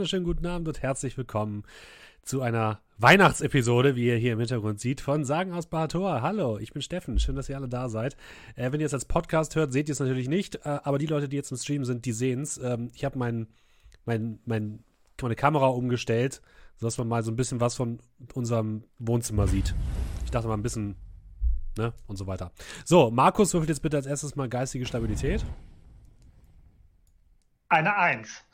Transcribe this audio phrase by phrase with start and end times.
[0.00, 1.62] wunderschönen guten Abend und herzlich willkommen
[2.22, 6.22] zu einer Weihnachtsepisode, wie ihr hier im Hintergrund seht, von Sagen aus Bahator.
[6.22, 8.16] Hallo, ich bin Steffen, schön, dass ihr alle da seid.
[8.56, 11.04] Äh, wenn ihr es als Podcast hört, seht ihr es natürlich nicht, äh, aber die
[11.04, 12.56] Leute, die jetzt im Stream sind, die sehen es.
[12.56, 13.46] Ähm, ich habe mein,
[14.06, 14.82] mein, mein,
[15.20, 16.40] meine Kamera umgestellt,
[16.78, 18.00] sodass man mal so ein bisschen was von
[18.32, 19.74] unserem Wohnzimmer sieht.
[20.24, 20.96] Ich dachte mal ein bisschen,
[21.76, 22.52] ne, und so weiter.
[22.86, 25.44] So, Markus würfelt jetzt bitte als erstes mal geistige Stabilität.
[27.68, 28.46] Eine Eins.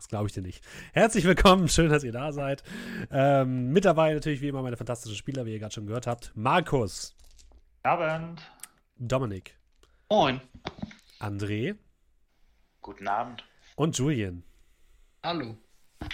[0.00, 0.64] Das glaube ich dir nicht.
[0.94, 2.62] Herzlich willkommen, schön, dass ihr da seid.
[3.10, 6.32] Ähm, mit dabei natürlich wie immer meine fantastischen Spieler, wie ihr gerade schon gehört habt.
[6.34, 7.14] Markus.
[7.82, 8.40] Abend.
[8.96, 9.58] Dominik.
[10.08, 10.40] Moin.
[11.18, 11.76] André.
[12.80, 13.44] Guten Abend.
[13.76, 14.42] Und Julian.
[15.22, 15.58] Hallo.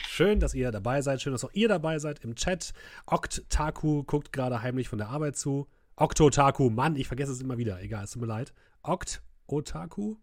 [0.09, 1.23] Schön, dass ihr dabei seid.
[1.23, 2.73] Schön, dass auch ihr dabei seid im Chat.
[3.07, 5.69] Oktaku guckt gerade heimlich von der Arbeit zu.
[5.95, 7.81] Oktotaku, Mann, ich vergesse es immer wieder.
[7.81, 8.53] Egal, es tut mir leid.
[8.83, 10.17] Okt Otaku?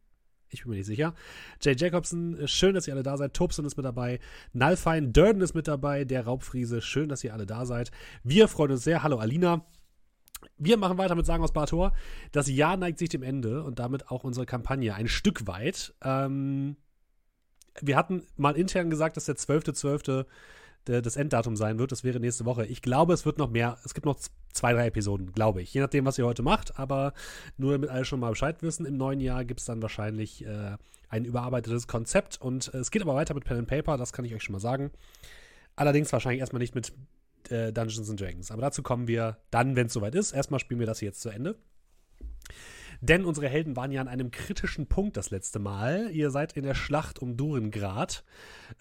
[0.53, 1.13] Ich bin mir nicht sicher.
[1.61, 3.33] Jay Jacobson, äh, schön, dass ihr alle da seid.
[3.33, 4.19] Tobson ist mit dabei.
[4.53, 6.05] Nalfein Durden ist mit dabei.
[6.05, 7.91] Der Raubfriese, schön, dass ihr alle da seid.
[8.23, 9.03] Wir freuen uns sehr.
[9.03, 9.65] Hallo Alina.
[10.57, 11.93] Wir machen weiter mit Sagen aus Bator.
[12.31, 15.93] Das Jahr neigt sich dem Ende und damit auch unsere Kampagne ein Stück weit.
[16.03, 16.75] Ähm,
[17.81, 19.73] wir hatten mal intern gesagt, dass der 12.12.
[19.73, 20.25] .12
[20.85, 21.91] das Enddatum sein wird.
[21.91, 22.65] Das wäre nächste Woche.
[22.65, 23.77] Ich glaube, es wird noch mehr.
[23.85, 24.17] Es gibt noch
[24.51, 25.73] zwei, drei Episoden, glaube ich.
[25.73, 26.77] Je nachdem, was ihr heute macht.
[26.77, 27.13] Aber
[27.57, 30.77] nur damit alle schon mal Bescheid wissen, im neuen Jahr gibt es dann wahrscheinlich äh,
[31.09, 32.39] ein überarbeitetes Konzept.
[32.41, 34.53] Und äh, es geht aber weiter mit Pen and Paper, das kann ich euch schon
[34.53, 34.91] mal sagen.
[35.75, 36.91] Allerdings wahrscheinlich erstmal nicht mit
[37.49, 38.51] äh, Dungeons and Dragons.
[38.51, 40.33] Aber dazu kommen wir dann, wenn es soweit ist.
[40.33, 41.55] Erstmal spielen wir das hier jetzt zu Ende.
[43.01, 46.09] Denn unsere Helden waren ja an einem kritischen Punkt das letzte Mal.
[46.11, 48.23] Ihr seid in der Schlacht um Durengrad.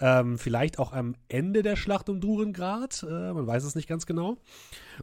[0.00, 3.05] Ähm, vielleicht auch am Ende der Schlacht um Durengrad.
[3.08, 4.36] Äh, man weiß es nicht ganz genau.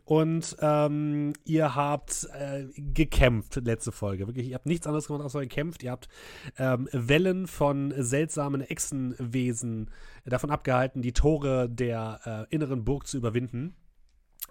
[0.05, 4.27] Und ähm, ihr habt äh, gekämpft, letzte Folge.
[4.27, 5.83] Wirklich, ihr habt nichts anderes gemacht, außer gekämpft.
[5.83, 6.07] Ihr habt
[6.57, 9.89] ähm, Wellen von seltsamen Echsenwesen
[10.25, 13.75] davon abgehalten, die Tore der äh, inneren Burg zu überwinden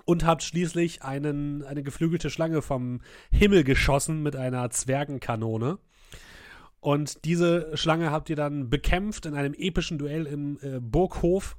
[0.04, 3.00] und habt schließlich einen, eine geflügelte Schlange vom
[3.30, 5.78] Himmel geschossen mit einer Zwergenkanone.
[6.80, 11.56] Und diese Schlange habt ihr dann bekämpft in einem epischen Duell im äh, Burghof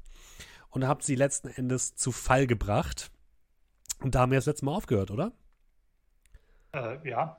[0.70, 3.12] und habt sie letzten Endes zu Fall gebracht.
[4.02, 5.34] Und da haben wir das letzte Mal aufgehört, oder?
[6.72, 7.38] Äh, ja.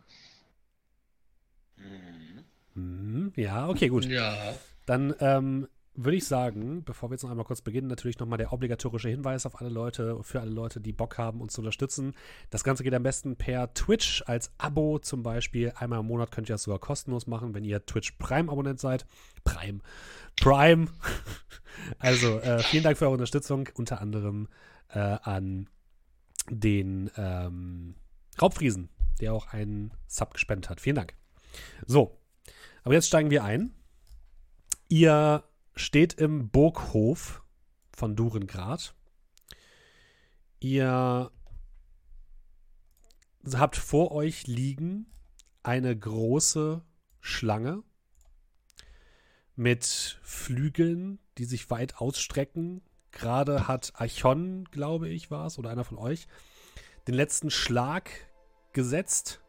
[2.75, 4.05] Mhm, ja, okay, gut.
[4.07, 4.55] Ja.
[4.87, 8.53] Dann ähm, würde ich sagen, bevor wir jetzt noch einmal kurz beginnen, natürlich nochmal der
[8.53, 12.15] obligatorische Hinweis auf alle Leute, für alle Leute, die Bock haben, uns zu unterstützen.
[12.51, 15.73] Das Ganze geht am besten per Twitch als Abo zum Beispiel.
[15.77, 19.05] Einmal im Monat könnt ihr das sogar kostenlos machen, wenn ihr Twitch Prime-Abonnent seid.
[19.45, 19.81] Prime.
[20.41, 20.87] Prime.
[21.99, 24.49] also äh, vielen Dank für eure Unterstützung, unter anderem
[24.91, 25.69] äh, an
[26.49, 27.97] den ähm,
[28.41, 28.89] Raubfriesen,
[29.21, 30.81] der auch einen Sub gespendet hat.
[30.81, 31.15] Vielen Dank.
[31.85, 32.17] So,
[32.85, 33.75] aber jetzt steigen wir ein.
[34.89, 37.43] Ihr steht im Burghof
[37.93, 38.95] von Durengrad.
[40.59, 41.31] Ihr
[43.55, 45.07] habt vor euch liegen
[45.63, 46.83] eine große
[47.21, 47.83] Schlange
[49.57, 52.83] mit Flügeln, die sich weit ausstrecken.
[53.11, 56.29] Gerade hat Archon, glaube ich, war es, oder einer von euch,
[57.07, 58.11] den letzten Schlag
[58.73, 59.41] gesetzt.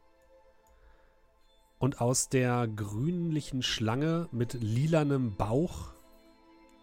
[1.78, 5.94] Und aus der grünlichen Schlange mit lilanem Bauch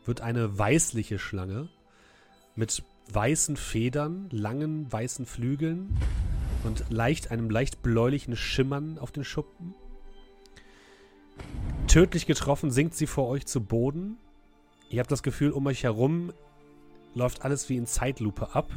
[0.08, 1.68] wird eine weißliche Schlange
[2.56, 2.82] mit
[3.12, 5.96] weißen Federn, langen weißen Flügeln
[6.64, 9.74] und leicht einem leicht bläulichen Schimmern auf den Schuppen.
[11.86, 14.16] Tödlich getroffen sinkt sie vor euch zu Boden.
[14.90, 16.32] Ihr habt das Gefühl, um euch herum
[17.14, 18.68] läuft alles wie in Zeitlupe ab.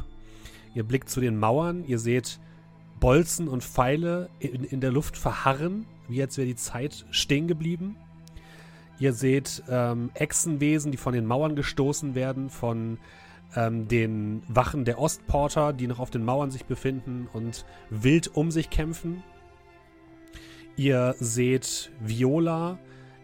[0.74, 2.40] Ihr blickt zu den Mauern, ihr seht
[3.00, 7.96] Bolzen und Pfeile in, in der Luft verharren, wie als wäre die Zeit stehen geblieben.
[8.98, 12.98] Ihr seht ähm, Echsenwesen, die von den Mauern gestoßen werden, von
[13.56, 18.50] ähm, den Wachen der Ostporter, die noch auf den Mauern sich befinden und wild um
[18.50, 19.22] sich kämpfen.
[20.76, 22.78] Ihr seht Viola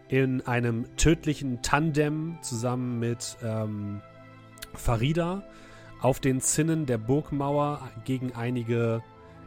[0.09, 4.01] in einem tödlichen Tandem zusammen mit ähm,
[4.75, 5.45] Farida
[6.01, 9.03] auf den Zinnen der Burgmauer gegen einige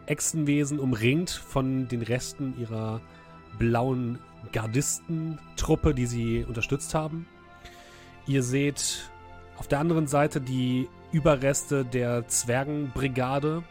[0.06, 3.02] Echsenwesen umringt von den Resten ihrer
[3.58, 4.20] blauen
[4.52, 7.28] Gardistentruppe, die sie unterstützt haben.
[8.28, 9.10] Ihr seht
[9.58, 13.64] auf der anderen Seite die Überreste der Zwergenbrigade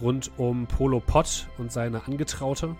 [0.00, 2.76] rund um Polo Pott und seine Angetraute.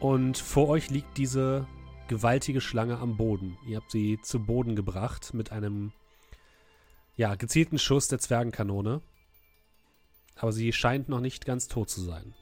[0.00, 1.66] Und vor euch liegt diese
[2.08, 3.56] gewaltige Schlange am Boden.
[3.66, 5.92] Ihr habt sie zu Boden gebracht mit einem
[7.16, 9.00] ja, gezielten Schuss der Zwergenkanone.
[10.36, 12.34] Aber sie scheint noch nicht ganz tot zu sein.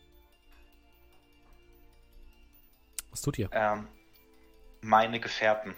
[3.14, 3.49] Was tut ihr?
[3.52, 3.87] Ähm,
[4.81, 5.76] meine Gefährten.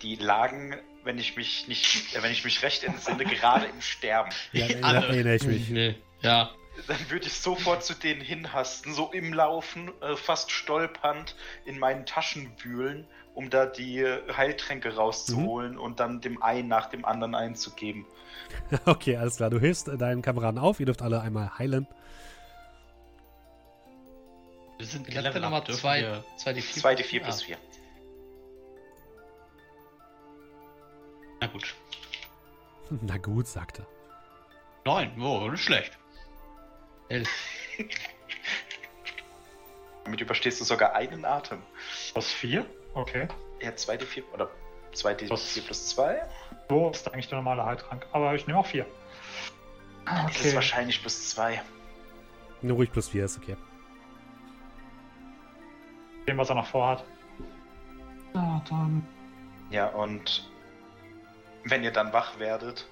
[0.00, 4.30] die lagen, wenn ich mich nicht, äh, wenn ich mich recht entsinne, gerade im Sterben.
[4.52, 5.06] Ja, da Alle.
[5.08, 5.68] erinnere ich mich.
[5.68, 5.94] Nee.
[6.22, 6.50] Ja.
[6.88, 12.06] Dann würde ich sofort zu denen hinhasten, so im Laufen, äh, fast stolpernd, in meinen
[12.06, 14.02] Taschen wühlen, um da die
[14.34, 18.06] Heiltränke rauszuholen und dann dem einen nach dem anderen einzugeben.
[18.86, 19.50] Okay, alles klar.
[19.50, 20.80] Du hilfst deinen Kameraden auf.
[20.80, 21.86] Ihr dürft alle einmal heilen.
[24.82, 26.00] Wir sind Nummer dürfen 2.
[26.00, 26.24] wir.
[26.44, 27.56] 2D4 2d4 plus 4.
[31.40, 31.72] Na gut.
[32.90, 33.86] Na gut, sagt er.
[34.84, 35.22] Neun.
[35.22, 35.96] Oh, nicht schlecht.
[37.08, 37.28] Elf.
[40.04, 41.62] Damit überstehst du sogar einen Atem.
[42.10, 42.66] Plus 4?
[42.94, 43.28] Okay.
[43.60, 44.50] Ja, 2d4 oder
[44.96, 46.28] 2d4 Plus- plus 2?
[46.68, 48.04] So ist eigentlich der normale Heiltrank.
[48.10, 48.84] Aber ich nehme auch 4.
[50.06, 51.62] Dann ist es wahrscheinlich plus 2.
[52.62, 53.56] Nur ruhig plus 4 ist okay.
[56.26, 57.04] Dem, was er noch vorhat.
[58.34, 59.06] Ja, dann.
[59.70, 60.50] Ja, und
[61.64, 62.86] wenn ihr dann wach werdet,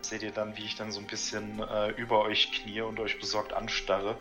[0.00, 3.18] seht ihr dann, wie ich dann so ein bisschen äh, über euch knie und euch
[3.18, 4.16] besorgt anstarre.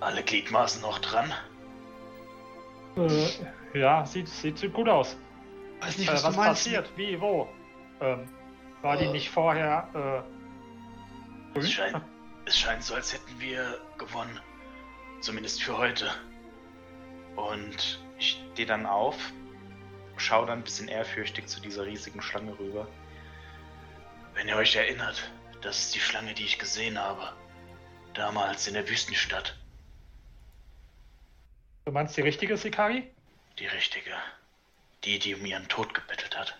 [0.00, 1.32] Alle Gliedmaßen noch dran?
[2.96, 5.16] Äh, ja, sieht, sieht, gut aus.
[5.80, 6.64] Weiß nicht, Äh, was, was du meinst.
[6.64, 6.90] passiert?
[6.96, 7.48] Wie, wo?
[8.00, 8.28] Ähm,
[8.82, 9.12] war die Äh.
[9.12, 10.24] nicht vorher
[11.54, 11.58] äh?
[11.58, 12.00] Es scheint,
[12.46, 14.40] es scheint so, als hätten wir gewonnen.
[15.22, 16.10] Zumindest für heute.
[17.36, 19.16] Und ich stehe dann auf,
[20.16, 22.88] schaue dann ein bisschen ehrfürchtig zu dieser riesigen Schlange rüber.
[24.34, 25.30] Wenn ihr euch erinnert,
[25.60, 27.32] das ist die Schlange, die ich gesehen habe.
[28.14, 29.56] Damals in der Wüstenstadt.
[31.84, 33.08] Du meinst die richtige Sikari?
[33.60, 34.10] Die richtige.
[35.04, 36.58] Die, die um ihren Tod gebettelt hat.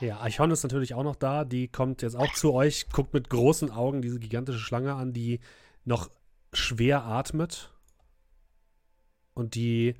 [0.00, 1.44] Ja, Archon ist natürlich auch noch da.
[1.44, 5.40] Die kommt jetzt auch zu euch, guckt mit großen Augen diese gigantische Schlange an, die
[5.84, 6.08] noch
[6.52, 7.72] schwer atmet.
[9.34, 9.94] Und die,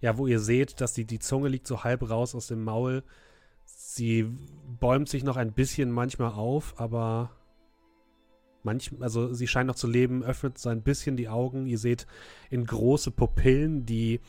[0.00, 3.04] ja, wo ihr seht, dass die, die Zunge liegt so halb raus aus dem Maul.
[3.64, 4.24] Sie
[4.80, 7.30] bäumt sich noch ein bisschen manchmal auf, aber
[8.64, 11.66] manch, also sie scheint noch zu leben, öffnet so ein bisschen die Augen.
[11.66, 12.06] Ihr seht
[12.50, 14.20] in große Pupillen, die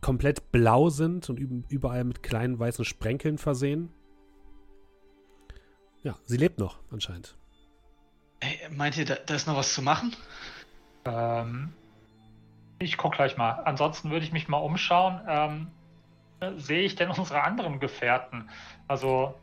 [0.00, 3.90] komplett blau sind und üb- überall mit kleinen weißen Sprenkeln versehen.
[6.02, 7.36] Ja, sie lebt noch, anscheinend.
[8.40, 10.14] Ey, meint ihr, da, da ist noch was zu machen?
[11.04, 11.72] Ähm,
[12.78, 13.52] ich guck gleich mal.
[13.64, 15.20] Ansonsten würde ich mich mal umschauen.
[15.26, 15.66] Ähm,
[16.40, 18.50] äh, sehe ich denn unsere anderen Gefährten?
[18.88, 19.34] Also,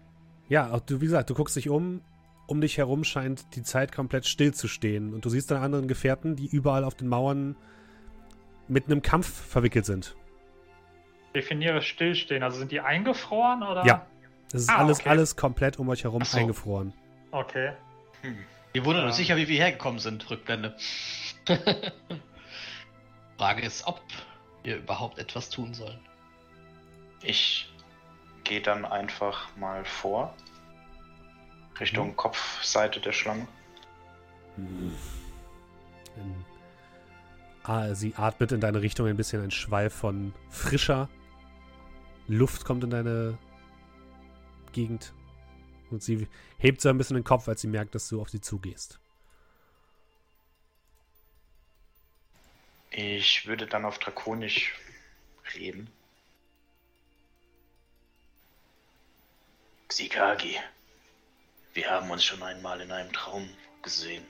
[0.50, 2.02] Ja, du, wie gesagt, du guckst dich um.
[2.46, 5.14] Um dich herum scheint die Zeit komplett still zu stehen.
[5.14, 7.56] Und du siehst deine anderen Gefährten, die überall auf den Mauern
[8.68, 10.16] mit einem Kampf verwickelt sind.
[11.34, 12.44] definiere Stillstehen.
[12.44, 13.86] Also sind die eingefroren oder?
[13.86, 14.06] Ja.
[14.52, 15.10] Das ist Ah, alles, okay.
[15.10, 16.38] alles komplett um euch herum so.
[16.38, 16.94] eingefroren.
[17.32, 17.72] Okay.
[18.22, 18.38] Hm.
[18.74, 19.08] Wir wundern Ja.
[19.08, 20.30] uns sicher, wie wir hergekommen sind.
[20.30, 20.76] Rückblende.
[23.38, 24.02] Frage ist, ob
[24.64, 26.00] wir überhaupt etwas tun sollen.
[27.22, 27.72] Ich
[28.44, 30.36] gehe dann einfach mal vor.
[31.80, 33.48] Richtung Kopfseite der Schlange.
[34.56, 34.94] Hm.
[36.18, 36.46] Ähm,
[37.64, 41.10] ah, sie atmet in deine Richtung ein bisschen ein Schweif von frischer
[42.28, 43.38] Luft kommt in deine
[44.72, 45.14] Gegend.
[45.94, 48.42] Und sie hebt so ein bisschen den Kopf, als sie merkt, dass du auf sie
[48.42, 49.00] zugehst.
[52.90, 54.74] Ich würde dann auf Drakonisch
[55.56, 55.90] reden.
[59.88, 60.58] Xikagi,
[61.74, 63.48] wir haben uns schon einmal in einem Traum
[63.82, 64.26] gesehen.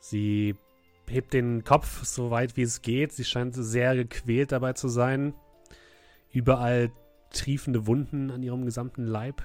[0.00, 0.56] Sie
[1.08, 3.12] hebt den Kopf so weit wie es geht.
[3.12, 5.34] Sie scheint sehr gequält dabei zu sein.
[6.32, 6.92] Überall
[7.30, 9.42] triefende Wunden an ihrem gesamten Leib.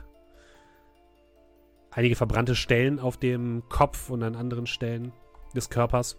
[1.92, 5.12] Einige verbrannte Stellen auf dem Kopf und an anderen Stellen
[5.56, 6.18] des Körpers.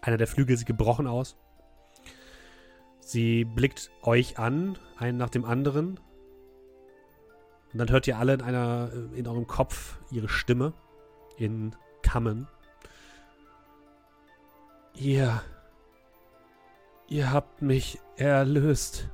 [0.00, 1.36] Einer der Flügel sieht gebrochen aus.
[3.00, 6.00] Sie blickt euch an, einen nach dem anderen.
[7.72, 10.72] Und dann hört ihr alle in einer, in eurem Kopf ihre Stimme
[11.36, 12.48] in Kammen.
[14.94, 15.42] Ihr.
[17.08, 19.08] Ihr habt mich erlöst.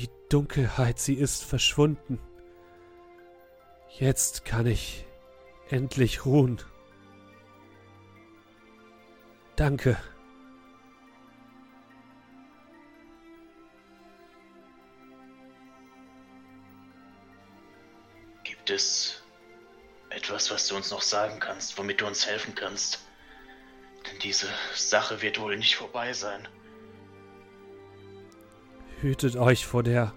[0.00, 2.18] Die Dunkelheit, sie ist verschwunden.
[3.98, 5.04] Jetzt kann ich
[5.68, 6.62] endlich ruhen.
[9.56, 9.98] Danke.
[18.42, 19.22] Gibt es
[20.08, 23.04] etwas, was du uns noch sagen kannst, womit du uns helfen kannst?
[24.10, 26.48] Denn diese Sache wird wohl nicht vorbei sein.
[29.00, 30.12] Hütet euch vor der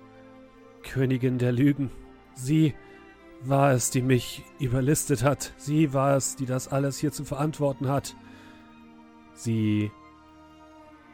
[0.84, 1.90] Königin der Lügen.
[2.36, 2.74] Sie
[3.42, 5.54] war es, die mich überlistet hat.
[5.56, 8.13] Sie war es, die das alles hier zu verantworten hat.
[9.34, 9.90] Sie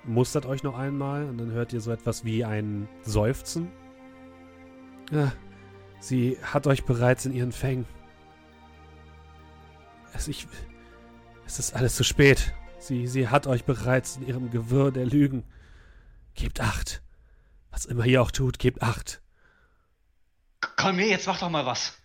[0.03, 3.71] mustert euch noch einmal und dann hört ihr so etwas wie ein Seufzen.
[5.11, 5.31] Ja,
[5.99, 7.85] sie hat euch bereits in ihren Fängen.
[10.15, 10.47] Es, ich,
[11.45, 12.55] es ist alles zu spät.
[12.79, 15.43] Sie, sie hat euch bereits in ihrem Gewirr der Lügen.
[16.33, 17.03] Gebt acht.
[17.71, 19.21] Was immer ihr auch tut, gebt acht.
[20.75, 21.97] Komm mir, jetzt mach doch mal was.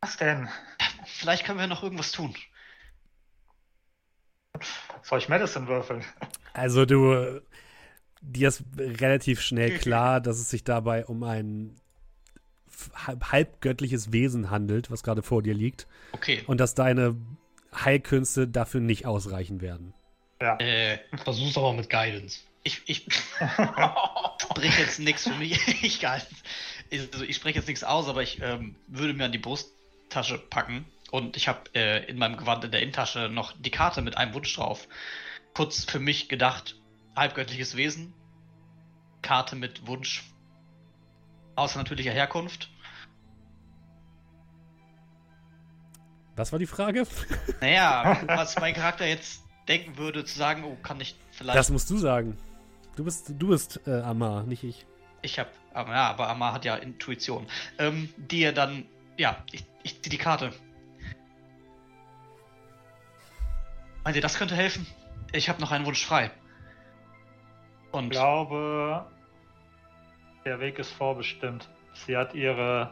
[0.00, 0.48] Was denn?
[1.06, 2.34] Vielleicht können wir noch irgendwas tun.
[5.02, 6.04] Soll ich Medicine würfeln?
[6.52, 7.40] Also du,
[8.20, 11.76] dir ist relativ schnell klar, dass es sich dabei um ein
[12.94, 15.86] halb, halbgöttliches Wesen handelt, was gerade vor dir liegt.
[16.12, 16.42] Okay.
[16.46, 17.16] Und dass deine
[17.74, 19.94] Heilkünste dafür nicht ausreichen werden.
[20.42, 20.56] Ja.
[20.56, 22.40] Äh, Versuch's aber mit Guidance.
[22.64, 23.06] ich, ich
[24.38, 25.56] spreche jetzt nichts für mich.
[25.84, 30.38] ich, also ich spreche jetzt nichts aus, aber ich ähm, würde mir an die Brusttasche
[30.38, 34.16] packen und ich habe äh, in meinem Gewand in der Innentasche noch die Karte mit
[34.16, 34.88] einem Wunsch drauf.
[35.54, 36.74] Kurz für mich gedacht,
[37.14, 38.12] halbgöttliches Wesen,
[39.22, 40.24] Karte mit Wunsch
[41.54, 42.68] außernatürlicher Herkunft.
[46.34, 47.06] Was war die Frage?
[47.60, 51.58] Naja, was mein Charakter jetzt denken würde, zu sagen, oh, kann ich vielleicht.
[51.58, 52.36] Das musst du sagen.
[52.96, 54.86] Du bist, du bist äh, Amar, nicht ich.
[55.22, 57.46] Ich hab, aber ja, aber Amar hat ja Intuition.
[57.78, 58.84] Ähm, die er dann,
[59.16, 60.52] ja, ich, ich zieh die Karte.
[64.04, 64.86] Meint ihr, das könnte helfen?
[65.32, 66.30] Ich habe noch einen Wunsch frei.
[67.86, 69.06] Ich Und glaube,
[70.44, 71.68] der Weg ist vorbestimmt.
[71.94, 72.90] Sie hat ihre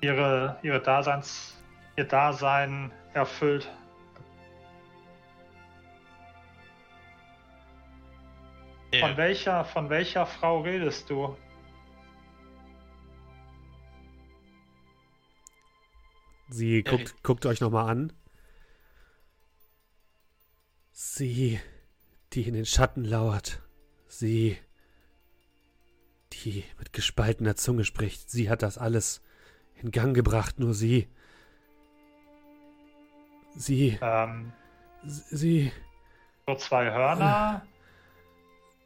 [0.00, 1.56] ihre ihre Daseins
[1.96, 3.70] ihr Dasein erfüllt.
[9.00, 11.36] Von äh, welcher von welcher Frau redest du?
[16.48, 18.12] Sie guckt, guckt euch nochmal an.
[20.92, 21.58] Sie,
[22.32, 23.60] die in den Schatten lauert.
[24.06, 24.56] Sie,
[26.32, 28.30] die mit gespaltener Zunge spricht.
[28.30, 29.20] Sie hat das alles
[29.82, 31.08] in Gang gebracht, nur sie.
[33.54, 34.52] Sie, Ähm,
[35.04, 35.72] sie.
[36.46, 37.66] so zwei Hörner.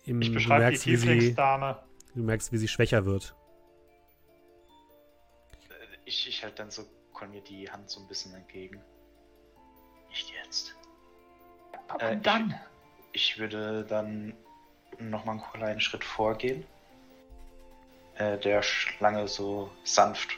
[0.04, 1.82] Im, Ich beschreibe die merkst, wie sie, Tieflingsdame.
[2.14, 3.34] du merkst, wie sie schwächer wird.
[6.04, 8.82] Ich, ich halte dann so Conny die Hand so ein bisschen entgegen.
[10.08, 10.74] Nicht jetzt.
[11.92, 12.54] Und Äh, ich- dann?
[13.12, 14.34] Ich würde dann
[14.98, 16.64] nochmal einen kleinen Schritt vorgehen.
[18.16, 20.30] Äh, der Schlange so sanft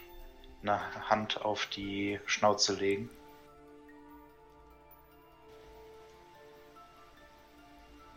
[0.62, 3.08] eine Hand auf die Schnauze legen.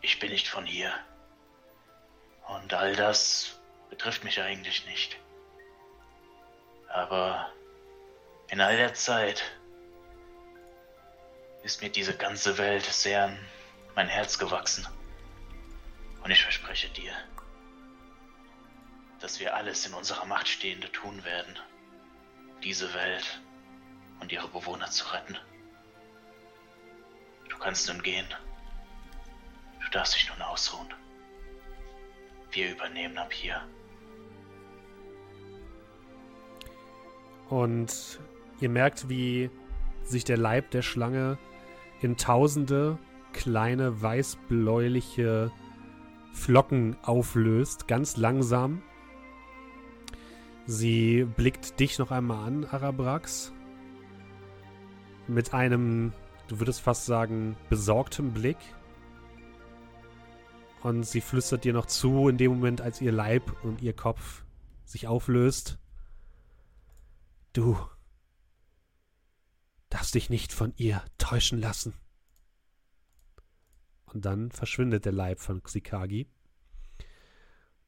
[0.04, 0.94] Ich bin nicht von hier.
[2.50, 3.58] Und all das
[3.90, 5.18] betrifft mich eigentlich nicht.
[6.90, 7.50] Aber
[8.50, 9.44] in all der Zeit
[11.64, 13.40] ist mir diese ganze Welt sehr an
[13.96, 14.86] mein Herz gewachsen.
[16.22, 17.14] Und ich verspreche dir,
[19.22, 21.58] dass wir alles in unserer Macht Stehende tun werden,
[22.62, 23.42] diese Welt
[24.20, 25.38] und ihre Bewohner zu retten.
[27.48, 28.28] Du kannst nun gehen.
[29.84, 30.88] Du darfst dich nun ausruhen.
[32.52, 33.62] Wir übernehmen ab hier.
[37.50, 38.20] Und
[38.62, 39.50] ihr merkt, wie
[40.04, 41.38] sich der Leib der Schlange
[42.02, 42.98] in tausende
[43.32, 45.52] kleine weißbläuliche
[46.34, 48.82] Flocken auflöst, ganz langsam.
[50.66, 53.54] Sie blickt dich noch einmal an, Arabrax.
[55.28, 56.14] Mit einem,
[56.48, 58.58] du würdest fast sagen, besorgtem Blick.
[60.84, 64.44] Und sie flüstert dir noch zu, in dem Moment, als ihr Leib und ihr Kopf
[64.84, 65.80] sich auflöst.
[67.54, 67.78] Du
[69.88, 71.94] darfst dich nicht von ihr täuschen lassen.
[74.08, 76.28] Und dann verschwindet der Leib von Xikagi.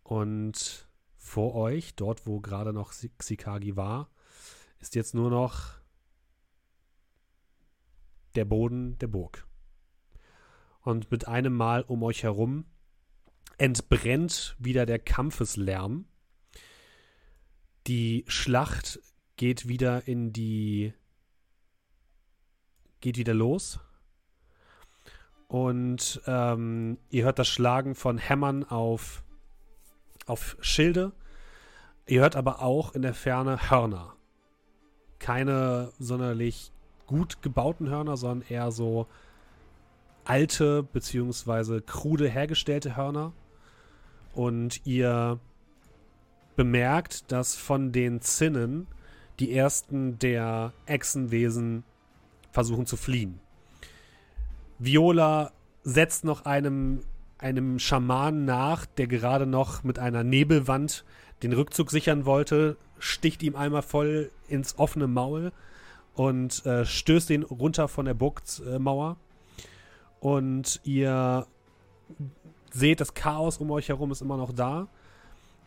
[0.03, 0.87] Und
[1.17, 4.09] vor euch, dort wo gerade noch Xikagi war,
[4.79, 5.73] ist jetzt nur noch
[8.35, 9.45] der Boden der Burg.
[10.79, 12.65] Und mit einem Mal um euch herum
[13.57, 16.05] entbrennt wieder der Kampfeslärm.
[17.87, 18.99] Die Schlacht
[19.37, 20.93] geht wieder in die
[23.01, 23.79] geht wieder los
[25.47, 29.23] und ähm, ihr hört das Schlagen von Hämmern auf
[30.25, 31.11] auf Schilde.
[32.07, 34.15] Ihr hört aber auch in der Ferne Hörner.
[35.19, 36.71] Keine sonderlich
[37.05, 39.07] gut gebauten Hörner, sondern eher so
[40.23, 43.33] alte beziehungsweise krude hergestellte Hörner.
[44.35, 45.39] Und ihr
[46.55, 48.87] bemerkt, dass von den Zinnen,
[49.39, 51.83] die ersten der Echsenwesen
[52.51, 53.39] versuchen zu fliehen.
[54.79, 55.51] Viola
[55.83, 57.01] setzt noch einem,
[57.37, 61.05] einem Schamanen nach, der gerade noch mit einer Nebelwand
[61.43, 65.51] den Rückzug sichern wollte, sticht ihm einmal voll ins offene Maul
[66.13, 69.17] und äh, stößt ihn runter von der Burgmauer.
[70.19, 71.45] Und ihr
[72.75, 74.87] seht, das Chaos um euch herum ist immer noch da.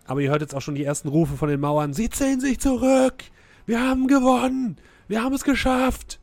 [0.07, 1.93] Aber ihr hört jetzt auch schon die ersten Rufe von den Mauern.
[1.93, 3.25] Sie ziehen sich zurück!
[3.67, 4.77] Wir haben gewonnen!
[5.09, 6.21] Wir haben es geschafft!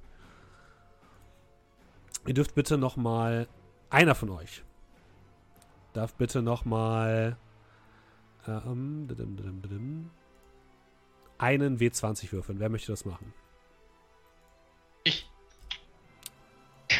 [2.25, 3.48] Ihr dürft bitte noch mal
[3.89, 4.63] einer von euch
[5.96, 7.38] darf bitte noch mal
[8.48, 9.08] ähm,
[11.38, 12.60] einen W20 würfeln.
[12.60, 13.34] Wer möchte das machen?
[15.04, 15.30] Ich.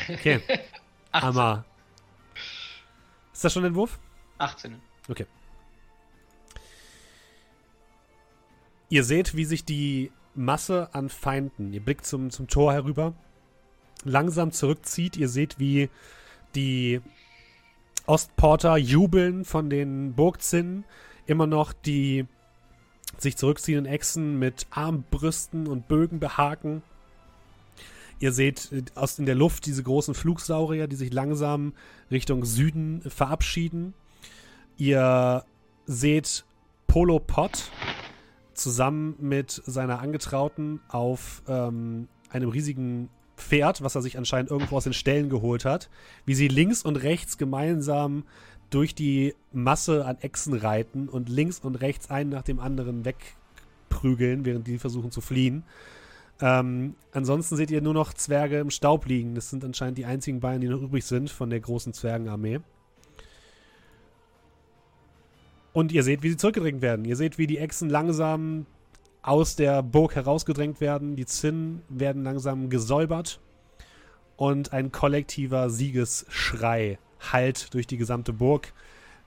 [0.10, 0.42] Okay.
[1.12, 1.64] 18.
[3.36, 4.00] Ist das schon ein Wurf?
[4.38, 4.82] 18.
[5.10, 5.26] Okay.
[8.88, 13.14] Ihr seht, wie sich die Masse an Feinden, ihr blickt zum, zum Tor herüber,
[14.06, 15.18] langsam zurückzieht.
[15.18, 15.90] Ihr seht, wie
[16.56, 17.02] die
[18.06, 20.86] Ostporter jubeln von den Burgzinnen.
[21.26, 22.28] Immer noch die
[23.18, 26.84] sich zurückziehenden Echsen mit Armbrüsten und Bögen behaken.
[28.20, 31.74] Ihr seht äh, aus in der Luft diese großen Flugsaurier, die sich langsam
[32.12, 33.94] Richtung Süden verabschieden.
[34.78, 35.44] Ihr
[35.86, 36.46] seht
[36.88, 37.72] Polo Pot
[38.54, 44.86] zusammen mit seiner Angetrauten auf ähm, einem riesigen Pferd, was er sich anscheinend irgendwo aus
[44.86, 45.90] den Ställen geholt hat,
[46.26, 48.24] wie sie links und rechts gemeinsam
[48.70, 54.46] durch die Masse an Echsen reiten und links und rechts einen nach dem anderen wegprügeln,
[54.46, 55.64] während die versuchen zu fliehen.
[56.42, 59.36] Ähm, ansonsten seht ihr nur noch Zwerge im Staub liegen.
[59.36, 62.60] Das sind anscheinend die einzigen beiden, die noch übrig sind von der großen Zwergenarmee.
[65.72, 67.06] Und ihr seht, wie sie zurückgedrängt werden.
[67.06, 68.66] Ihr seht, wie die Echsen langsam
[69.22, 71.16] aus der Burg herausgedrängt werden.
[71.16, 73.40] Die Zinnen werden langsam gesäubert.
[74.38, 78.74] Und ein kollektiver Siegesschrei hallt durch die gesamte Burg.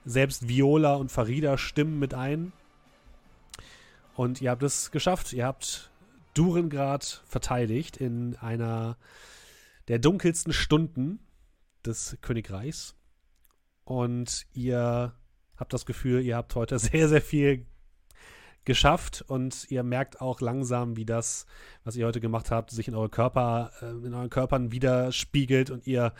[0.05, 2.51] Selbst Viola und Farida stimmen mit ein.
[4.15, 5.33] Und ihr habt es geschafft.
[5.33, 5.91] Ihr habt
[6.39, 8.97] Durengrad verteidigt in einer
[9.89, 11.19] der dunkelsten Stunden
[11.85, 12.95] des Königreichs.
[13.83, 15.13] Und ihr
[15.57, 17.65] habt das Gefühl, ihr habt heute sehr, sehr viel
[18.63, 21.45] geschafft und ihr merkt auch langsam, wie das,
[21.83, 25.87] was ihr heute gemacht habt, sich in eure Körper, äh, in euren Körpern widerspiegelt und
[25.87, 26.13] ihr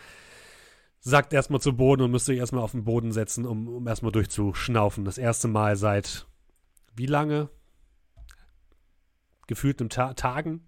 [0.99, 4.11] sackt erstmal zu Boden und müsst euch erstmal auf den Boden setzen, um, um erstmal
[4.11, 5.05] durchzuschnaufen.
[5.05, 6.27] Das erste Mal seit
[6.93, 7.47] wie lange?
[9.49, 10.61] Gefühlten Ta Tagen.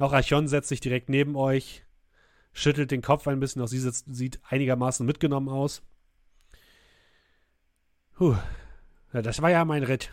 [0.00, 1.84] Auch Archon setzt sich direkt neben euch,
[2.52, 5.80] schüttelt den Kopf ein bisschen, auch sie sitzt, sieht einigermaßen mitgenommen aus.
[8.16, 8.36] Puh,
[9.12, 10.12] ja, das war ja mein Ritt.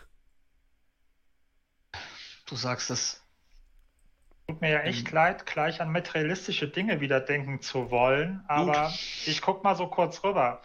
[2.45, 3.23] Du sagst es.
[4.47, 8.93] Tut mir ja echt leid, gleich an materialistische Dinge wieder denken zu wollen, aber
[9.25, 10.62] ich guck mal so kurz rüber.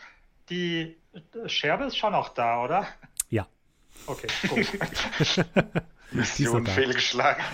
[0.50, 0.98] Die
[1.46, 2.86] Scherbe ist schon noch da, oder?
[3.30, 3.48] Ja.
[4.06, 4.66] Okay, gut.
[6.10, 7.44] Mission fehlgeschlagen.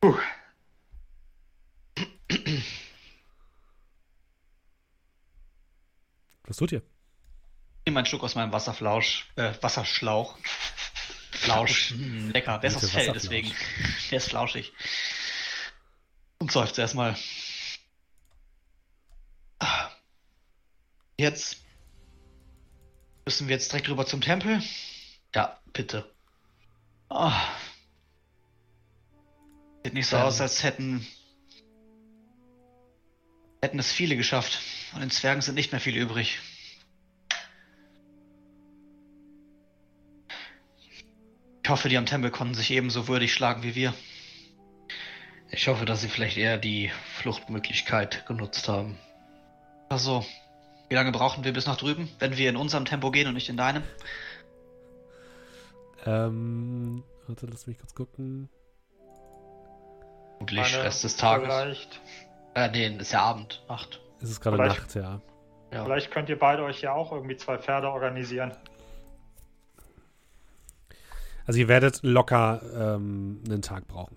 [0.00, 0.18] Puh.
[6.46, 6.78] Was tut ihr?
[6.78, 10.38] Ich nehme einen Schluck aus meinem Wasserflausch, äh, Wasserschlauch.
[11.32, 12.58] Flausch, mm, lecker.
[12.58, 13.52] Der ist aus Fell, deswegen.
[14.10, 14.72] Der ist flauschig.
[16.38, 17.16] Und seufzt erstmal.
[19.58, 19.90] Ah.
[21.18, 21.63] Jetzt
[23.24, 24.62] müssen wir jetzt direkt rüber zum Tempel.
[25.34, 26.10] Ja, bitte.
[27.08, 27.48] Ah.
[29.82, 30.22] Sieht nicht so Ähm.
[30.22, 31.06] aus, als hätten
[33.62, 34.60] hätten es viele geschafft.
[34.92, 36.38] Und den Zwergen sind nicht mehr viele übrig.
[41.62, 43.94] Ich hoffe, die am Tempel konnten sich ebenso würdig schlagen wie wir.
[45.50, 48.98] Ich hoffe, dass sie vielleicht eher die Fluchtmöglichkeit genutzt haben.
[49.88, 50.26] Also,
[50.88, 53.48] wie lange brauchen wir bis nach drüben, wenn wir in unserem Tempo gehen und nicht
[53.48, 53.82] in deinem?
[56.06, 58.48] Ähm, warte, lass mich kurz gucken.
[60.38, 61.46] Vermutlich Rest des Tages.
[61.46, 62.00] Vielleicht,
[62.54, 64.00] Äh, nee, ist ja Abend, Nacht.
[64.20, 65.20] Es ist gerade Vielleicht- Nacht, ja.
[65.72, 65.84] Ja.
[65.84, 68.52] vielleicht könnt ihr beide euch ja auch irgendwie zwei Pferde organisieren.
[71.46, 72.62] Also ihr werdet locker
[72.96, 74.16] ähm, einen Tag brauchen.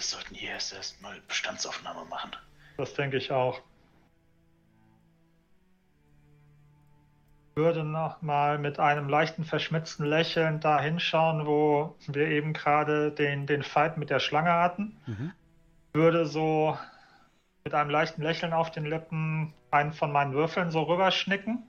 [0.00, 2.30] Wir sollten hier erst erstmal Bestandsaufnahme machen.
[2.78, 3.60] Das denke ich auch.
[7.54, 13.46] Würde noch mal mit einem leichten verschmitzten Lächeln da hinschauen, wo wir eben gerade den,
[13.46, 14.96] den Fight mit der Schlange hatten.
[15.04, 15.32] Mhm.
[15.92, 16.78] Würde so
[17.64, 21.62] mit einem leichten Lächeln auf den Lippen einen von meinen Würfeln so rüberschnicken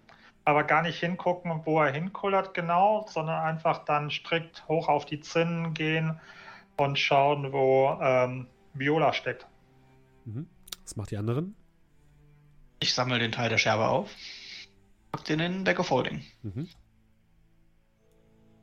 [0.44, 5.20] aber gar nicht hingucken, wo er hinkullert genau, sondern einfach dann strikt hoch auf die
[5.20, 6.20] Zinnen gehen
[6.78, 9.46] und schauen, wo ähm, Viola steckt.
[10.26, 10.48] Mhm.
[10.84, 11.56] Was macht die anderen?
[12.80, 14.10] Ich sammle den Teil der Scherbe auf.
[15.12, 16.24] Pack den in den Bag of Holding.
[16.42, 16.68] Mhm.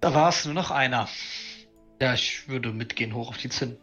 [0.01, 1.09] Da war es nur noch einer.
[2.01, 3.79] Ja, ich würde mitgehen hoch auf die Zinn.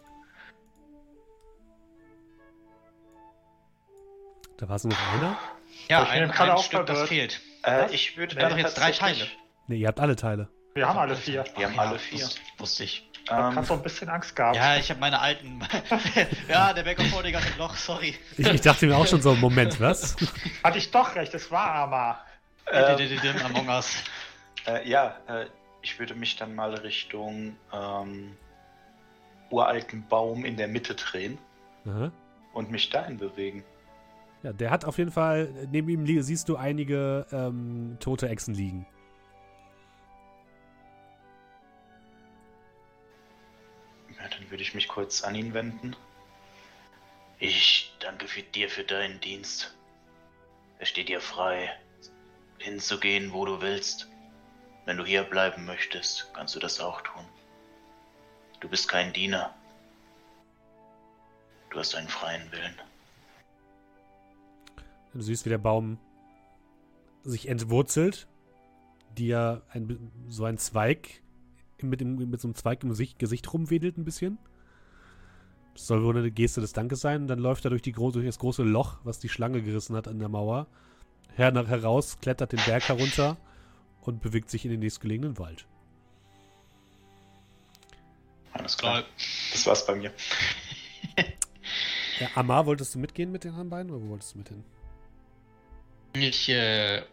[4.58, 5.38] Da war es nur noch einer?
[5.90, 7.42] Ja, Ich ein, ein auch Stück, das fehlt.
[7.64, 9.28] Äh, ich würde Wir dann haben jetzt drei Teile.
[9.68, 10.50] Ne, ihr habt alle Teile.
[10.76, 11.44] Wir haben alle vier.
[11.58, 12.20] Wir haben Ja, alle vier.
[12.26, 13.10] wus- Wusste ich.
[13.26, 14.56] Ich habe Ähm, so ein bisschen Angst gehabt.
[14.56, 15.60] Ja, ich habe meine alten.
[16.48, 18.16] ja, der Holding hat ein Loch, sorry.
[18.38, 20.16] Ich, ich dachte mir auch schon so, Moment, was?
[20.64, 22.20] Hatte ich doch recht, es war Arma.
[22.72, 23.96] ähm, Among Us.
[24.68, 25.46] äh, ja, äh,
[25.82, 28.38] ich würde mich dann mal Richtung ähm,
[29.50, 31.40] uralten Baum in der Mitte drehen
[31.88, 32.12] Aha.
[32.54, 33.64] und mich dahin bewegen.
[34.44, 38.86] Ja, der hat auf jeden Fall, neben ihm siehst du einige ähm, tote Echsen liegen.
[44.50, 45.96] Würde ich mich kurz an ihn wenden.
[47.40, 49.74] Ich danke für dir für deinen Dienst.
[50.80, 51.72] Es steht dir frei,
[52.58, 54.08] hinzugehen, wo du willst.
[54.86, 57.26] Wenn du hier bleiben möchtest, kannst du das auch tun.
[58.60, 59.54] Du bist kein Diener.
[61.70, 62.76] Du hast einen freien Willen.
[65.14, 65.98] Du siehst, wie der Baum
[67.24, 68.28] sich entwurzelt,
[69.18, 71.22] dir ein, so ein Zweig
[71.82, 74.38] mit, dem, mit so einem Zweig im Gesicht, Gesicht rumwedelt ein bisschen.
[75.74, 77.24] Das soll wohl eine Geste des Dankes sein.
[77.24, 80.08] Und dann läuft er durch, die, durch das große Loch, was die Schlange gerissen hat
[80.08, 80.68] an der Mauer,
[81.36, 83.38] her nach, heraus, klettert den Berg herunter
[84.02, 85.66] und bewegt sich in den nächstgelegenen Wald.
[88.54, 89.04] Alles klar.
[89.52, 90.12] Das war's bei mir.
[92.20, 94.64] Ja, Amar, wolltest du mitgehen mit den anderen beiden oder wo wolltest du mit hin?
[96.14, 97.04] Ich äh,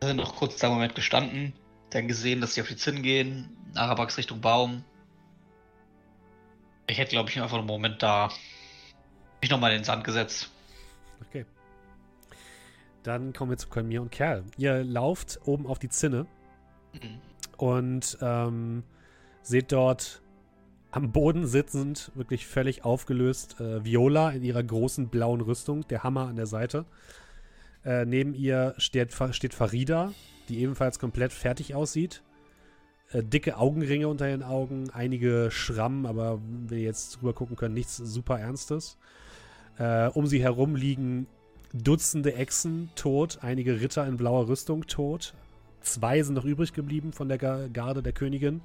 [0.00, 1.52] bin noch kurz da Moment gestanden,
[1.90, 4.84] dann gesehen, dass sie auf die Zinnen gehen, Arabax Richtung Baum.
[6.86, 8.30] Ich hätte, glaube ich, einfach einen Moment da
[9.40, 10.50] mich nochmal in den Sand gesetzt.
[11.28, 11.44] Okay.
[13.02, 14.44] Dann kommen wir zu Kolmir und Kerl.
[14.58, 16.26] Ihr lauft oben auf die Zinne
[16.92, 17.20] Mhm.
[17.56, 18.82] und ähm,
[19.42, 20.22] seht dort
[20.90, 26.26] am Boden sitzend, wirklich völlig aufgelöst, äh, Viola in ihrer großen blauen Rüstung, der Hammer
[26.26, 26.84] an der Seite.
[27.84, 30.12] Äh, neben ihr steht, steht Farida,
[30.50, 32.22] die ebenfalls komplett fertig aussieht.
[33.12, 37.74] Äh, dicke Augenringe unter den Augen, einige Schrammen, aber wenn wir jetzt drüber gucken können,
[37.74, 38.98] nichts super Ernstes.
[39.78, 41.26] Äh, um sie herum liegen
[41.72, 45.34] Dutzende Echsen tot, einige Ritter in blauer Rüstung tot.
[45.80, 48.60] Zwei sind noch übrig geblieben von der Ga- Garde der Königin.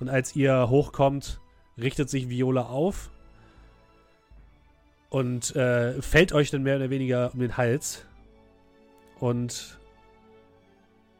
[0.00, 1.40] Und als ihr hochkommt,
[1.80, 3.10] richtet sich Viola auf
[5.10, 8.04] und äh, fällt euch dann mehr oder weniger um den Hals.
[9.20, 9.77] Und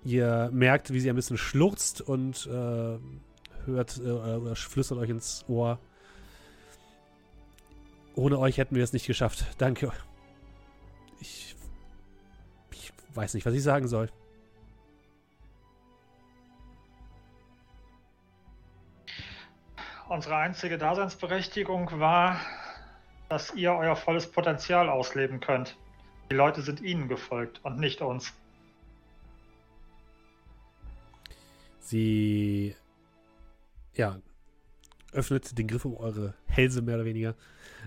[0.08, 2.98] ihr merkt, wie sie ein bisschen schlurzt und äh,
[3.66, 5.78] hört äh, oder flüstert euch ins Ohr.
[8.14, 9.44] Ohne euch hätten wir es nicht geschafft.
[9.58, 9.92] Danke.
[11.20, 11.54] Ich,
[12.72, 14.08] ich weiß nicht, was ich sagen soll.
[20.08, 22.40] Unsere einzige Daseinsberechtigung war,
[23.28, 25.76] dass ihr euer volles Potenzial ausleben könnt.
[26.30, 28.32] Die Leute sind ihnen gefolgt und nicht uns.
[31.88, 32.74] Sie
[33.94, 34.20] ja,
[35.12, 37.34] öffnet den Griff um eure Hälse mehr oder weniger.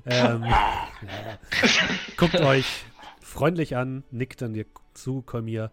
[0.05, 1.39] Ähm, ja,
[2.17, 2.85] guckt euch
[3.21, 5.71] freundlich an, nickt dann dir zu, Kolmir.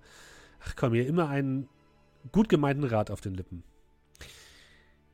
[0.62, 1.70] Ach, Kolmir, immer einen
[2.30, 3.62] gut gemeinten Rat auf den Lippen.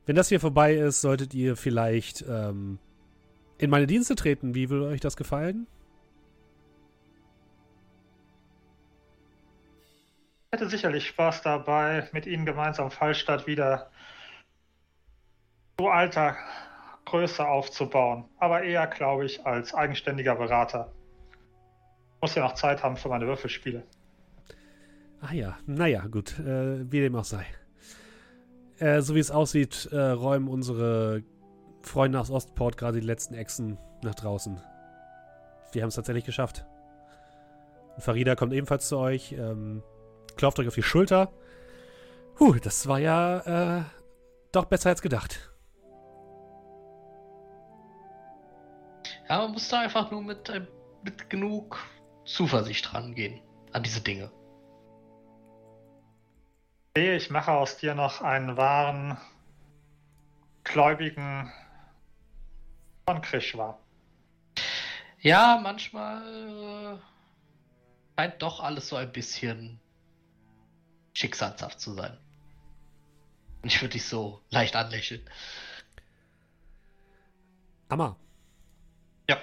[0.05, 2.79] Wenn das hier vorbei ist, solltet ihr vielleicht ähm,
[3.57, 4.55] in meine Dienste treten.
[4.55, 5.67] Wie würde euch das gefallen?
[10.55, 13.89] Hätte sicherlich Spaß dabei, mit ihnen gemeinsam Fallstadt wieder
[15.77, 16.37] zu alter
[17.03, 18.23] Größe aufzubauen.
[18.39, 20.93] Aber eher, glaube ich, als eigenständiger Berater.
[22.21, 23.83] Muss ja noch Zeit haben für meine Würfelspiele.
[25.19, 27.45] Ah ja, naja, gut, äh, wie dem auch sei.
[28.79, 31.23] Äh, so wie es aussieht, äh, räumen unsere
[31.81, 34.57] Freunde aus Ostport gerade die letzten Echsen nach draußen.
[35.73, 36.65] Wir haben es tatsächlich geschafft.
[37.97, 39.83] Farida kommt ebenfalls zu euch, ähm,
[40.35, 41.31] klopft euch auf die Schulter.
[42.35, 43.83] Puh, das war ja äh,
[44.51, 45.51] doch besser als gedacht.
[49.29, 50.61] Ja, man muss da einfach nur mit, äh,
[51.03, 51.79] mit genug
[52.25, 54.31] Zuversicht rangehen an diese Dinge.
[56.95, 59.17] sehe, ich mache aus dir noch einen wahren
[60.63, 61.51] Gläubigen
[63.07, 63.77] von Krishwa.
[65.19, 69.79] Ja, manchmal äh, scheint doch alles so ein bisschen
[71.15, 72.15] schicksalshaft zu sein.
[73.63, 75.21] Und ich würde dich so leicht anlächeln.
[77.89, 78.15] Amma.
[79.27, 79.37] Ja.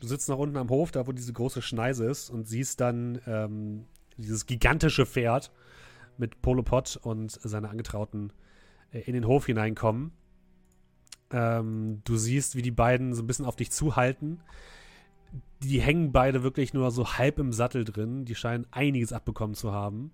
[0.00, 3.20] Du sitzt nach unten am Hof, da wo diese große Schneise ist, und siehst dann
[3.26, 3.86] ähm,
[4.16, 5.50] dieses gigantische Pferd
[6.16, 8.32] mit Polopod und seine Angetrauten
[8.92, 10.12] äh, in den Hof hineinkommen.
[11.30, 14.40] Ähm, du siehst, wie die beiden so ein bisschen auf dich zuhalten.
[15.60, 18.24] Die hängen beide wirklich nur so halb im Sattel drin.
[18.24, 20.12] Die scheinen einiges abbekommen zu haben.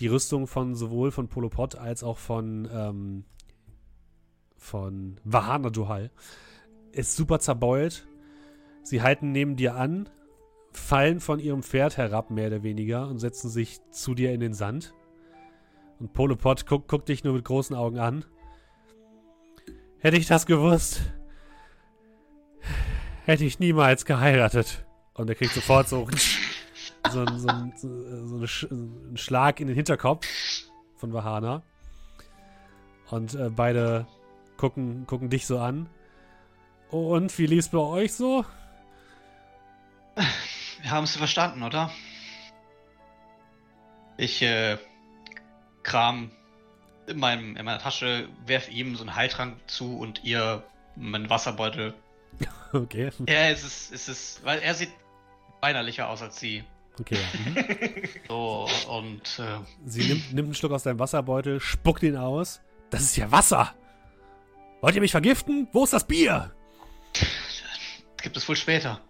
[0.00, 3.24] Die Rüstung von sowohl von Polopod als auch von ähm,
[4.56, 6.10] von Vahana Duhal
[6.92, 8.06] ist super zerbeult.
[8.82, 10.08] Sie halten neben dir an,
[10.72, 14.54] fallen von ihrem Pferd herab, mehr oder weniger, und setzen sich zu dir in den
[14.54, 14.94] Sand.
[16.00, 18.24] Und Polopod guckt guck dich nur mit großen Augen an.
[19.98, 21.02] Hätte ich das gewusst,
[23.24, 24.86] hätte ich niemals geheiratet.
[25.14, 26.06] Und er kriegt sofort so,
[27.14, 27.88] so, einen- so, einen- so,
[28.26, 30.26] so eine einen Schlag in den Hinterkopf
[30.96, 31.62] von Vahana.
[33.10, 34.06] Und äh, beide
[34.56, 35.88] gucken, gucken dich so an.
[36.90, 38.44] Und wie lief's bei euch so?
[40.82, 41.90] Wir haben es verstanden, oder?
[44.16, 44.78] Ich äh,
[45.82, 46.30] kram
[47.06, 50.62] in, meinem, in meiner Tasche, werf ihm so einen Heiltrank zu und ihr
[50.96, 51.94] meinen Wasserbeutel.
[52.72, 54.90] Okay, Ja, es ist, es ist, weil er sieht
[55.60, 56.64] weinerlicher aus als sie.
[57.00, 57.18] Okay.
[57.32, 57.56] Mhm.
[58.28, 62.60] So, und äh, Sie nimmt, nimmt einen Schluck aus deinem Wasserbeutel, spuckt ihn aus.
[62.90, 63.74] Das ist ja Wasser!
[64.80, 65.68] Wollt ihr mich vergiften?
[65.72, 66.54] Wo ist das Bier?
[68.22, 69.00] gibt es wohl später.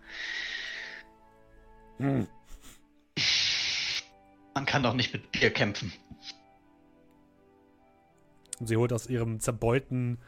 [1.98, 2.26] Hm.
[4.54, 5.92] Man kann doch nicht mit Bier kämpfen.
[8.60, 10.18] Und sie holt aus ihrem zerbeulten,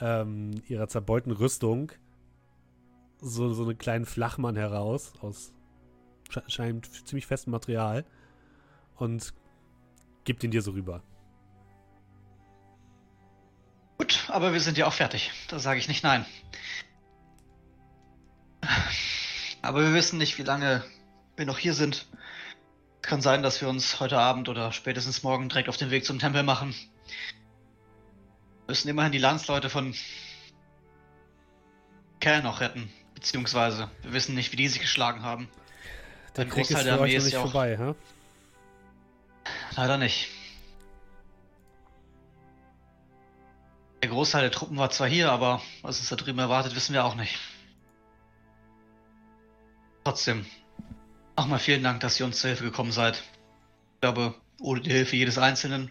[0.00, 1.92] ähm, ihrer zerbeulten Rüstung
[3.20, 5.52] so, so einen kleinen Flachmann heraus, aus
[6.30, 8.04] sche scheint ziemlich festem Material
[8.96, 9.32] und
[10.24, 11.02] gibt ihn dir so rüber.
[13.98, 15.30] Gut, aber wir sind ja auch fertig.
[15.48, 16.26] Da sage ich nicht nein.
[19.62, 20.84] Aber wir wissen nicht, wie lange
[21.36, 22.06] wir noch hier sind.
[23.02, 26.18] Kann sein, dass wir uns heute Abend oder spätestens morgen direkt auf den Weg zum
[26.18, 26.74] Tempel machen.
[28.66, 29.94] Wir müssen immerhin die Landsleute von
[32.20, 32.90] Kerl noch retten.
[33.14, 35.48] Beziehungsweise, wir wissen nicht, wie die sich geschlagen haben.
[36.36, 37.94] Der Ein Krieg ist Großteil für der Armee ist nicht ja auch- vorbei, hä?
[39.76, 40.28] Leider nicht.
[44.02, 47.04] Der Großteil der Truppen war zwar hier, aber was uns da drüben erwartet, wissen wir
[47.04, 47.38] auch nicht.
[50.04, 50.44] Trotzdem,
[51.36, 53.22] nochmal vielen Dank, dass ihr uns zur Hilfe gekommen seid.
[53.94, 55.90] Ich glaube, ohne die Hilfe jedes Einzelnen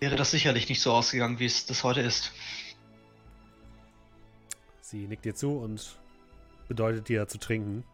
[0.00, 2.32] wäre das sicherlich nicht so ausgegangen, wie es das heute ist.
[4.80, 5.96] Sie nickt dir zu und
[6.68, 7.84] bedeutet dir zu trinken.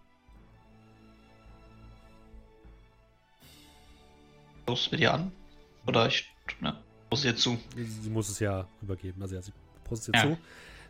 [4.67, 5.33] Los mit ihr an?
[5.87, 6.29] Oder ich,
[6.61, 6.77] ne,
[7.11, 7.59] muss ihr zu.
[7.77, 9.23] Sie, muss es ja übergeben.
[9.23, 9.53] Also ja, sie
[9.85, 10.25] prostet dir Ja.
[10.27, 10.39] zu.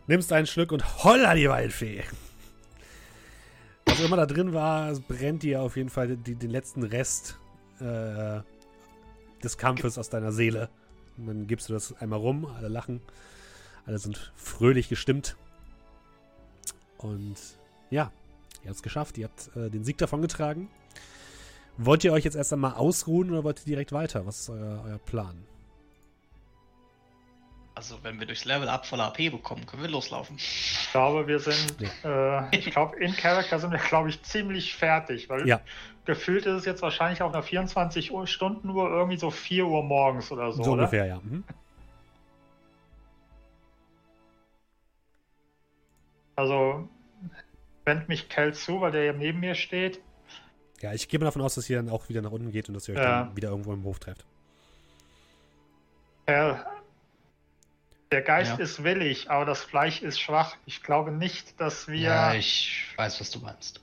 [0.07, 2.03] Nimmst einen Schluck und holla die Waldfee.
[3.85, 7.37] Was immer da drin war, brennt dir auf jeden Fall die, den letzten Rest
[7.79, 8.41] äh,
[9.43, 10.69] des Kampfes aus deiner Seele.
[11.17, 13.01] Und dann gibst du das einmal rum, alle lachen,
[13.85, 15.35] alle sind fröhlich gestimmt.
[16.97, 17.35] Und
[17.89, 18.11] ja,
[18.63, 20.69] ihr habt es geschafft, ihr habt äh, den Sieg davongetragen.
[21.77, 24.25] Wollt ihr euch jetzt erst einmal ausruhen oder wollt ihr direkt weiter?
[24.25, 25.45] Was ist euer, euer Plan?
[27.75, 30.35] Also, wenn wir durchs Level Up voller AP bekommen, können wir loslaufen.
[30.37, 35.29] Ich glaube, wir sind, äh, ich glaube, in Character sind wir, glaube ich, ziemlich fertig,
[35.29, 35.61] weil Ja.
[36.05, 40.63] gefühlt ist es jetzt wahrscheinlich auf einer 24-Stunden-Uhr irgendwie so 4 Uhr morgens oder so,
[40.63, 40.83] So oder?
[40.83, 41.19] ungefähr, ja.
[41.19, 41.43] Mhm.
[46.35, 46.89] Also,
[47.85, 50.01] wendet mich Kel zu, weil der ja neben mir steht.
[50.81, 52.75] Ja, ich gehe mal davon aus, dass ihr dann auch wieder nach unten geht und
[52.75, 53.23] dass ihr euch Ja.
[53.23, 54.25] dann wieder irgendwo im Hof trefft.
[56.27, 56.63] Kel,
[58.11, 58.63] der Geist Ja.
[58.63, 60.55] ist willig, aber das Fleisch ist schwach.
[60.65, 61.99] Ich glaube nicht, dass wir.
[61.99, 63.81] Ja, ich weiß, was du meinst.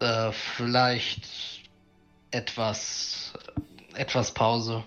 [0.00, 1.28] Äh, vielleicht
[2.30, 3.32] etwas,
[3.94, 4.84] etwas Pause.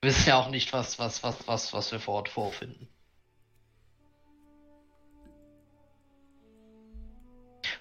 [0.00, 2.88] Wir wissen ja auch nicht, was, was, was, was, was wir vor Ort vorfinden.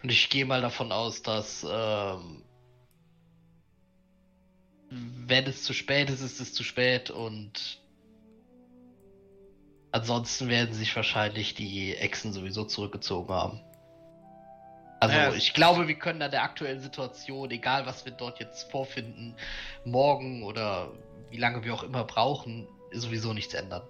[0.04, 2.44] Und ich gehe mal davon aus, dass ähm,
[4.90, 7.80] wenn es zu spät ist, ist es zu spät und
[9.92, 13.62] ansonsten werden sich wahrscheinlich die Echsen sowieso zurückgezogen haben.
[15.00, 15.34] Also Ja.
[15.34, 19.36] ich glaube, wir können an der aktuellen Situation, egal was wir dort jetzt vorfinden,
[19.86, 20.92] morgen oder
[21.30, 23.84] wie lange wir auch immer brauchen, sowieso nichts ändern.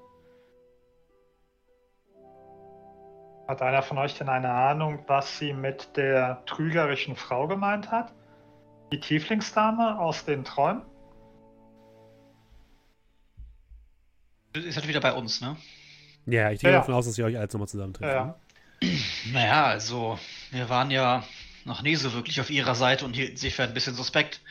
[3.48, 8.14] Hat einer von euch denn eine Ahnung, was sie mit der trügerischen Frau gemeint hat?
[8.92, 10.84] Die Tieflingsdame aus den Träumen?
[14.54, 15.58] Ist halt wieder bei uns, ne?
[16.26, 16.78] Ja, ich gehe Ja.
[16.78, 18.14] davon aus, dass ihr euch als nochmal zusammentrefft.
[18.14, 18.26] Ja.
[18.26, 18.36] ne?
[19.32, 20.20] Naja, also,
[20.52, 21.24] wir waren ja
[21.66, 24.42] noch nie so wirklich auf ihrer Seite und hielten sich für ein bisschen suspekt.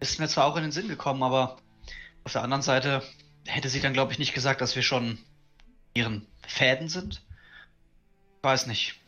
[0.00, 1.56] Ist mir zwar auch in den Sinn gekommen, aber
[2.24, 3.02] auf der anderen Seite
[3.46, 5.18] hätte sie dann, glaube ich, nicht gesagt, dass wir schon
[5.92, 7.22] ihren Fäden sind.
[8.44, 9.00] Weiß nicht.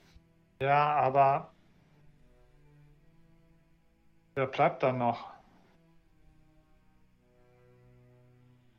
[0.62, 1.52] Ja, aber
[4.34, 5.30] wer bleibt dann noch?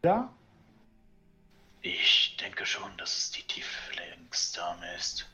[0.04, 0.34] Ja?
[1.82, 5.30] Ich denke schon, dass es die Tieflingsdame ist.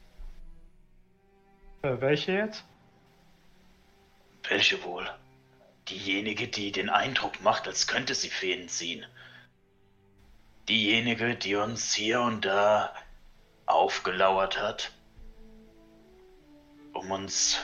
[1.84, 2.66] Äh, welche jetzt?
[4.50, 5.10] Welche wohl?
[5.88, 9.06] Diejenige, die den Eindruck macht, als könnte sie Fäden ziehen.
[10.68, 12.94] Diejenige, die uns hier und da
[13.66, 14.92] aufgelauert hat,
[16.94, 17.60] um uns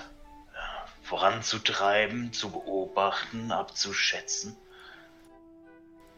[0.53, 4.57] äh, voranzutreiben, zu beobachten, abzuschätzen.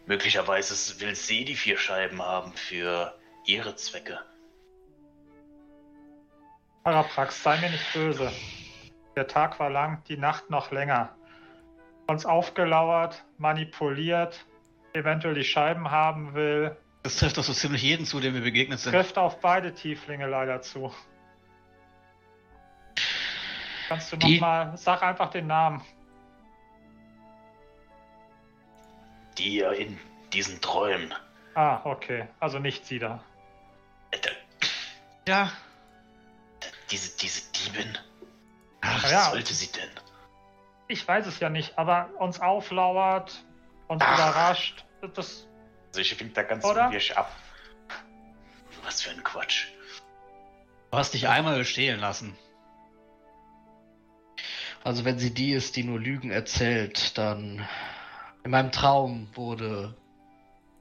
[0.06, 4.20] Möglicherweise will sie die vier Scheiben haben für ihre Zwecke.
[6.84, 8.32] Paraprax, sei mir nicht böse.
[9.16, 11.16] Der Tag war lang, die Nacht noch länger.
[12.08, 14.46] Uns aufgelauert, manipuliert,
[14.94, 16.76] eventuell die Scheiben haben will.
[17.04, 18.94] Das trifft doch so ziemlich jeden zu, dem wir begegnet sind.
[18.94, 20.92] Trifft auf beide Tieflinge leider zu.
[23.92, 25.84] Kannst du nochmal, sag einfach den Namen.
[29.38, 30.00] Die ja in
[30.32, 31.14] diesen Träumen.
[31.56, 32.26] Ah, okay.
[32.40, 33.22] Also nicht sie da.
[34.12, 34.30] Äh, da-
[35.28, 35.52] Ja.
[36.90, 37.98] Diese, diese Diebin.
[38.80, 39.30] Ach, Was ja.
[39.32, 39.90] sollte sie denn?
[40.88, 43.44] Ich weiß es ja nicht, aber uns auflauert,
[43.90, 44.14] uns Ach.
[44.18, 44.86] überrascht.
[45.16, 45.48] Das,
[45.90, 46.88] Also ich wink da ganz Oder?
[46.88, 47.30] unwirsch ab.
[48.86, 49.66] Was für ein Quatsch.
[50.92, 52.38] Du hast dich einmal stehlen lassen.
[54.84, 57.68] Also wenn sie die ist, die nur Lügen erzählt, dann
[58.44, 59.96] in meinem Traum wurde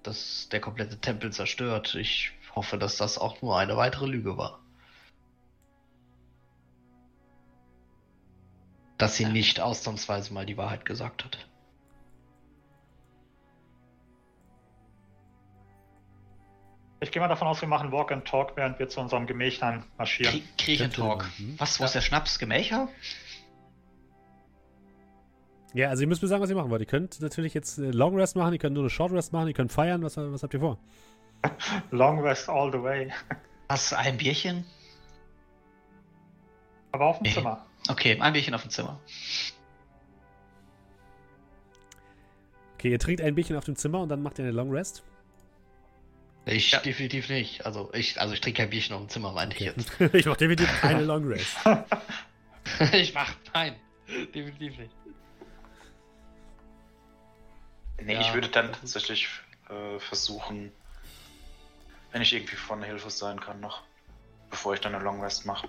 [0.03, 1.95] das, der komplette Tempel zerstört.
[1.95, 4.61] Ich hoffe, dass das auch nur eine weitere Lüge war.
[8.97, 11.47] Dass sie nicht ausnahmsweise mal die Wahrheit gesagt hat.
[17.03, 19.85] ich gehe mal davon aus, wir machen Walk and Talk, während wir zu unserem Gemächern
[19.97, 20.35] marschieren.
[20.35, 21.21] Krie- Kriechentalk.
[21.21, 21.55] Könnte man, hm?
[21.59, 22.39] Was, wo ist der Schnaps?
[22.39, 22.89] Gemächer?
[25.73, 26.81] Ja, also ihr müsst mir sagen, was ihr machen wollt.
[26.83, 29.49] Ihr könnt natürlich jetzt äh, Long Rest machen, ihr könnt nur eine Short Rest machen,
[29.49, 30.03] ihr könnt feiern.
[30.03, 30.79] Was, was habt ihr vor?
[31.91, 33.11] Long rest all the way.
[33.69, 34.65] Was, ein Bierchen?
[36.93, 37.33] Aber auf dem Nee.
[37.35, 37.65] Zimmer.
[37.89, 38.99] Okay, ein Bierchen auf dem Zimmer.
[42.75, 45.03] Okay, ihr trinkt ein Bierchen auf dem Zimmer und dann macht ihr eine Long Rest.
[46.47, 46.81] Ich Ja.
[46.81, 47.65] definitiv nicht.
[47.65, 49.91] Also ich, also ich trinke kein Bierchen auf dem Zimmer, meinte ich jetzt.
[50.15, 51.57] ich mach definitiv keine Long Rest.
[52.93, 53.77] ich mach, nein,
[54.35, 54.91] definitiv nicht.
[58.03, 58.21] Nee, Ja.
[58.21, 59.29] ich würde dann tatsächlich
[59.69, 60.73] äh, versuchen,
[62.13, 63.83] wenn ich irgendwie von Hilfe sein kann noch,
[64.51, 65.69] bevor ich dann eine Long Rest mache.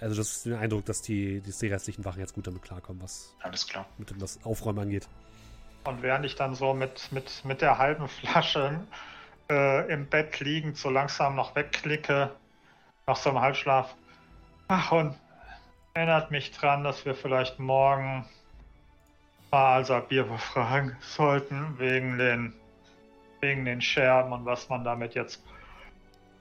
[0.00, 3.02] Also das ist der Eindruck, dass die, dass die restlichen Wachen jetzt gut damit klarkommen,
[3.02, 3.86] was Alles klar.
[3.98, 5.08] mit dem das Aufräumen angeht.
[5.84, 8.80] Und während ich dann so mit, mit, mit der halben Flasche
[9.50, 12.34] äh, im Bett liegend so langsam noch wegklicke,
[13.06, 13.94] nach so einem Halbschlaf.
[14.68, 15.14] Ach, und
[15.92, 18.24] erinnert mich dran, dass wir vielleicht morgen
[19.54, 22.52] mal also Bier befragen sollten, wegen den,
[23.40, 25.40] wegen den Scherben und was man damit jetzt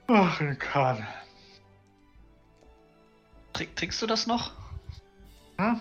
[0.07, 1.07] machen kann.
[3.53, 4.51] Trink, trinkst du das noch?
[5.59, 5.79] Hm?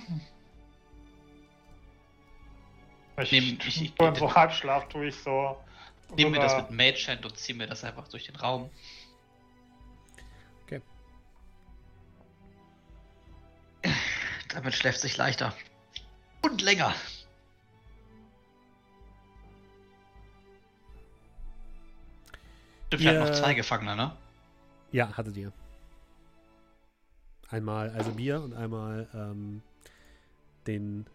[3.19, 5.57] Ich, Nehm- ich- ich- so im so Halbschlaf tue ich so.
[6.15, 8.69] Nimm mir das mit Mage Hand und zieh mir das einfach durch den Raum.
[10.65, 10.83] Okay.
[14.51, 15.55] Damit schläft sich leichter.
[16.43, 16.95] Und länger.
[22.93, 24.17] Stimmt, wir hatten noch zwei Gefangene, ne?
[24.91, 25.51] Ja, hattet ihr.
[27.49, 29.63] Einmal also Bier und einmal ähm,
[30.67, 31.07] den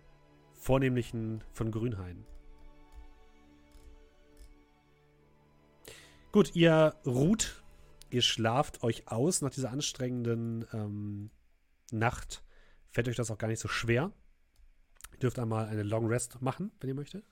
[0.55, 2.25] vornehmlichen von Grünhain.
[6.31, 7.61] Gut, ihr ruht,
[8.09, 11.29] ihr schlaft euch aus nach dieser anstrengenden ähm,
[11.91, 12.41] Nacht.
[12.89, 14.11] Fällt euch das auch gar nicht so schwer.
[15.11, 17.23] Ihr dürft einmal eine Long Rest machen, wenn ihr möchtet.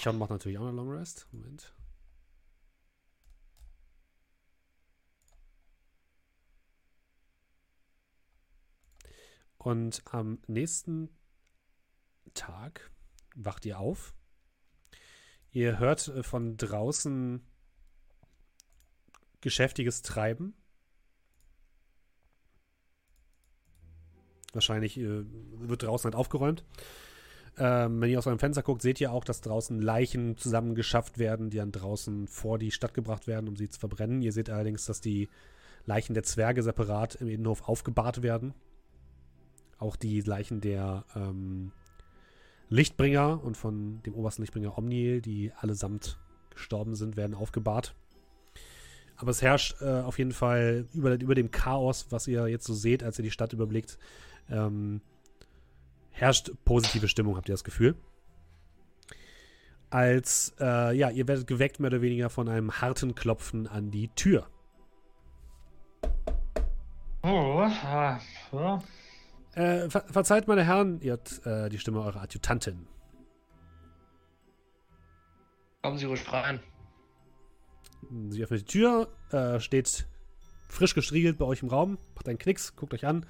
[0.00, 1.28] Eichhorn macht natürlich auch eine Long Rest.
[1.30, 1.74] Moment.
[9.58, 11.10] Und am nächsten
[12.32, 12.90] Tag
[13.34, 14.14] wacht ihr auf.
[15.50, 17.46] Ihr hört äh, von draußen
[19.42, 20.54] geschäftiges Treiben.
[24.54, 26.64] Wahrscheinlich äh, wird draußen halt aufgeräumt.
[27.58, 31.50] Ähm, wenn ihr aus eurem Fenster guckt, seht ihr auch, dass draußen Leichen zusammengeschafft werden,
[31.50, 34.22] die dann draußen vor die Stadt gebracht werden, um sie zu verbrennen.
[34.22, 35.28] Ihr seht allerdings, dass die
[35.86, 38.54] Leichen der Zwerge separat im Innenhof aufgebahrt werden.
[39.78, 41.72] Auch die Leichen der ähm,
[42.68, 46.18] Lichtbringer und von dem obersten Lichtbringer Omniel, die allesamt
[46.50, 47.94] gestorben sind, werden aufgebahrt.
[49.16, 52.72] Aber es herrscht äh, auf jeden Fall über, über dem Chaos, was ihr jetzt so
[52.72, 53.98] seht, als ihr die Stadt überblickt,
[54.48, 55.02] ähm,
[56.20, 57.96] herrscht positive Stimmung, habt ihr das Gefühl.
[59.88, 64.08] Als, äh, ja, ihr werdet geweckt mehr oder weniger von einem harten Klopfen an die
[64.08, 64.46] Tür.
[67.22, 68.20] Oh, ah,
[68.52, 68.82] ja.
[69.54, 72.86] Äh, ver verzeiht, meine Herren, ihr habt äh, die Stimme eurer Adjutantin.
[75.82, 76.60] Kommen Sie ruhig rein.
[78.28, 80.06] Sie öffnet die Tür, äh, steht
[80.68, 83.26] frisch gestriegelt bei euch im Raum, macht einen Knicks, guckt euch an.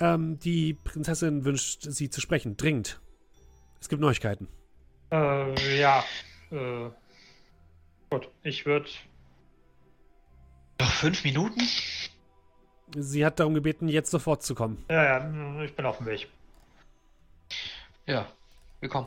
[0.00, 3.00] Ähm, die Prinzessin wünscht, Sie zu sprechen, dringend.
[3.80, 4.48] Es gibt Neuigkeiten.
[5.12, 6.02] Äh, ja.
[6.50, 6.90] Äh,
[8.08, 8.88] gut, ich würde.
[10.80, 11.60] Noch fünf Minuten?
[12.96, 14.84] Sie hat darum gebeten, jetzt sofort zu kommen.
[14.88, 16.28] Ja, ja, ich bin auf dem Weg.
[18.06, 18.26] Ja,
[18.80, 19.06] willkommen.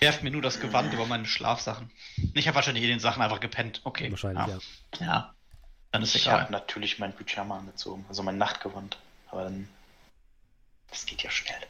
[0.00, 1.90] Werft mir nur das Gewand über meine Schlafsachen.
[2.34, 3.82] Ich habe wahrscheinlich in den Sachen einfach gepennt.
[3.84, 4.10] Okay.
[4.10, 4.58] Wahrscheinlich, ja.
[5.00, 5.06] ja.
[5.06, 5.34] Ja.
[5.92, 8.98] Dann ist Ich habe natürlich mein Pyjama angezogen, also mein Nachtgewand.
[9.36, 9.68] Dann.
[10.88, 11.60] Das geht ja schnell.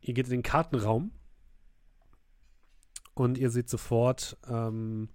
[0.00, 1.12] Ihr geht in den Kartenraum
[3.14, 5.08] und ihr seht sofort ähm,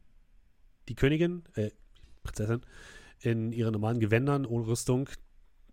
[0.88, 1.72] die Königin, äh,
[2.24, 2.62] Prinzessin,
[3.20, 5.10] in ihren normalen Gewändern ohne Rüstung.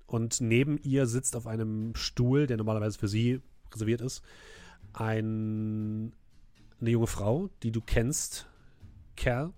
[0.07, 3.41] Und neben ihr sitzt auf einem Stuhl, der normalerweise für sie
[3.73, 4.23] reserviert ist,
[4.93, 6.15] ein,
[6.81, 8.47] eine junge Frau, die du kennst,
[9.17, 9.53] Kerl.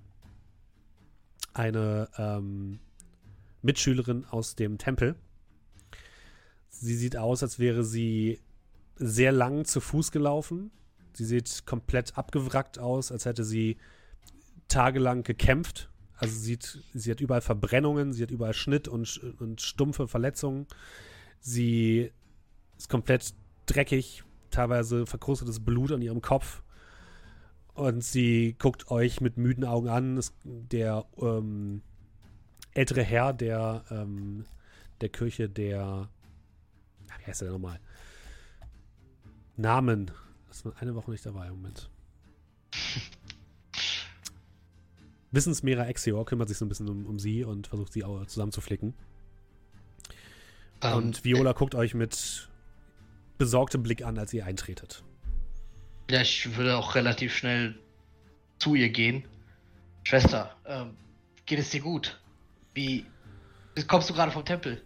[1.52, 2.80] Eine ähm,
[3.66, 5.16] Mitschülerin aus dem Tempel.
[6.70, 8.40] Sie sieht aus, als wäre sie
[8.96, 10.70] sehr lang zu Fuß gelaufen.
[11.12, 13.76] Sie sieht komplett abgewrackt aus, als hätte sie
[14.68, 15.90] tagelang gekämpft.
[16.16, 20.66] Also sie, sieht, sie hat überall Verbrennungen, sie hat überall Schnitt und, und stumpfe Verletzungen.
[21.40, 22.10] Sie
[22.76, 23.34] ist komplett
[23.66, 26.62] dreckig, teilweise verkrustetes Blut an ihrem Kopf.
[27.74, 30.20] Und sie guckt euch mit müden Augen an.
[30.44, 31.82] Der ähm,
[32.76, 34.44] ältere Herr der, ähm,
[35.00, 36.08] der Kirche der.
[37.18, 37.80] Wie heißt der nochmal?
[39.56, 40.10] Namen.
[40.48, 41.90] Das war eine Woche nicht dabei im Moment.
[45.32, 48.94] Wissensmeerer Exior kümmert sich so ein bisschen um, um sie und versucht sie auch zusammenzuflicken.
[50.82, 52.48] Ähm, und Viola guckt euch mit
[53.38, 55.02] besorgtem Blick an, als ihr eintretet.
[56.10, 57.78] Ja, ich würde auch relativ schnell
[58.58, 59.24] zu ihr gehen.
[60.04, 60.96] Schwester, ähm,
[61.46, 62.20] geht es dir gut?
[62.76, 63.06] Wie
[63.88, 64.82] kommst du gerade vom Tempel?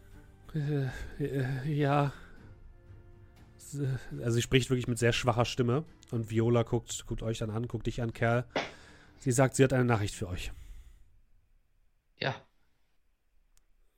[0.54, 0.86] Äh,
[1.24, 2.12] äh, ja.
[4.18, 7.68] Also sie spricht wirklich mit sehr schwacher Stimme und Viola guckt, guckt euch dann an,
[7.68, 8.44] guckt dich an, Kerl.
[9.18, 10.52] Sie sagt, sie hat eine Nachricht für euch.
[12.18, 12.34] Ja,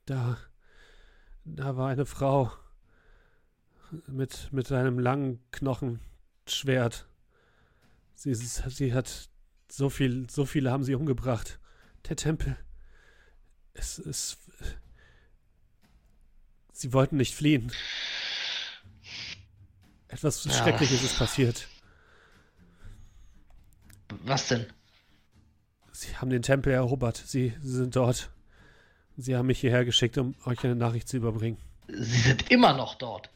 [0.05, 0.37] Da,
[1.45, 2.51] da war eine Frau
[4.07, 7.07] mit, mit einem langen Knochenschwert.
[8.15, 9.29] Sie, sie hat
[9.69, 11.59] so viel, so viele haben sie umgebracht.
[12.09, 12.57] Der Tempel.
[13.73, 14.37] Es ist.
[16.71, 17.71] Sie wollten nicht fliehen.
[20.07, 20.51] Etwas Ja.
[20.51, 21.67] Schreckliches ist passiert.
[24.25, 24.67] was denn?
[25.91, 27.17] Sie haben den Tempel erobert.
[27.17, 28.29] Sie, sie sind dort.
[29.17, 31.57] Sie haben mich hierher geschickt, um euch eine Nachricht zu überbringen.
[31.87, 33.29] Sie sind immer noch dort.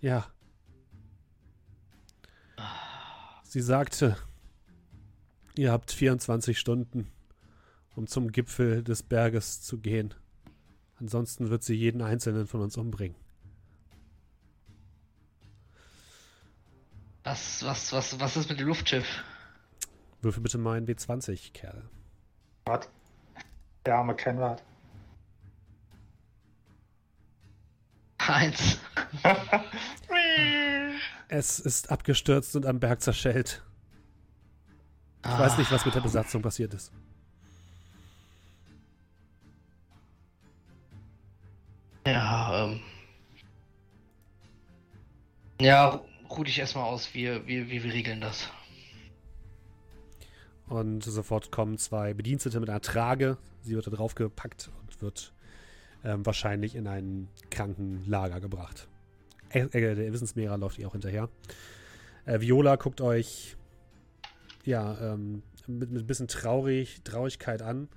[0.00, 0.26] Ja.
[3.44, 4.16] Sie sagte,
[5.56, 7.11] ihr habt 24 Stunden,
[7.94, 10.14] um zum Gipfel des Berges zu gehen.
[10.98, 13.16] Ansonsten wird sie jeden einzelnen von uns umbringen.
[17.24, 19.06] Was, was, was, was ist mit dem Luftschiff?
[20.22, 21.82] Würfel bitte mal ein W20, Kerl.
[22.66, 22.88] Was?
[23.84, 24.62] Der arme Ken wat.
[28.18, 28.78] Eins.
[31.34, 33.62] Es ist abgestürzt und am Berg zerschellt.
[35.24, 36.92] Ich weiß nicht, was mit der Besatzung passiert ist.
[42.06, 42.80] Ja, ähm.
[45.60, 47.14] Ja, ruh dich erstmal aus.
[47.14, 48.48] Wir, wir, wir, wir regeln das.
[50.68, 53.36] Und sofort kommen zwei Bedienstete mit einer Trage.
[53.62, 55.32] Sie wird da drauf gepackt und wird
[56.04, 58.88] ähm, wahrscheinlich in ein Krankenlager gebracht.
[59.50, 61.28] Äh, äh, der Wissensmehrer läuft ihr auch hinterher.
[62.24, 63.56] Äh, Viola guckt euch
[64.64, 67.88] ja ähm, mit, mit ein bisschen traurig, Traurigkeit an.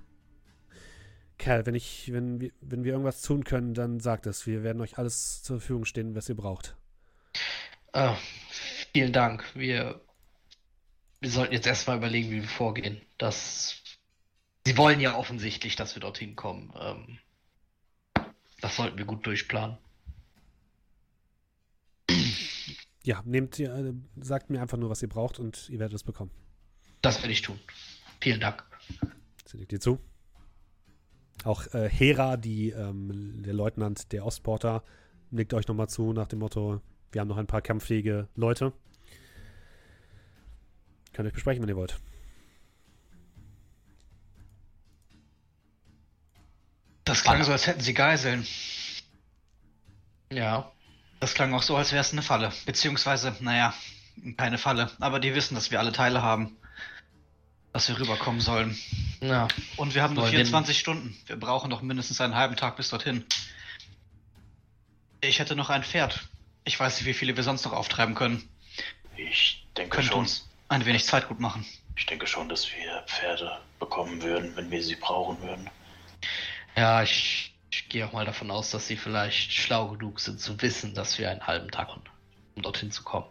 [1.38, 4.46] Kerl, wenn ich, wenn wir, wenn wir irgendwas tun können, dann sagt es.
[4.46, 6.76] Wir werden euch alles zur Verfügung stehen, was ihr braucht.
[7.92, 8.14] Äh,
[8.92, 9.44] vielen Dank.
[9.54, 10.00] Wir,
[11.20, 13.00] wir sollten jetzt erstmal überlegen, wie wir vorgehen.
[13.18, 13.82] Das,
[14.66, 16.72] Sie wollen ja offensichtlich, dass wir dorthin kommen.
[16.80, 17.18] Ähm,
[18.60, 19.78] das sollten wir gut durchplanen.
[23.04, 26.02] Ja, nehmt ihr, äh, sagt mir einfach nur, was ihr braucht und ihr werdet es
[26.02, 26.32] bekommen.
[27.00, 27.60] Das werde ich tun.
[28.20, 28.64] Vielen Dank.
[29.44, 30.00] Sie nickt dir zu.
[31.44, 34.82] Auch äh, Hera, die, ähm, der Leutnant der Ostporter,
[35.30, 36.80] nickt euch nochmal zu nach dem Motto,
[37.12, 38.72] wir haben noch ein paar kampffähige Leute.
[41.12, 41.98] Könnt ihr euch besprechen, wenn ihr wollt.
[47.04, 48.46] Das klang so, als hätten sie Geiseln.
[50.30, 50.72] Ja.
[51.20, 52.52] Das klang auch so, als wäre es eine Falle.
[52.66, 53.72] Beziehungsweise, naja,
[54.36, 54.90] keine Falle.
[55.00, 56.56] Aber die wissen, dass wir alle Teile haben.
[57.76, 58.74] Dass wir rüberkommen sollen.
[59.20, 59.48] Ja.
[59.76, 61.14] Und wir haben nur Wollen 24 Stunden.
[61.26, 63.26] Wir brauchen doch mindestens einen halben Tag bis dorthin.
[65.20, 66.26] Ich hätte noch ein Pferd.
[66.64, 68.48] Ich weiß nicht, wie viele wir sonst noch auftreiben können.
[69.18, 70.20] Ich denke Könnte schon.
[70.20, 71.66] uns ein wenig Zeit gut machen.
[71.96, 75.68] Ich denke schon, dass wir Pferde bekommen würden, wenn wir sie brauchen würden.
[76.76, 80.62] Ja, ich, ich gehe auch mal davon aus, dass sie vielleicht schlau genug sind zu
[80.62, 82.04] wissen, dass wir einen halben Tag haben,
[82.54, 83.26] um dorthin zu kommen.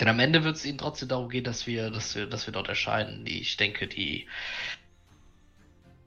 [0.00, 2.52] Denn am Ende wird es ihnen trotzdem darum gehen, dass wir, dass wir, dass wir
[2.52, 3.26] dort erscheinen.
[3.26, 4.28] Ich denke, die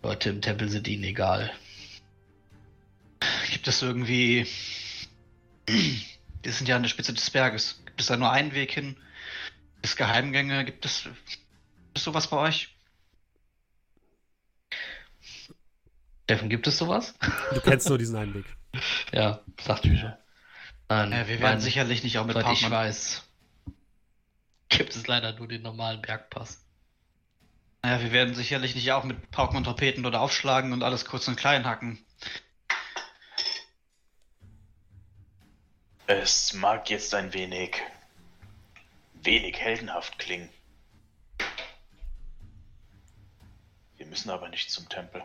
[0.02, 1.52] Leute im Tempel sind ihnen egal.
[3.52, 4.48] Gibt es irgendwie.
[6.44, 7.84] Wir sind ja an der Spitze des Berges.
[7.86, 8.96] Gibt es da nur einen Weg hin?
[9.76, 10.66] Gibt es Geheimgänge?
[10.66, 11.04] Gibt es.
[11.04, 12.76] Gibt es sowas bei euch?
[16.24, 17.14] Steffen, gibt es sowas?
[17.54, 18.46] Du kennst nur diesen einen Weg.
[19.12, 19.86] Ja, sagt.
[19.86, 22.72] Nein, Ja, wir werden sicherlich nicht auch mit Soweit ich Partnern.
[22.88, 23.22] weiß,
[24.72, 26.66] gibt es leider nur den normalen Bergpass.
[27.84, 31.28] Naja, wir werden sicherlich nicht auch mit Pauken und Trompeten oder aufschlagen und alles kurz
[31.28, 32.04] und klein hacken.
[36.08, 37.82] Es mag jetzt ein wenig,
[39.14, 40.50] wenig heldenhaft klingen.
[43.98, 45.24] Wir müssen aber nicht zum Tempel.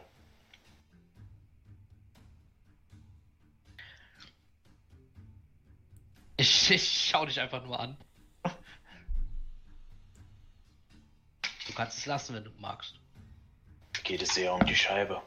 [6.36, 7.96] Ich, ich schau dich einfach nur an.
[11.66, 12.94] Du kannst es lassen, wenn du magst.
[14.04, 15.20] Geht es eher um die Scheibe.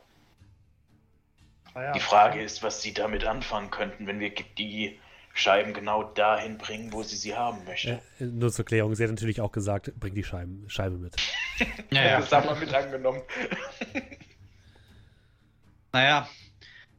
[1.75, 4.99] Naja, Die Frage ist, was Sie damit anfangen könnten, wenn wir die
[5.33, 8.01] Scheiben genau dahin bringen, wo sie sie haben möchte.
[8.19, 11.15] Äh, nur zur Klärung, sie hat natürlich auch gesagt, bring die Scheiben, Scheibe mit.
[11.91, 13.21] Ja, Das haben wir mit angenommen.
[15.91, 16.29] Naja,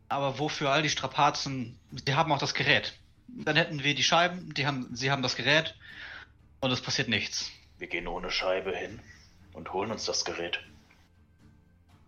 [0.09, 1.79] aber wofür all die Strapazen?
[2.05, 2.99] Sie haben auch das Gerät.
[3.29, 5.77] Dann hätten wir die Scheiben, die haben, sie haben das Gerät
[6.61, 7.53] und es passiert nichts.
[7.79, 8.99] Wir gehen ohne Scheibe hin
[9.53, 10.61] und holen uns das Gerät.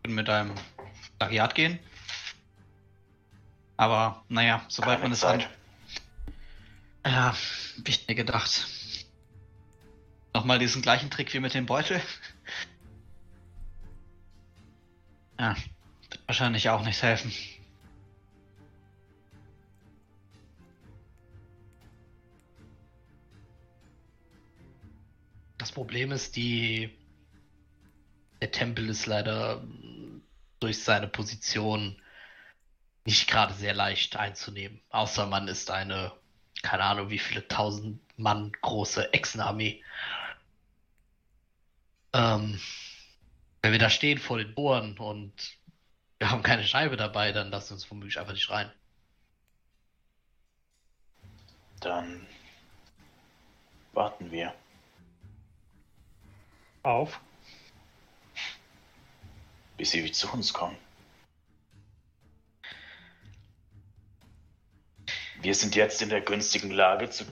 [0.02, 0.54] Können mit einem
[1.18, 1.78] Plagiat gehen.
[3.76, 5.40] Aber naja, sobald Keine man es an.
[5.40, 5.50] Zeit.
[7.04, 7.34] Ja,
[7.78, 8.66] hab ich mir gedacht.
[10.34, 12.00] Nochmal diesen gleichen Trick wie mit dem Beutel.
[15.38, 15.56] Ja,
[16.08, 17.32] wird wahrscheinlich auch nichts helfen.
[25.58, 26.90] Das Problem ist, die.
[28.42, 29.62] Der Tempel ist leider
[30.58, 32.02] durch seine Position
[33.04, 34.82] nicht gerade sehr leicht einzunehmen.
[34.90, 36.10] Außer man ist eine,
[36.60, 39.84] keine Ahnung, wie viele tausend Mann große Echsenarmee.
[42.12, 42.60] Ähm,
[43.62, 45.32] wenn wir da stehen vor den Toren und
[46.18, 48.72] wir haben keine Scheibe dabei, dann lassen wir uns womöglich einfach nicht rein.
[51.78, 52.26] Dann
[53.92, 54.52] warten wir.
[56.82, 57.20] Auf.
[59.82, 60.76] Bis sie zu uns kommen.
[65.40, 67.24] Wir sind jetzt in der günstigen Lage, zu,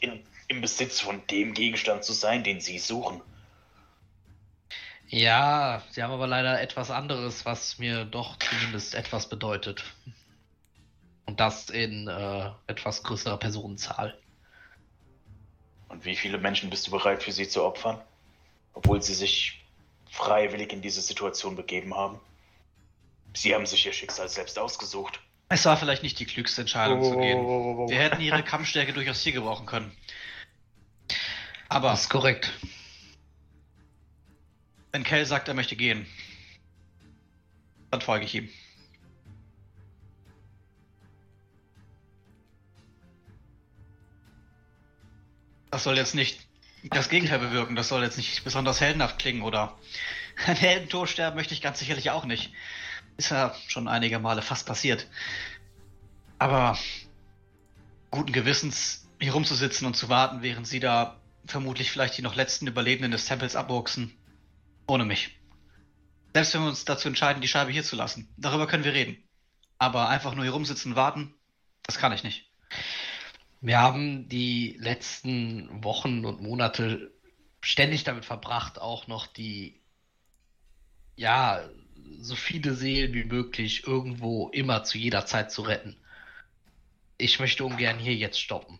[0.00, 3.20] in, im Besitz von dem Gegenstand zu sein, den Sie suchen.
[5.06, 9.84] Ja, sie haben aber leider etwas anderes, was mir doch zumindest etwas bedeutet.
[11.26, 14.18] Und das in äh, etwas größerer Personenzahl.
[15.88, 18.02] Und wie viele Menschen bist du bereit für sie zu opfern?
[18.74, 19.65] Obwohl sie sich
[20.10, 22.20] freiwillig in diese Situation begeben haben.
[23.34, 25.20] Sie haben sich ihr Schicksal selbst ausgesucht.
[25.48, 27.38] Es war vielleicht nicht die klügste Entscheidung zu gehen.
[27.38, 29.96] Oh, Wir hätten ihre Kampfstärke durchaus hier gebrauchen können.
[31.68, 32.52] Aber Das ist korrekt.
[34.92, 36.06] wenn Kell sagt, er möchte gehen,
[37.90, 38.48] dann folge ich ihm.
[45.70, 46.45] Das soll jetzt nicht
[46.90, 47.76] das Gegenteil bewirken.
[47.76, 49.78] Das soll jetzt nicht besonders heldenhaft klingen oder
[50.46, 52.52] ein Heldentod sterben möchte ich ganz sicherlich auch nicht.
[53.16, 55.06] Ist ja schon einige Male fast passiert.
[56.38, 56.78] Aber
[58.10, 62.66] guten Gewissens hier rumzusitzen und zu warten, während sie da vermutlich vielleicht die noch letzten
[62.66, 64.12] Überlebenden des Tempels abwuchsen.
[64.86, 65.38] Ohne mich.
[66.34, 68.28] Selbst wenn wir uns dazu entscheiden, die Scheibe hier zu lassen.
[68.36, 69.16] Darüber können wir reden.
[69.78, 71.34] Aber einfach nur hier rumsitzen und warten,
[71.84, 72.50] das kann ich nicht.
[73.60, 77.12] Wir haben die letzten Wochen und Monate
[77.60, 79.80] ständig damit verbracht, auch noch die,
[81.16, 81.68] ja,
[82.20, 85.96] so viele Seelen wie möglich irgendwo immer zu jeder Zeit zu retten.
[87.18, 88.78] Ich möchte ungern hier jetzt stoppen.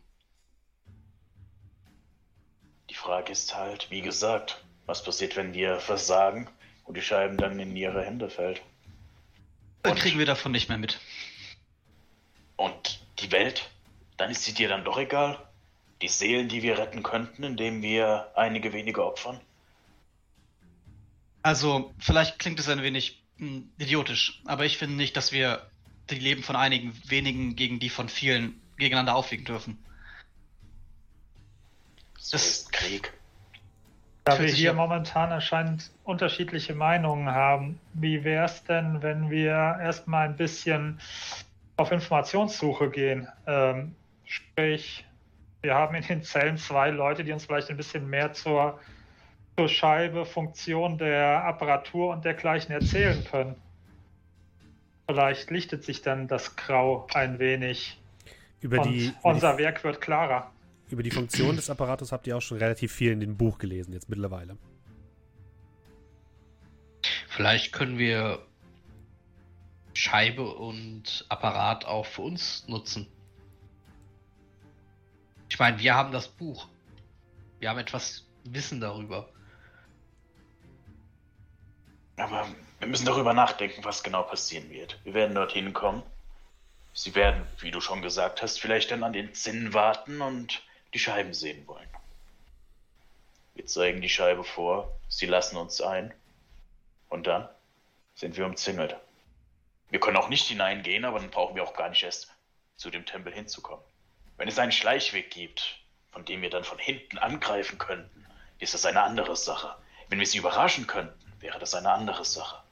[2.90, 6.48] Die Frage ist halt, wie gesagt, was passiert, wenn wir versagen
[6.84, 8.62] und die Scheiben dann in ihre Hände fällt?
[9.82, 11.00] Dann kriegen wir davon nicht mehr mit.
[12.56, 13.68] Und die Welt?
[14.16, 15.38] Dann ist sie dir dann doch egal?
[16.02, 19.40] Die Seelen, die wir retten könnten, indem wir einige wenige opfern?
[21.42, 25.62] Also, vielleicht klingt es ein wenig hm, idiotisch, aber ich finde nicht, dass wir
[26.10, 29.78] die Leben von einigen wenigen gegen die von vielen gegeneinander aufwiegen dürfen.
[32.18, 33.12] So Das- ist Krieg.
[34.24, 39.52] Da wir hier ja- momentan anscheinend unterschiedliche Meinungen haben, wie wäre es denn, wenn wir
[39.80, 41.00] erstmal ein bisschen
[41.76, 43.28] auf Informationssuche gehen?
[43.46, 43.94] Ähm,
[44.26, 45.04] sprich,
[45.62, 48.78] wir haben in den Zellen zwei Leute, die uns vielleicht ein bisschen mehr zur,
[49.56, 53.54] zur Scheibe, Funktion der Apparatur und dergleichen erzählen können.
[55.08, 57.98] Vielleicht lichtet sich dann das Grau ein wenig
[58.60, 60.50] Über und die, über, unser die, Werk wird klarer.
[60.90, 63.92] über die Funktion des Apparatus habt ihr auch schon relativ viel in dem Buch gelesen,
[63.92, 64.56] jetzt mittlerweile.
[67.28, 68.40] Vielleicht können wir
[69.94, 73.06] Scheibe und Apparat auch für uns nutzen.
[75.57, 76.68] Ich meine, wir haben das Buch.
[77.61, 79.26] Wir haben etwas Wissen darüber.
[82.18, 82.46] Aber
[82.78, 85.00] wir müssen darüber nachdenken, was genau passieren wird.
[85.04, 86.02] Wir werden dorthin kommen.
[86.92, 90.98] Sie werden, wie du schon gesagt hast, vielleicht dann an den Zinnen warten und die
[90.98, 91.88] Scheiben sehen wollen.
[93.54, 96.12] Wir zeigen die Scheibe vor, sie lassen uns ein.
[97.09, 97.48] Und dann
[98.14, 98.94] sind wir umzingelt.
[99.88, 102.30] Wir können auch nicht hineingehen, aber dann brauchen wir auch gar nicht erst
[102.76, 103.82] zu dem Tempel hinzukommen.
[104.37, 105.78] Wenn es einen Schleichweg gibt,
[106.12, 108.26] von dem wir dann von hinten angreifen könnten,
[108.59, 109.76] ist das eine andere Sache.
[110.09, 112.62] Wenn wir sie überraschen könnten, wäre das eine andere Sache.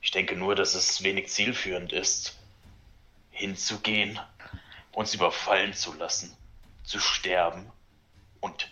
[0.00, 2.38] Ich denke nur, dass es wenig zielführend ist,
[3.30, 4.20] hinzugehen,
[4.92, 6.36] uns überfallen zu lassen,
[6.84, 7.70] zu sterben
[8.40, 8.70] und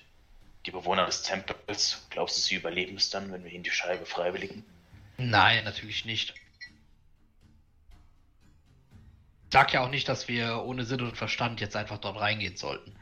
[0.67, 4.07] die Bewohner des Tempels, glaubst du, sie überleben es dann, wenn wir ihnen die Scheibe
[4.07, 4.65] freiwilligen?
[5.17, 6.35] Nein, natürlich nicht.
[9.53, 12.97] Sag ja auch nicht, dass wir ohne Sinn und Verstand jetzt einfach dort reingehen sollten.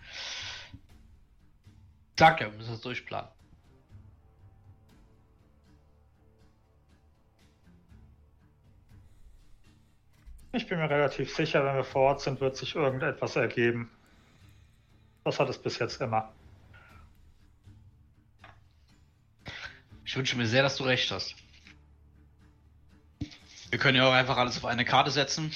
[2.18, 3.30] Sag ja, wir müssen das durchplanen.
[10.52, 13.88] Ich bin mir relativ sicher, wenn wir vor Ort sind, wird sich irgendetwas ergeben.
[15.22, 16.32] Das hat es bis jetzt immer.
[20.04, 21.36] Ich wünsche mir sehr, dass du recht hast.
[23.70, 25.52] Wir können ja auch einfach alles auf eine Karte setzen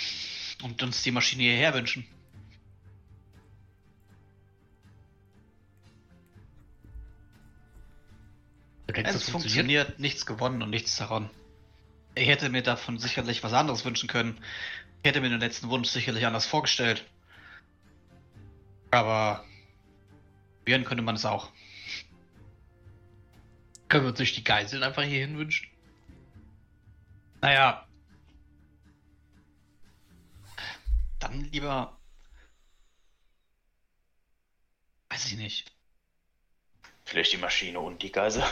[0.64, 2.06] und uns die Maschine hierher wünschen.
[8.88, 11.28] Denkst, Es das funktioniert, nichts gewonnen und nichts daran.
[12.14, 14.38] Ich hätte mir davon sicherlich was anderes wünschen können.
[15.02, 17.04] Ich hätte mir den letzten Wunsch sicherlich anders vorgestellt.
[18.90, 19.44] Aber
[20.58, 21.50] probieren könnte man es auch.
[23.88, 25.68] Können wir uns nicht die Geiseln einfach hierhin wünschen?
[27.42, 27.83] Naja.
[31.24, 31.96] Dann lieber.
[35.08, 35.72] Weiß ich nicht.
[37.06, 38.44] Vielleicht die Maschine und die Geisel?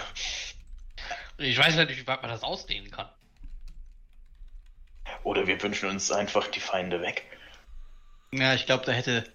[1.37, 3.11] Ich weiß nicht, wie weit man das ausdehnen kann.
[5.23, 7.25] Oder wir wünschen uns einfach die Feinde weg?
[8.33, 9.31] Ja, ich glaube, da hätte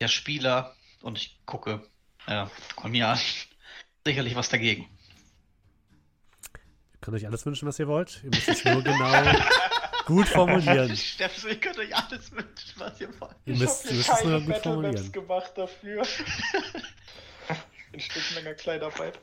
[0.00, 1.86] der Spieler, und ich gucke,
[2.26, 3.18] ja, Konya,
[4.06, 4.88] sicherlich was dagegen.
[6.92, 8.22] Ihr könnt euch alles wünschen, was ihr wollt.
[8.24, 9.12] Ihr müsst es nur genau
[10.06, 10.96] gut formulieren.
[10.96, 13.34] Steffen, ihr könnt euch alles wünschen, was ihr wollt.
[13.44, 15.12] Ihr müsst, müsst es nur gut formulieren.
[15.12, 16.02] gemacht dafür.
[17.92, 19.18] Ein Stück länger Kleinarbeit.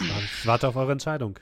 [0.00, 1.38] Ich warte- Ich warte auf eure Entscheidung.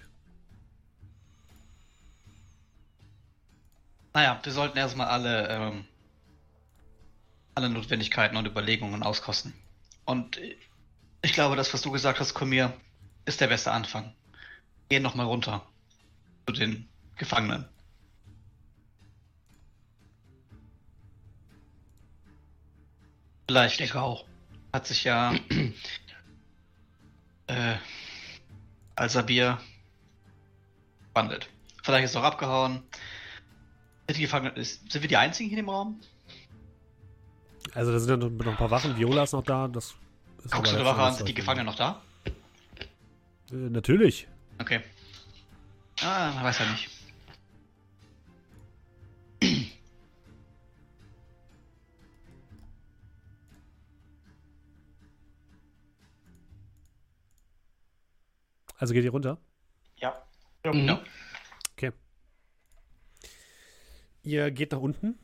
[4.12, 5.84] Naja, wir sollten erstmal alle, ähm,
[7.61, 9.52] alle Notwendigkeiten und Überlegungen auskosten.
[10.06, 10.40] Und
[11.22, 12.72] ich glaube, das, was du gesagt hast, Komir,
[13.26, 14.14] ist der beste Anfang.
[14.88, 15.66] Gehen nochmal runter.
[16.46, 17.68] zu den Gefangenen.
[23.46, 24.24] Vielleicht Ich denke auch.
[24.72, 25.34] hat sich ja
[27.46, 27.76] äh,
[28.96, 29.61] Al-Sabir
[31.12, 31.50] wandelt.
[31.82, 32.82] Vielleicht ist er auch abgehauen.
[34.08, 36.00] Die Gefangenen, sind wir die einzigen hier im Raum?
[37.75, 38.97] Also da sind ja noch, ein paar Wachen.
[38.97, 39.68] Viola ist noch da.
[39.68, 39.95] Das
[40.45, 42.03] ist Guckst du letzten Wache an, sind die Gefangenen noch da?
[43.51, 44.27] Äh, natürlich.
[44.59, 44.81] Okay.
[46.03, 46.89] Ah, man weiß ja nicht.
[58.79, 59.39] Also geht ihr runter.
[59.97, 60.14] Ja.
[60.64, 60.73] Ja.
[60.73, 60.87] Mhm.
[60.87, 61.01] Ja.
[64.23, 65.18] Ihr geht nach unten,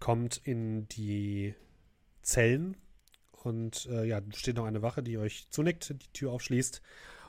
[0.00, 1.54] kommt in die
[2.22, 2.76] Zellen
[3.30, 6.82] und äh, ja, steht noch eine Wache, die euch zunickt, die Tür aufschließt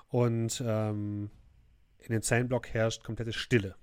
[0.10, 1.30] und ähm,
[2.00, 3.76] in dem Zellenblock herrscht komplette Stille.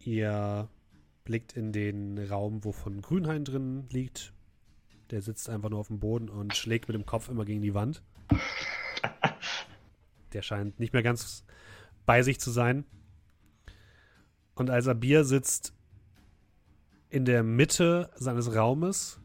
[0.00, 0.68] Ihr
[1.24, 4.32] blickt in den Raum, wo von Grünhain drin liegt.
[5.10, 7.74] Der sitzt einfach nur auf dem Boden und schlägt mit dem Kopf immer gegen die
[7.74, 8.02] Wand.
[10.32, 11.44] Der scheint nicht mehr ganz
[12.04, 12.84] bei sich zu sein.
[14.54, 15.75] Und Al-Sabir sitzt
[17.10, 19.20] in der Mitte seines Raumes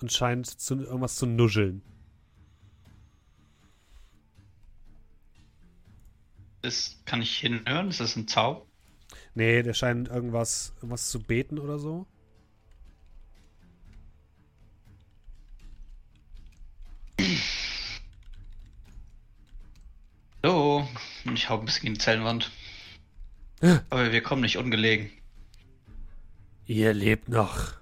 [0.00, 1.82] und scheint zu, irgendwas zu nuscheln.
[6.62, 7.88] Das kann ich hinhören.
[7.88, 8.66] Ist das ein Zau?
[9.34, 12.06] Nee, der scheint irgendwas, irgendwas zu beten oder so.
[20.42, 20.88] So.
[21.24, 22.50] Und ich hau ein bisschen gegen die Zellenwand.
[23.90, 25.10] Aber wir kommen nicht ungelegen.
[26.66, 27.74] Ihr lebt noch.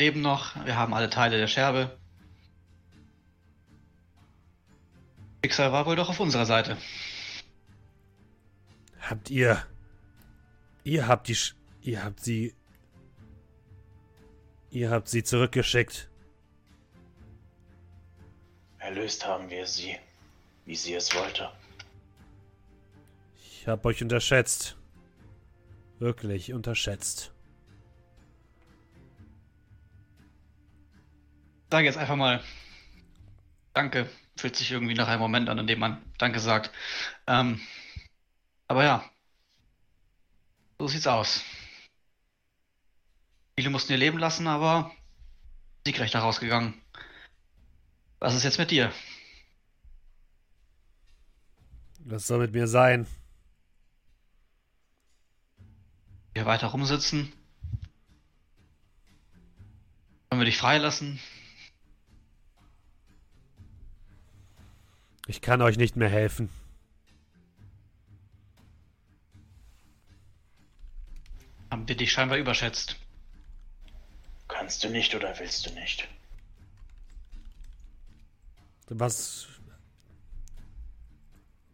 [0.00, 0.54] Leben noch.
[0.64, 1.98] Wir haben alle Teile der Scherbe.
[5.44, 6.76] Schicksal war wohl doch auf unserer Seite.
[9.00, 9.64] Habt ihr.
[10.84, 11.34] Ihr habt die.
[11.34, 12.54] Sch ihr habt sie.
[14.70, 16.08] Ihr habt sie zurückgeschickt.
[18.78, 19.96] Erlöst haben wir sie,
[20.66, 21.50] wie sie es wollte.
[23.36, 24.76] Ich hab euch unterschätzt.
[25.98, 27.32] Wirklich unterschätzt.
[31.70, 32.42] Sag jetzt einfach mal
[33.74, 34.10] Danke.
[34.36, 36.70] Fühlt sich irgendwie nach einem Moment an, in dem man Danke sagt.
[37.26, 37.60] Ähm,
[38.66, 39.08] aber ja.
[40.78, 41.44] So sieht's aus.
[43.56, 44.92] Viele mussten ihr Leben lassen, aber
[45.84, 46.74] siegreich daraus gegangen.
[48.20, 48.92] Was ist jetzt mit dir?
[52.00, 53.06] Was soll mit mir sein?
[56.34, 57.32] Wir weiter rumsitzen?
[60.30, 61.20] Wollen wir dich freilassen?
[65.28, 66.48] Ich kann euch nicht mehr helfen.
[71.70, 72.96] Haben wir dich scheinbar überschätzt.
[74.48, 76.08] Kannst du nicht oder willst du nicht?
[78.88, 79.46] Was.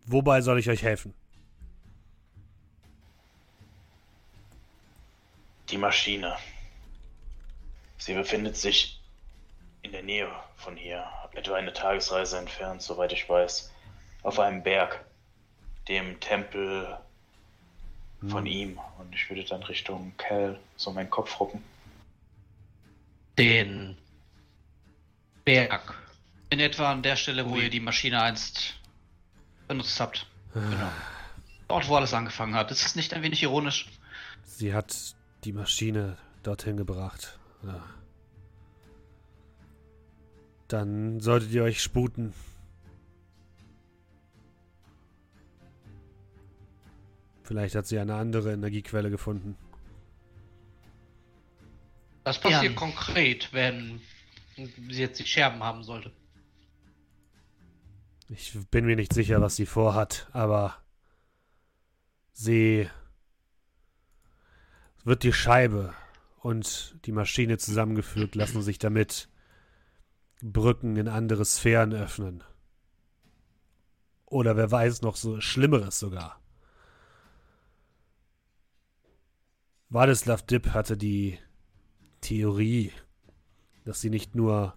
[0.07, 1.14] Wobei soll ich euch helfen?
[5.70, 6.36] Die Maschine.
[7.98, 9.00] Sie befindet sich
[9.85, 13.70] in der Nähe von hier, etwa eine Tagesreise entfernt, soweit ich weiß,
[14.22, 15.05] auf einem Berg,
[15.89, 16.99] dem Tempel
[18.26, 18.80] von ihm.
[18.99, 21.62] Und ich würde dann Richtung Cal so meinen Kopf rucken.
[23.39, 23.97] Den
[25.45, 25.95] Berg.
[26.49, 27.64] In etwa an der Stelle, wo Ui.
[27.64, 28.74] ihr die Maschine einst
[29.68, 30.26] benutzt habt.
[30.55, 30.91] Genau.
[31.68, 32.70] Dort, wo alles angefangen hat.
[32.70, 33.89] Ist es nicht ein wenig ironisch?
[34.45, 35.14] Sie hat
[35.45, 37.39] die Maschine dorthin gebracht.
[37.62, 37.82] Ja.
[40.75, 42.35] Dann solltet ihr euch sputen.
[47.45, 49.57] Vielleicht hat sie eine andere Energiequelle gefunden.
[52.25, 52.72] Was passiert Ja.
[52.72, 54.01] konkret, wenn
[54.57, 56.11] sie jetzt die Scherben haben sollte?
[58.29, 60.83] Ich bin mir nicht sicher, was sie vorhat, aber
[62.33, 62.91] sie
[65.05, 65.95] wird die Scheibe
[66.41, 69.29] und die Maschine zusammengefügt, lassen sich damit
[70.53, 72.45] Brücken in andere Sphären öffnen.
[74.26, 76.38] Oder wer weiß noch so Schlimmeres sogar.
[79.88, 81.38] Wladislav Dipp hatte die
[82.20, 82.92] Theorie,
[83.84, 84.76] dass sie nicht nur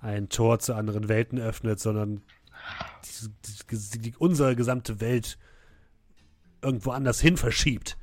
[0.00, 2.22] ein Tor zu anderen Welten öffnet, sondern
[3.04, 3.28] die,
[3.70, 5.38] die, die, unsere gesamte Welt
[6.62, 7.98] irgendwo anders hin verschiebt.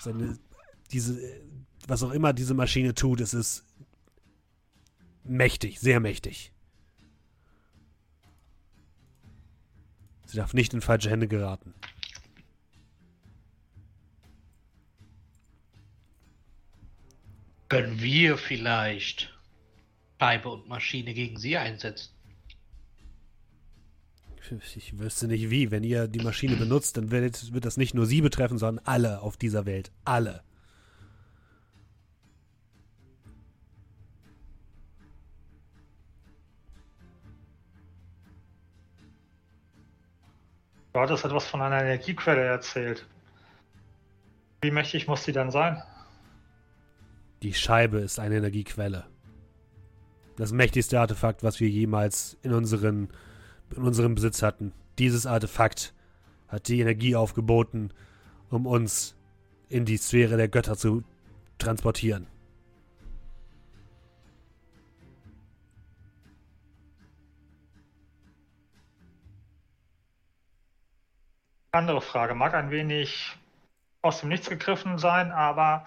[0.00, 0.38] Seine,
[0.90, 1.18] diese,
[1.86, 3.64] was auch immer diese Maschine tut, es ist
[5.24, 6.52] mächtig, sehr mächtig.
[10.26, 11.74] Sie darf nicht in falsche Hände geraten.
[17.68, 19.36] Können wir vielleicht
[20.20, 22.10] Scheibe und Maschine gegen sie einsetzen?
[24.76, 25.70] Ich wüsste nicht wie.
[25.70, 29.20] Wenn ihr die Maschine benutzt, dann wird, wird das nicht nur sie betreffen, sondern alle
[29.22, 29.90] auf dieser Welt.
[30.04, 30.42] Alle.
[40.94, 43.04] Du hattest etwas von einer Energiequelle erzählt.
[44.62, 45.82] Wie mächtig muss die dann sein?
[47.42, 49.04] Die Scheibe ist eine Energiequelle.
[50.36, 53.08] Das mächtigste Artefakt, was wir jemals in, unseren,
[53.74, 54.72] in unserem Besitz hatten.
[55.00, 55.94] Dieses Artefakt
[56.46, 57.92] hat die Energie aufgeboten,
[58.48, 59.16] um uns
[59.68, 61.02] in die Sphäre der Götter zu
[61.58, 62.28] transportieren.
[71.74, 73.36] Andere Frage, mag ein wenig
[74.00, 75.84] aus dem Nichts gegriffen sein, aber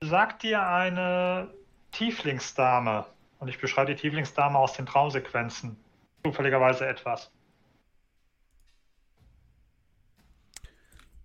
[0.00, 1.52] sagt dir eine
[1.90, 3.04] Tieflingsdame,
[3.38, 5.76] und ich beschreibe die Tieflingsdame aus den Traumsequenzen,
[6.24, 7.30] zufälligerweise etwas?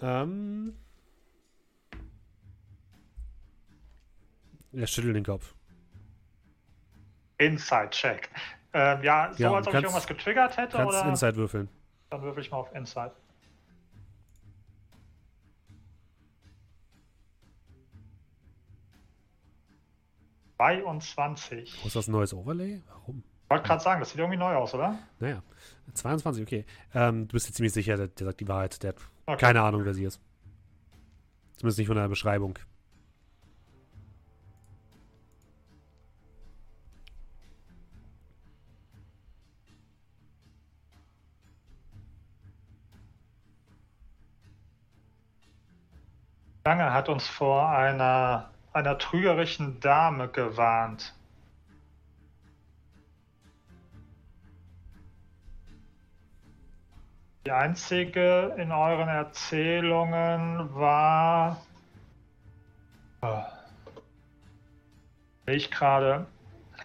[0.01, 0.77] Ähm.
[4.73, 5.55] Er schüttelt den Kopf.
[7.37, 8.29] Inside-Check.
[8.73, 11.07] Ähm, ja, so Ja, als ob ich irgendwas getriggert hätte, Kannst oder?
[11.07, 11.69] Inside würfeln.
[12.13, 13.11] Dann würfel ich mal auf Inside.
[20.57, 21.79] Zweiundzwanzig.
[21.81, 22.83] Wo ist das ein neues Overlay?
[22.87, 23.23] Warum?
[23.45, 24.99] Ich wollte gerade sagen, das sieht irgendwie neu aus, oder?
[25.19, 25.41] Naja.
[25.95, 26.65] 22, okay.
[26.93, 28.83] Ähm, du bist dir ziemlich sicher, der, der sagt die Wahrheit.
[28.83, 29.45] Der hat Okay.
[29.45, 30.21] keine Ahnung, wer sie ist.
[31.57, 32.59] Zumindest nicht von der Beschreibung.
[46.65, 51.13] Lange hat uns vor einer, einer trügerischen Dame gewarnt.
[57.45, 61.57] Die einzige in euren Erzählungen war.
[63.21, 63.43] Oh.
[65.47, 66.25] Ich gerade.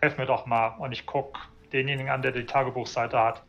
[0.00, 1.38] Helf mir doch mal und ich guck
[1.72, 3.42] denjenigen an, der die Tagebuchseite hat.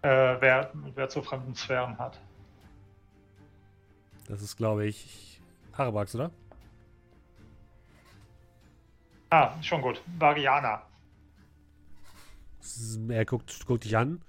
[0.00, 2.18] Äh, wer, wer zu fremden Sphären hat.
[4.28, 5.40] Das ist, glaube ich,
[5.72, 6.30] Arabax, oder?
[9.30, 10.02] Ah, schon gut.
[10.18, 10.82] Variana.
[13.08, 14.22] Er guckt, guckt dich an.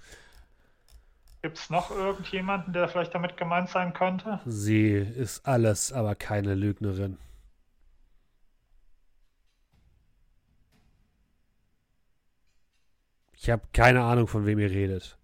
[1.42, 4.40] Gibt es noch irgendjemanden, der vielleicht damit gemeint sein könnte?
[4.46, 7.18] Sie ist alles, aber keine Lügnerin.
[13.34, 15.18] Ich habe keine Ahnung, von wem ihr redet.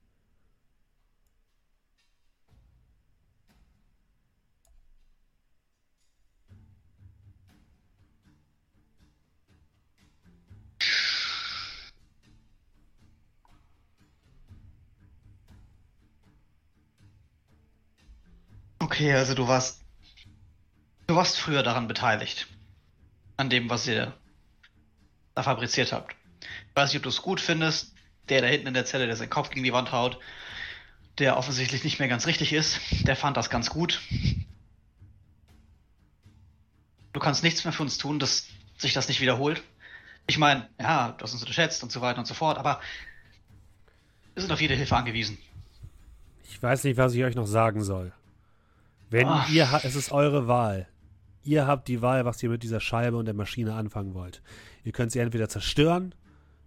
[18.89, 19.81] Okay, also du warst.
[21.05, 22.47] Du warst früher daran beteiligt.
[23.37, 24.15] An dem, was ihr
[25.35, 26.15] da fabriziert habt.
[26.41, 27.93] Ich weiß nicht, ob du es gut findest.
[28.29, 30.19] Der da hinten in der Zelle, der seinen Kopf gegen die Wand haut,
[31.19, 34.01] der offensichtlich nicht mehr ganz richtig ist, der fand das ganz gut.
[37.13, 39.61] Du kannst nichts mehr für uns tun, dass sich das nicht wiederholt.
[40.25, 42.81] Ich meine, ja, du hast uns unterschätzt und so weiter und so fort, aber
[44.33, 45.37] wir sind auf jede Hilfe angewiesen.
[46.49, 48.13] Ich weiß nicht, was ich euch noch sagen soll.
[49.09, 49.45] Wenn Ah.
[49.51, 50.87] ihr, es ist eure Wahl.
[51.43, 54.41] Ihr habt die Wahl, was ihr mit dieser Scheibe und der Maschine anfangen wollt.
[54.83, 56.13] Ihr könnt sie entweder zerstören,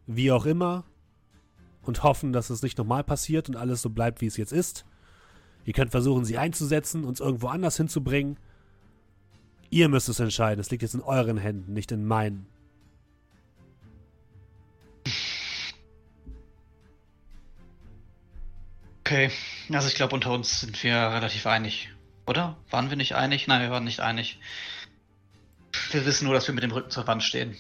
[0.07, 0.85] wie auch immer,
[1.83, 4.85] und hoffen, dass es nicht nochmal passiert und alles so bleibt, wie es jetzt ist.
[5.65, 8.39] Ihr könnt versuchen, sie einzusetzen, uns irgendwo anders hinzubringen.
[9.71, 10.61] Ihr müsst es entscheiden.
[10.61, 12.47] Es liegt jetzt in euren Händen, nicht in meinen.
[19.05, 19.31] Okay,
[19.71, 21.91] also ich glaube, unter uns sind wir relativ einig.
[22.27, 22.57] Oder?
[22.71, 23.47] Waren wir nicht einig?
[23.47, 24.39] Nein, wir waren nicht einig.
[25.91, 27.57] Wir wissen nur, dass wir mit dem Rücken zur Wand stehen.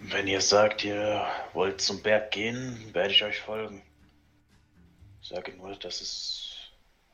[0.00, 3.82] Wenn ihr sagt, ihr wollt zum Berg gehen, werde ich euch folgen.
[5.22, 6.70] Ich sage nur, dass es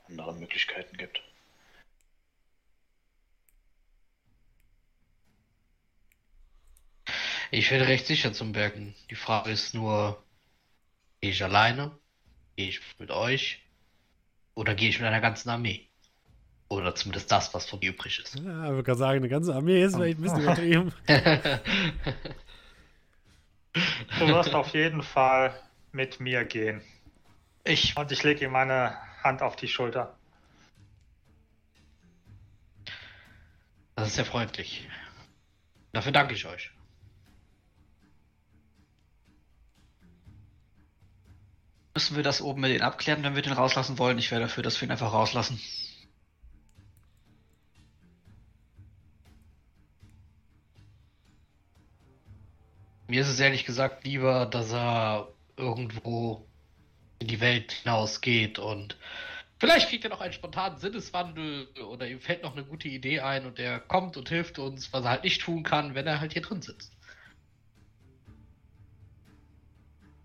[0.08, 1.20] andere Möglichkeiten gibt.
[7.50, 8.94] Ich werde recht sicher zum Bergen.
[9.10, 10.22] Die Frage ist nur,
[11.20, 11.96] gehe ich alleine?
[12.56, 13.62] Gehe ich mit euch?
[14.54, 15.88] Oder gehe ich mit einer ganzen Armee?
[16.68, 18.34] Oder zumindest das, was von mir übrig ist.
[18.34, 20.92] Ja, ich würde gerade sagen, eine ganze Armee ist vielleicht ein bisschen übertrieben.
[24.18, 25.54] Du wirst auf jeden Fall
[25.92, 26.80] mit mir gehen.
[27.64, 27.96] Ich.
[27.96, 30.16] Und ich lege ihm meine Hand auf die Schulter.
[33.96, 34.88] Das ist sehr freundlich.
[35.92, 36.70] Dafür danke ich euch.
[41.94, 44.18] Müssen wir das oben mit denen abklären, wenn wir den rauslassen wollen?
[44.18, 45.58] Ich wäre dafür, dass wir ihn einfach rauslassen.
[53.08, 56.44] Mir ist es ehrlich gesagt lieber, dass er irgendwo
[57.20, 58.96] in die Welt hinausgeht und
[59.58, 63.46] vielleicht kriegt er noch einen spontanen Sinneswandel oder ihm fällt noch eine gute Idee ein
[63.46, 66.32] und er kommt und hilft uns, was er halt nicht tun kann, wenn er halt
[66.32, 66.92] hier drin sitzt.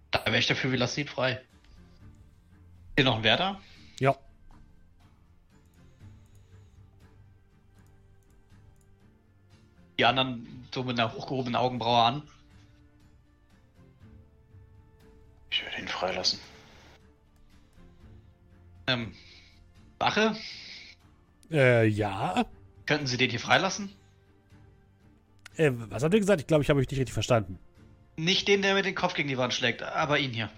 [0.09, 1.41] Da wäre ich dafür, wir lassen ihn frei.
[2.97, 3.61] Hier noch ein Werder?
[3.99, 4.17] Ja.
[9.97, 12.23] Die anderen so mit einer hochgehobenen Augenbraue an.
[15.51, 16.39] Ich würde ihn freilassen.
[18.87, 19.13] Ähm,
[19.99, 20.35] Wache?
[21.51, 22.45] Äh, ja.
[22.85, 23.93] Könnten Sie den hier freilassen?
[25.57, 26.41] Äh, was habt ihr gesagt?
[26.41, 27.59] Ich glaube, ich habe euch nicht richtig verstanden.
[28.15, 30.49] Nicht den, der mit dem Kopf gegen die Wand schlägt, aber ihn hier.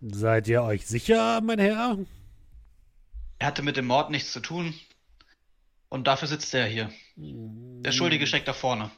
[0.00, 1.98] Seid ihr euch sicher, mein Herr?
[3.38, 4.74] Er hatte mit dem Mord nichts zu tun.
[5.88, 6.90] Und dafür sitzt er hier.
[7.16, 8.90] Der Schuldige steckt da vorne.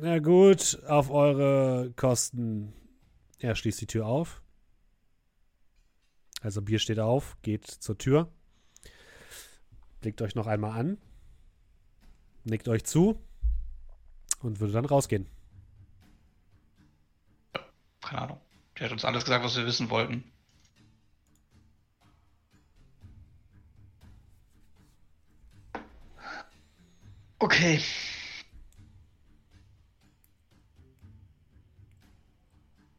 [0.00, 2.72] Na gut, auf eure Kosten.
[3.42, 4.40] Er schließt die Tür auf.
[6.42, 8.32] Also Bier steht auf, geht zur Tür.
[10.00, 10.98] Blickt euch noch einmal an.
[12.44, 13.20] Nickt euch zu.
[14.42, 15.26] Und würde dann rausgehen.
[18.00, 18.40] Keine Ahnung.
[18.78, 20.22] Der hat uns alles gesagt, was wir wissen wollten.
[27.40, 27.80] Okay.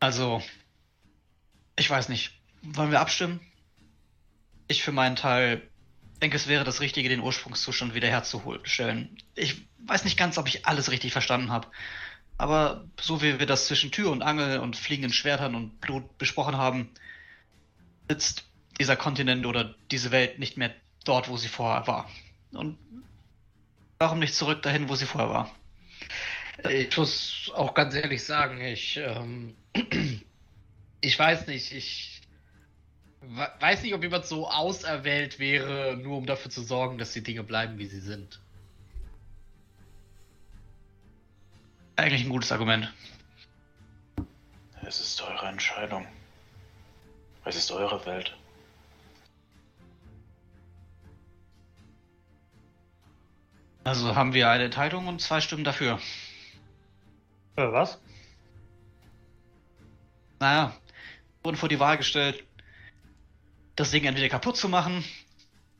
[0.03, 0.43] Also,
[1.77, 2.33] ich weiß nicht.
[2.61, 3.39] Wollen wir abstimmen?
[4.67, 5.61] Ich für meinen Teil
[6.21, 9.17] denke, es wäre das Richtige, den Ursprungszustand wiederherzustellen.
[9.33, 11.69] Ich weiß nicht ganz, ob ich alles richtig verstanden habe.
[12.37, 16.57] Aber so wie wir das zwischen Tür und Angel und fliegenden Schwertern und Blut besprochen
[16.57, 16.89] haben,
[18.09, 18.43] sitzt
[18.81, 20.75] dieser Kontinent oder diese Welt nicht mehr
[21.05, 22.09] dort, wo sie vorher war.
[22.51, 22.77] Und
[23.99, 25.55] warum nicht zurück dahin, wo sie vorher war?
[26.69, 29.55] Ich muss auch ganz ehrlich sagen, ich, ähm,
[31.01, 32.21] ich weiß nicht, ich
[33.21, 37.23] we- weiß nicht, ob jemand so auserwählt wäre, nur um dafür zu sorgen, dass die
[37.23, 38.39] Dinge bleiben, wie sie sind.
[41.95, 42.91] Eigentlich ein gutes Argument.
[44.85, 46.07] Es ist eure Entscheidung.
[47.45, 48.35] Es ist eure Welt.
[53.83, 55.99] Also haben wir eine Enthaltung und zwei Stimmen dafür.
[57.55, 57.99] Äh, was?
[60.39, 60.75] Naja,
[61.43, 62.43] wurden vor die Wahl gestellt,
[63.75, 65.03] das Ding entweder kaputt zu machen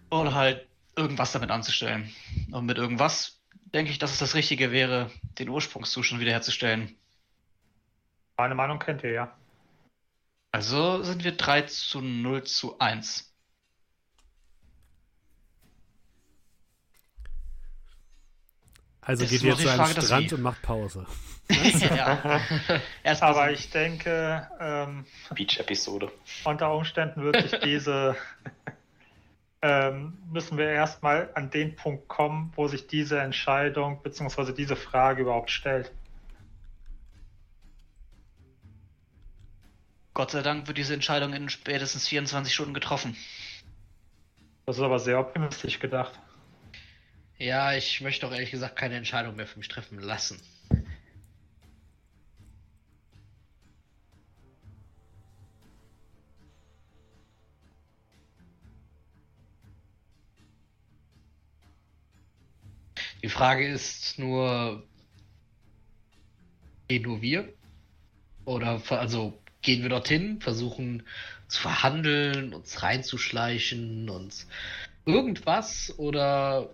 [0.10, 2.14] oder halt irgendwas damit anzustellen.
[2.52, 3.42] Und mit irgendwas
[3.74, 6.96] denke ich, dass es das Richtige wäre, den Ursprungszustand wiederherzustellen.
[8.38, 9.38] Meine Meinung kennt ihr ja.
[10.52, 13.34] Also sind wir 3 zu 0 zu 1.
[19.02, 21.06] Also Das geht ihr jetzt die zu einem Frage, Strand und macht Pause.
[21.50, 22.42] Ja.
[23.04, 26.12] Erst Aber ich denke, ähm, Beach-Episode.
[26.46, 28.16] unter Umständen wird sich diese,
[29.62, 34.54] ähm, müssen wir erstmal an den Punkt kommen, wo sich diese Entscheidung bzw.
[34.54, 35.92] diese Frage überhaupt stellt.
[40.14, 43.18] Gott sei Dank wird diese Entscheidung in spätestens 24 Stunden getroffen.
[44.66, 46.18] Das ist aber sehr optimistisch gedacht.
[47.38, 50.40] Ja, ich möchte auch ehrlich gesagt keine Entscheidung mehr für mich treffen lassen.
[63.24, 64.84] Die Frage ist nur,
[66.90, 67.54] gehen nur wir?
[68.44, 71.04] Oder also gehen wir dorthin, versuchen
[71.48, 74.48] zu verhandeln, uns reinzuschleichen, uns
[75.06, 76.70] irgendwas oder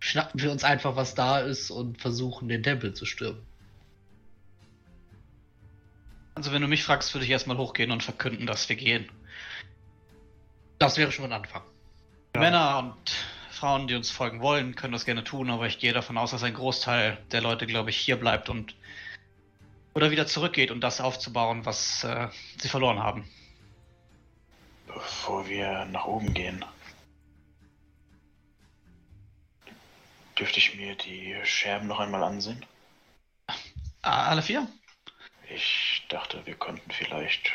[0.00, 3.42] schnappen wir uns einfach, was da ist und versuchen, den Tempel zu stürmen.
[6.34, 9.08] Also wenn du mich fragst, würde ich erstmal hochgehen und verkünden, dass wir gehen.
[10.78, 11.62] Das wäre schon ein Anfang.
[12.34, 12.40] Ja.
[12.40, 16.16] Männer und Frauen, die uns folgen wollen, können das gerne tun, aber ich gehe davon
[16.16, 18.74] aus, dass ein Großteil der Leute, glaube ich, hier bleibt und
[19.92, 23.28] oder wieder zurückgeht, um das aufzubauen, was äh, sie verloren haben.
[24.86, 26.64] Bevor wir nach oben gehen,
[30.38, 32.64] dürfte ich mir die Scherben noch einmal ansehen?
[34.00, 34.66] Ah, alle vier?
[35.54, 37.52] Ich dachte, wir könnten vielleicht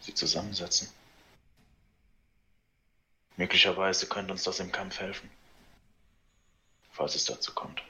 [0.00, 0.90] sie zusammensetzen.
[3.38, 5.30] Möglicherweise könnte uns das im Kampf helfen.
[6.90, 7.80] Falls es dazu kommt.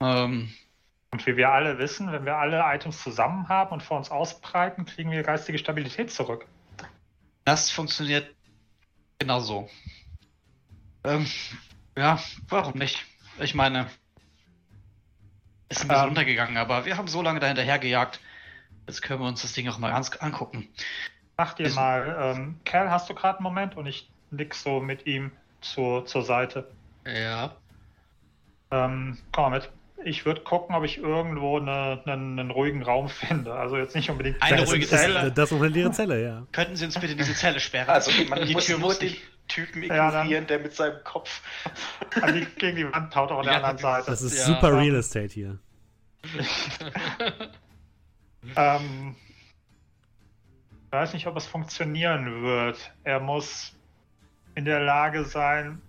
[0.00, 0.54] Ähm,
[1.10, 4.86] Und wie wir alle wissen, wenn wir alle Items zusammen haben und vor uns ausbreiten,
[4.86, 6.46] kriegen wir geistige Stabilität zurück.
[7.44, 8.32] das funktioniert
[9.18, 9.68] genauso.
[11.02, 11.26] Ähm,
[11.98, 13.04] ja, warum nicht?
[13.40, 13.90] Ich meine,
[15.68, 16.08] ist ein bisschen Ähm.
[16.10, 18.20] untergegangen, aber wir haben so lange dahinter hergejagt.
[18.86, 20.68] Jetzt können wir uns das Ding auch mal ganz angucken.
[21.40, 23.74] Mach dir Ist- mal, ähm, Kerl, hast du gerade einen Moment?
[23.74, 25.32] Und ich nick so mit ihm
[25.62, 26.68] zur, zur Seite.
[27.06, 27.52] Ja.
[28.70, 29.70] Ähm, komm mal mit.
[30.04, 33.54] Ich würde gucken, ob ich irgendwo eine, einen, einen ruhigen Raum finde.
[33.54, 35.28] Also jetzt nicht unbedingt Eine das, ruhige ist, Zelle.
[35.28, 36.42] ist, das ist eine leere Zelle, ja.
[36.52, 37.88] Könnten Sie uns bitte diese Zelle sperren?
[37.94, 39.16] Also man die muss Tür muss den.
[39.48, 41.40] Typen Ja, dann- ignorieren, der mit seinem Kopf.
[42.20, 44.10] an die, gegen die Wand haut, auch an der Ja, anderen Seite.
[44.10, 44.44] Das ist Ja.
[44.44, 45.58] super Real Estate hier.
[48.56, 49.16] Ähm,
[50.90, 52.92] ich weiß nicht, ob es funktionieren wird.
[53.04, 53.76] Er muss
[54.56, 55.80] in der Lage sein,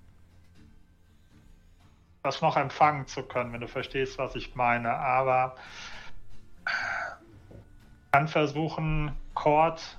[2.21, 4.91] das noch empfangen zu können, wenn du verstehst, was ich meine.
[4.91, 5.55] Aber
[8.11, 9.97] kann versuchen, Cord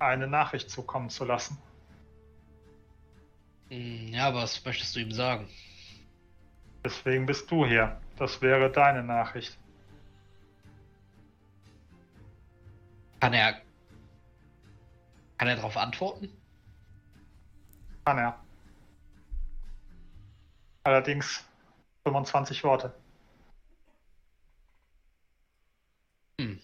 [0.00, 1.56] eine Nachricht zukommen zu lassen.
[3.70, 5.48] Hm, Ja, was möchtest du ihm sagen?
[6.84, 8.00] Deswegen bist du hier.
[8.16, 9.56] Das wäre deine Nachricht.
[13.20, 13.63] Kann er.
[15.38, 16.28] Kann er darauf antworten?
[18.04, 18.38] Kann er.
[20.84, 21.44] Allerdings
[22.04, 22.94] 25 Worte.
[26.40, 26.60] Hm.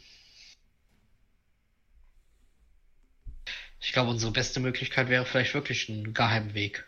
[3.81, 6.87] Ich glaube, unsere beste Möglichkeit wäre vielleicht wirklich ein Geheimweg.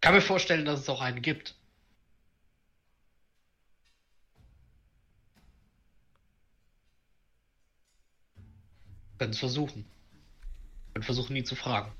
[0.00, 1.54] Kann mir vorstellen, dass es auch einen gibt.
[9.18, 9.86] Können es versuchen.
[10.96, 11.92] Können versuchen, ihn zu fragen.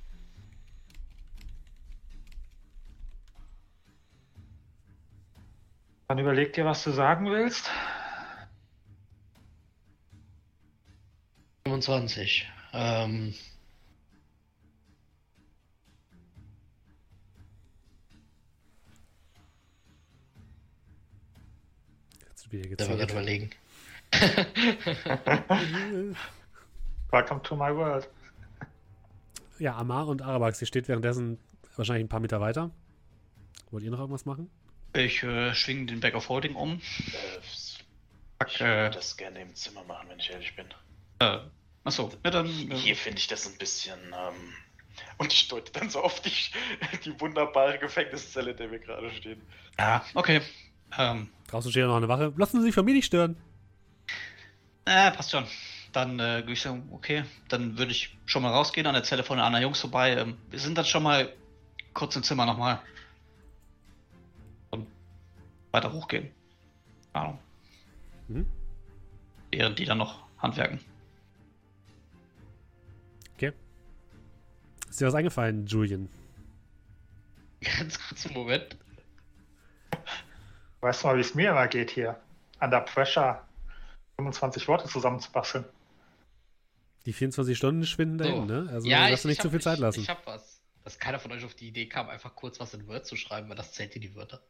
[6.08, 7.70] Dann überleg dir, was du sagen willst.
[11.64, 12.50] 25.
[12.72, 13.34] Ähm,
[22.30, 23.50] Jetzt wieder der war gerade überlegen.
[27.10, 28.08] Welcome to my world.
[29.58, 31.38] Ja, Amar und Arabax, ihr steht währenddessen
[31.76, 32.70] wahrscheinlich ein paar Meter weiter.
[33.70, 34.50] Wollt ihr noch irgendwas machen?
[34.94, 36.74] Ich äh, schwinge den Back of Holding um.
[36.74, 40.66] Äh, ich äh, würde das gerne im Zimmer machen, wenn ich ehrlich bin.
[41.20, 41.38] äh,
[41.84, 42.46] achso, ja dann.
[42.46, 43.98] Äh, Hier finde ich das ein bisschen.
[44.06, 44.34] Ähm,
[45.18, 46.32] und ich deute dann so auf die,
[47.04, 49.42] die wunderbare Gefängniszelle, in der wir gerade stehen.
[49.78, 50.40] ja, okay.
[50.96, 52.32] Ähm, Draußen steht ja noch eine Wache.
[52.36, 53.36] Lassen Sie sich von mir nicht stören.
[54.84, 55.44] äh, passt schon.
[55.96, 59.24] Dann äh, würde ich sagen, okay, dann würde ich schon mal rausgehen an der Zelle
[59.24, 60.14] von den anderen Jungs vorbei.
[60.14, 61.32] Ähm, wir sind dann schon mal
[61.94, 62.80] kurz im Zimmer nochmal.
[64.68, 64.86] Und
[65.70, 66.30] weiter hochgehen.
[67.14, 67.38] Ahnung.
[68.28, 68.46] Mhm.
[69.50, 70.80] Während die dann noch handwerken.
[73.36, 73.54] Okay.
[74.90, 76.10] Ist dir was eingefallen, Julian?
[77.78, 78.76] Ganz kurzen Moment.
[80.82, 82.20] Weißt du mal, wie es mir immer geht hier?
[82.60, 83.42] Under Pressure
[84.16, 85.64] 25 Worte zusammenzubasteln.
[87.06, 88.24] Die 24 Stunden schwinden So.
[88.24, 88.68] dahin, ne?
[88.70, 90.00] Also ja, lass dir nicht zu viel Zeit lassen.
[90.00, 90.60] Ich, ich hab was.
[90.84, 93.48] Dass keiner von euch auf die Idee kam, einfach kurz was in Word zu schreiben,
[93.48, 94.40] weil das zählt hier die Wörter.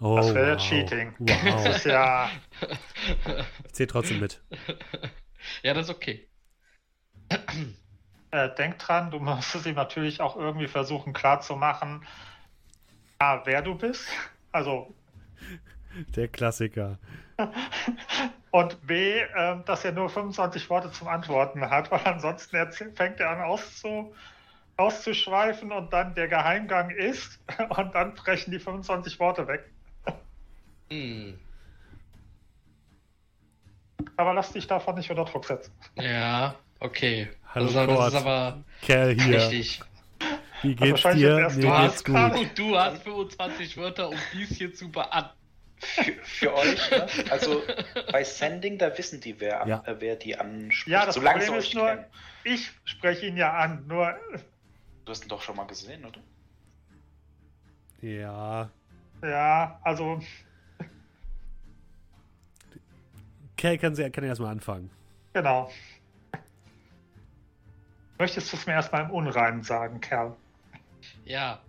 [0.00, 0.62] oh, Das wäre wow.
[0.62, 1.14] Cheating.
[1.20, 1.66] Das Wow.
[1.76, 2.30] ist ja.
[3.66, 4.42] Ich zähl trotzdem mit.
[5.62, 6.28] ja, das ist okay.
[8.30, 12.04] Äh, denk dran, du musst es ihm natürlich auch irgendwie versuchen klarzumachen,
[13.18, 14.06] A, wer du bist.
[14.52, 14.94] Also
[16.16, 16.98] Der Klassiker.
[18.50, 22.56] Und B, ähm, dass er nur 25 Worte zum Antworten hat, weil ansonsten
[22.94, 24.14] fängt er an auszu,
[24.76, 27.40] auszuschweifen und dann der Geheimgang ist
[27.70, 29.64] und dann brechen die 25 Worte weg.
[30.90, 31.38] Hm.
[34.16, 35.72] Aber lass dich davon nicht unter Druck setzen.
[35.96, 37.28] Ja, okay.
[37.54, 39.36] Hallo, also, das ist aber Kerl hier.
[39.36, 39.80] richtig.
[40.62, 41.36] Wie geht's wahrscheinlich dir?
[41.36, 42.58] Mir du geht's hast gut.
[42.58, 45.43] du hast 25 Wörter, um dies hier zu beantworten.
[45.84, 47.06] Für, für euch, ne?
[47.30, 47.62] Also
[48.10, 49.82] bei Sending, da wissen die, wer, Ja.
[49.86, 50.86] äh, wer die anspricht.
[50.88, 52.04] Ja, das solange Problem ist nur, kennen.
[52.44, 54.18] ich spreche ihn ja an, nur
[55.04, 56.20] Du hast ihn doch schon mal gesehen, oder?
[58.00, 58.70] Ja.
[59.22, 60.20] ja, also
[63.56, 64.90] Kerl kann, sie, kann ja erstmal anfangen.
[65.32, 65.70] genau.
[68.18, 70.36] Möchtest du es mir erstmal im Unreinen sagen, Kerl?
[71.24, 71.60] Ja.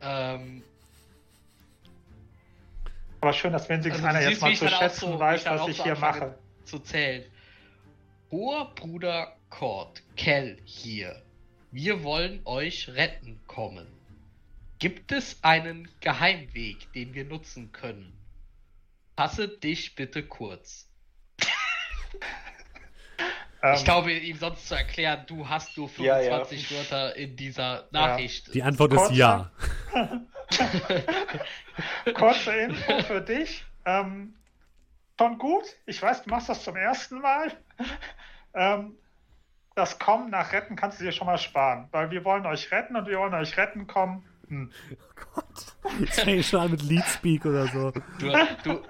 [0.00, 0.62] Ähm,
[3.20, 5.76] Aber schön, dass wenigstens Also einer jetzt mal zu schätzen so- weiß, ich was ich
[5.76, 6.38] so hier mache.
[6.64, 7.24] zu zählen.
[8.30, 11.22] Hoher Bruder Cord, Kell hier.
[11.70, 13.86] Wir wollen euch retten kommen.
[14.78, 18.12] Gibt es einen Geheimweg, den wir nutzen können?
[19.16, 20.88] Fasse dich bitte kurz.
[23.60, 26.44] Ähm, ich glaube, ihm sonst zu erklären, du hast nur Ja, ja.
[26.44, 28.54] 25 Wörter in dieser Nachricht.
[28.54, 29.50] Die Antwort ist Kurzer- ja.
[32.14, 33.64] Kurze Info für dich.
[33.84, 34.34] Ähm,
[35.18, 35.64] schon gut.
[35.86, 37.52] Ich weiß, du machst das zum ersten Mal.
[38.54, 38.96] Ähm,
[39.74, 41.86] das Kommen nach Retten kannst du dir schon mal sparen.
[41.92, 44.24] Weil wir wollen euch retten und wir wollen euch retten kommen.
[44.48, 44.72] Hm.
[46.00, 47.92] Jetzt fängt schon an mit Leadspeak oder so.
[48.18, 48.82] Du,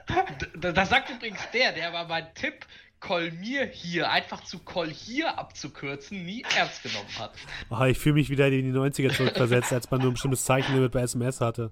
[0.54, 2.64] du, das sagt übrigens der, der aber meinen Tipp,
[3.00, 7.32] Kolmir hier, einfach zu Kol hier abzukürzen, nie ernst genommen hat.
[7.70, 10.92] Oh, ich fühle mich wieder in die 90er zurückversetzt, als man nur ein bestimmtes Zeichenlimit
[10.92, 11.70] bei SMS hatte.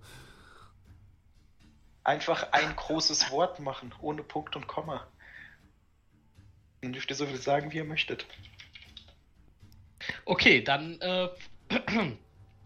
[2.05, 5.07] Einfach ein großes Wort machen, ohne Punkt und Komma.
[6.81, 8.27] Dann dürft ihr so viel sagen, wie ihr möchtet.
[10.25, 11.29] Okay, dann, äh,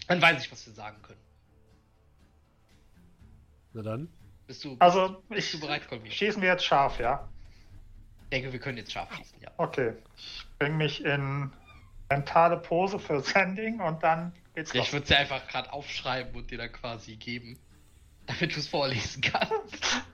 [0.09, 1.20] dann weiß ich, was wir sagen können.
[3.73, 4.09] Na dann.
[4.47, 6.11] Bist du, Also, bist ich du bereit, Kolmir?
[6.11, 7.28] Schießen wir jetzt scharf, ja?
[8.31, 9.51] Denke, wir können jetzt scharf schießen, ja.
[9.57, 9.93] Okay.
[10.16, 11.51] Ich bringe mich in
[12.09, 14.93] mentale Pose für Sending und dann geht's Ich los.
[14.93, 17.59] würde sie einfach gerade aufschreiben und dir dann quasi geben,
[18.27, 20.02] damit du es vorlesen kannst.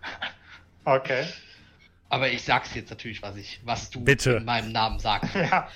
[0.89, 1.27] Okay.
[2.11, 4.35] Aber ich sag's jetzt natürlich, was ich, was du Bitte.
[4.35, 5.35] in meinem Namen sagst.
[5.35, 5.69] Ja.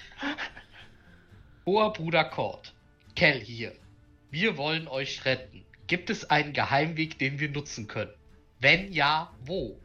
[1.66, 2.72] Hoher Bruder Cord,
[3.16, 3.72] Kell hier.
[4.30, 5.64] Wir wollen euch retten.
[5.88, 8.12] Gibt es einen Geheimweg, den wir nutzen können?
[8.60, 9.80] Wenn ja, wo?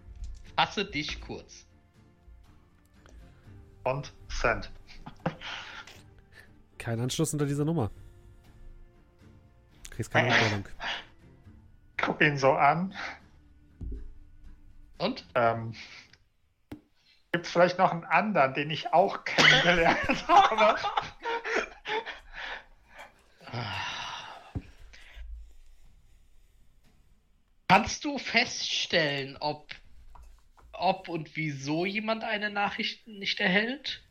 [0.55, 1.65] Fasse dich kurz.
[3.85, 4.71] Und Send.
[6.77, 7.91] Kein Anschluss unter dieser Nummer.
[9.91, 10.65] Kriegst keine Rückmeldung.
[11.97, 12.93] Guck ihn so an.
[14.97, 15.25] Und?
[15.35, 15.73] Ähm,
[17.31, 20.79] Gibt es vielleicht noch einen anderen, den ich auch kennengelernt habe?
[27.67, 29.67] Kannst du feststellen, ob,
[30.77, 34.03] ob und wieso jemand eine Nachricht nicht erhält?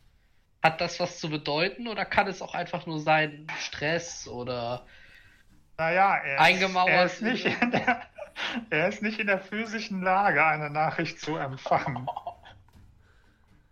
[0.63, 4.87] Hat das was zu bedeuten oder kann es auch einfach nur sein Stress oder
[5.77, 6.91] Naja, er ist, Eingemauert.
[6.91, 8.03] er, ist nicht in der,
[8.71, 12.09] er ist nicht in der physischen Lage, eine Nachricht zu empfangen.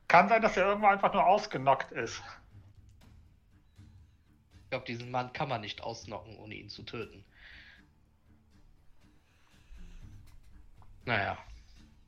[0.09, 2.23] Kann sein, dass er irgendwo einfach nur ausgenockt ist.
[4.64, 7.24] Ich glaube, diesen Mann kann man nicht ausnocken, ohne ihn zu töten.
[11.05, 11.39] Naja,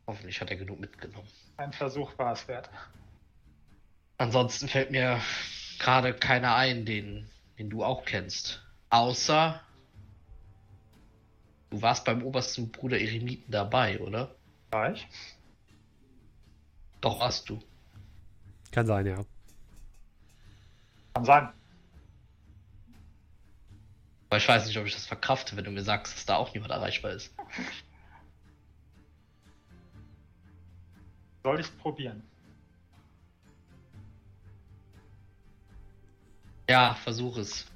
[0.06, 1.28] hoffentlich hat er genug mitgenommen.
[1.56, 2.68] Ein Versuch war es wert.
[4.18, 5.20] Ansonsten fällt mir
[5.78, 7.28] gerade keiner ein, den,
[7.58, 8.62] den du auch kennst.
[8.90, 9.60] Außer
[11.70, 14.34] du warst beim obersten Bruder Eremiten dabei, oder?
[14.70, 15.06] Gleich.
[17.00, 17.60] Doch warst du.
[18.70, 19.24] Kann sein, ja.
[21.14, 21.52] Kann sein.
[24.28, 26.54] Aber ich weiß nicht, ob ich das verkrafte, wenn du mir sagst, dass da auch
[26.54, 27.32] niemand erreichbar ist.
[31.44, 32.22] Soll ich es probieren?
[36.68, 37.66] Ja, versuch es.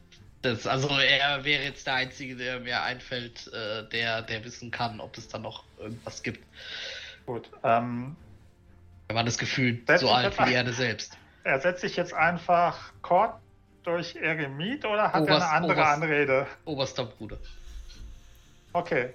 [0.41, 5.01] Das, also er wäre jetzt der Einzige, der mir einfällt, äh, der, der wissen kann,
[5.01, 6.43] ob es da noch irgendwas gibt.
[7.27, 7.51] Gut.
[7.63, 8.17] Ähm,
[9.09, 10.53] Er war das Gefühl so alt jetzt wie die.
[10.55, 11.19] Erde selbst.
[11.45, 13.39] ersetze ich jetzt einfach Kord
[13.83, 15.93] durch Eremit oder hat er Oberst- eine andere Oberst.
[16.03, 16.47] Anrede?
[16.65, 17.37] Oberster Bruder.
[18.73, 19.13] Okay.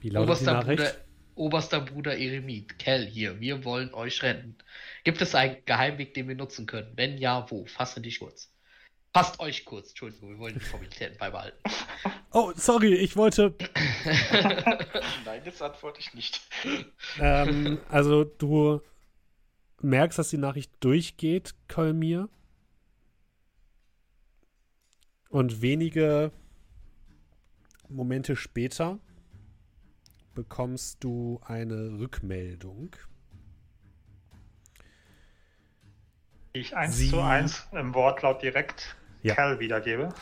[0.00, 0.78] Wie lautet die Oberster Nachricht?
[0.78, 0.94] Bruder,
[1.34, 4.56] Oberster Bruder Eremit, Kell hier, wir wollen euch retten.
[5.04, 6.92] Gibt es einen Geheimweg, den wir nutzen können?
[6.96, 7.64] Wenn ja, wo?
[7.64, 8.52] Fasse dich kurz.
[9.14, 11.58] Fasst euch kurz, Entschuldigung, wir wollen die Formalitäten beibehalten.
[12.34, 13.54] Oh, sorry, ich wollte.
[15.26, 16.40] Nein, jetzt antworte ich nicht.
[17.20, 18.80] Ähm, also, du
[19.82, 22.30] merkst, dass die Nachricht durchgeht, Kolmir.
[25.28, 26.32] Und wenige
[27.90, 28.98] Momente später
[30.34, 32.94] bekommst du eine Rückmeldung.
[36.54, 39.34] Die ich eins Sie- zu eins im Wortlaut direkt Ja.
[39.34, 40.14] Kerl wiedergebe.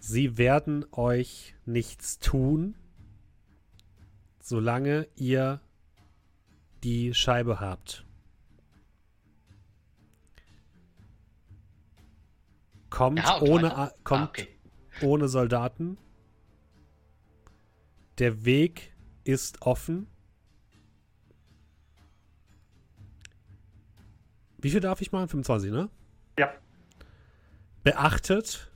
[0.00, 2.74] Sie werden euch nichts tun,
[4.40, 5.60] solange ihr
[6.82, 8.04] die Scheibe habt.
[12.90, 14.48] Kommt, Ja, ohne, kommt Ah, okay.
[15.02, 15.98] ohne Soldaten.
[18.18, 18.92] Der Weg
[19.24, 20.08] ist offen.
[24.58, 25.28] Wie viel darf ich machen?
[25.28, 25.88] 25, ne?
[26.36, 26.52] Ja.
[27.84, 28.72] Beachtet.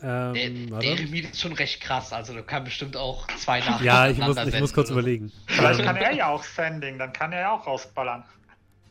[0.00, 0.86] Ähm, Der, warte.
[0.86, 4.18] der Eremit ist schon recht krass, also da kann bestimmt auch zwei nach ja, ich
[4.18, 4.94] muss, ich muss kurz so.
[4.94, 5.32] überlegen.
[5.46, 8.22] Vielleicht kann er ja auch Sending, dann kann er ja auch rausballern.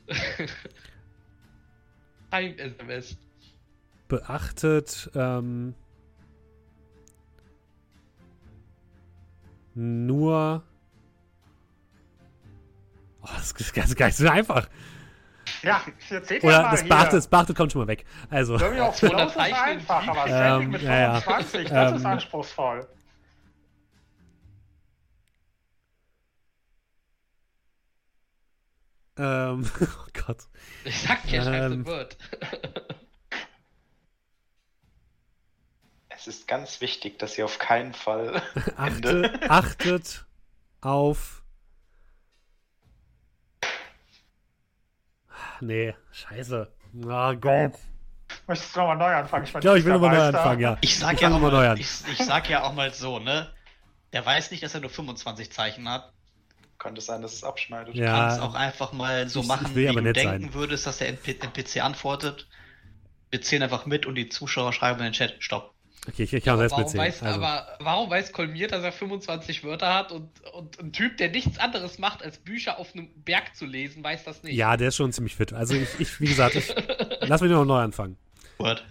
[2.31, 3.15] Ein SMS.
[4.13, 5.73] Beachtet ähm,
[9.73, 10.61] nur.
[13.23, 13.55] Oh, das ist
[14.05, 14.67] nicht so einfach.
[15.63, 15.81] Ja,
[16.11, 18.05] ihr Oder mal das beachtet, das kommt schon mal weg.
[18.29, 21.21] Also, Irgendwie auf 200 Flow ist einfach, aber Ähm, mit ja, ja.
[21.21, 22.87] 25, das ist Ähm, anspruchsvoll.
[29.17, 30.37] ähm, oh Gott.
[30.83, 31.85] Ich sag dir, schreib Ähm.
[31.85, 32.17] word.
[36.25, 38.41] Es ist ganz wichtig, dass ihr auf keinen Fall.
[38.77, 40.25] Achte, achtet
[40.79, 41.43] auf.
[45.59, 46.71] Nee, scheiße.
[47.05, 47.73] Oh Gott.
[48.47, 49.43] Möchtest du nochmal neu anfangen?
[49.45, 50.77] Ich glaube, ich will nochmal neu anfangen, ja.
[50.79, 51.77] Ich sag, Ich ja auch mal neu mal, an.
[51.77, 53.51] ich, ich sag ja auch mal so, ne?
[54.13, 56.13] Der weiß nicht, dass er nur 25 Zeichen hat.
[56.77, 57.95] Könnte sein, dass es abschneidet.
[57.95, 58.05] Ja.
[58.29, 60.53] Kannst auch einfach mal so ich- machen, wie du denken sein.
[60.53, 62.47] würdest, dass der NP NPC antwortet.
[63.29, 65.73] Wir zählen einfach mit und die Zuschauer schreiben in den Chat, stopp.
[66.07, 67.05] Okay, ich, ich kann selbst warum, mitzählen.
[67.05, 71.15] weiß, Also, aber, warum weiß Kolmir, dass er 25 Wörter hat und, und ein Typ,
[71.17, 74.55] der nichts anderes macht, als Bücher auf einem Berg zu lesen, weiß das nicht?
[74.55, 75.53] ja, der ist schon ziemlich fit.
[75.53, 76.73] Also, ich, ich wie gesagt, ich,
[77.21, 78.17] lass mich noch neu anfangen.
[78.57, 78.85] Word.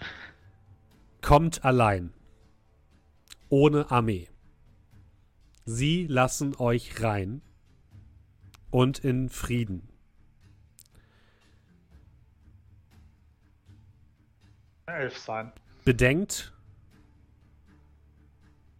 [1.21, 2.15] Kommt allein.
[3.51, 4.29] Ohne Armee.
[5.67, 7.43] Sie lassen euch rein.
[8.71, 9.87] Und in Frieden.
[14.87, 15.53] Elf sein.
[15.85, 16.53] Bedenkt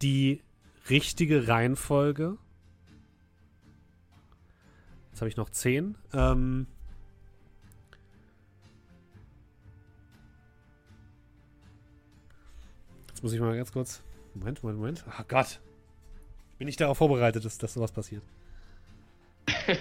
[0.03, 0.43] die
[0.89, 2.37] richtige Reihenfolge.
[5.11, 5.95] Jetzt habe ich noch 10.
[6.13, 6.67] Ähm,
[13.07, 14.03] jetzt muss ich mal ganz kurz.
[14.33, 15.05] Moment, Moment, Moment.
[15.07, 15.61] Oh Gott.
[16.51, 18.23] Ich bin nicht darauf vorbereitet, dass, dass sowas passiert.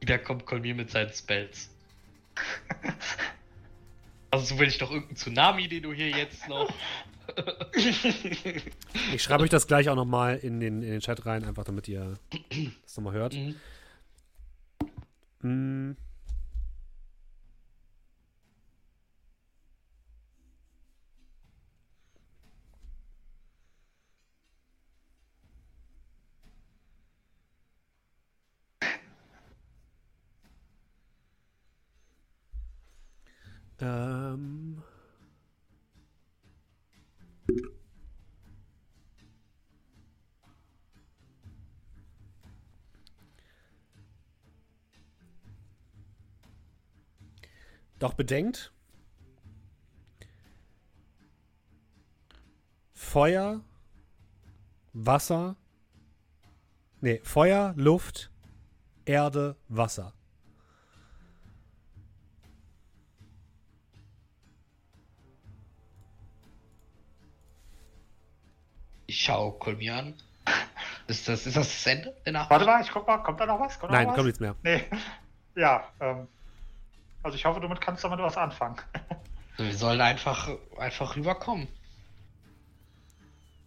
[0.00, 1.70] Wieder kommt Kolmir mit seinen Spells.
[4.30, 6.68] Also will ich doch irgendeinen Tsunami, den du hier jetzt noch.
[9.14, 11.88] Ich schreibe euch das gleich auch nochmal in den, in den Chat rein, einfach damit
[11.88, 12.14] ihr
[12.82, 13.34] das nochmal hört.
[13.34, 13.56] Mhm.
[15.42, 15.96] Mm.
[33.80, 34.83] Ähm.
[47.98, 48.72] Doch bedenkt,
[52.92, 53.64] Feuer,
[54.92, 55.56] Wasser,
[57.00, 58.30] nee, Feuer, Luft,
[59.04, 60.12] Erde, Wasser.
[69.14, 70.14] Ich schau Kolmir an.
[71.06, 72.50] Ist das, ist das das Ende der Nachricht?
[72.50, 73.78] Warte mal, ich guck mal, kommt da noch was?
[73.78, 74.56] Kommt Nein, noch kommt nichts mehr.
[74.64, 74.82] Nee.
[75.54, 76.26] Ja, ähm.
[77.22, 78.76] Also ich hoffe, damit kannst du damit was anfangen.
[79.56, 81.68] Wir sollen einfach, einfach rüberkommen.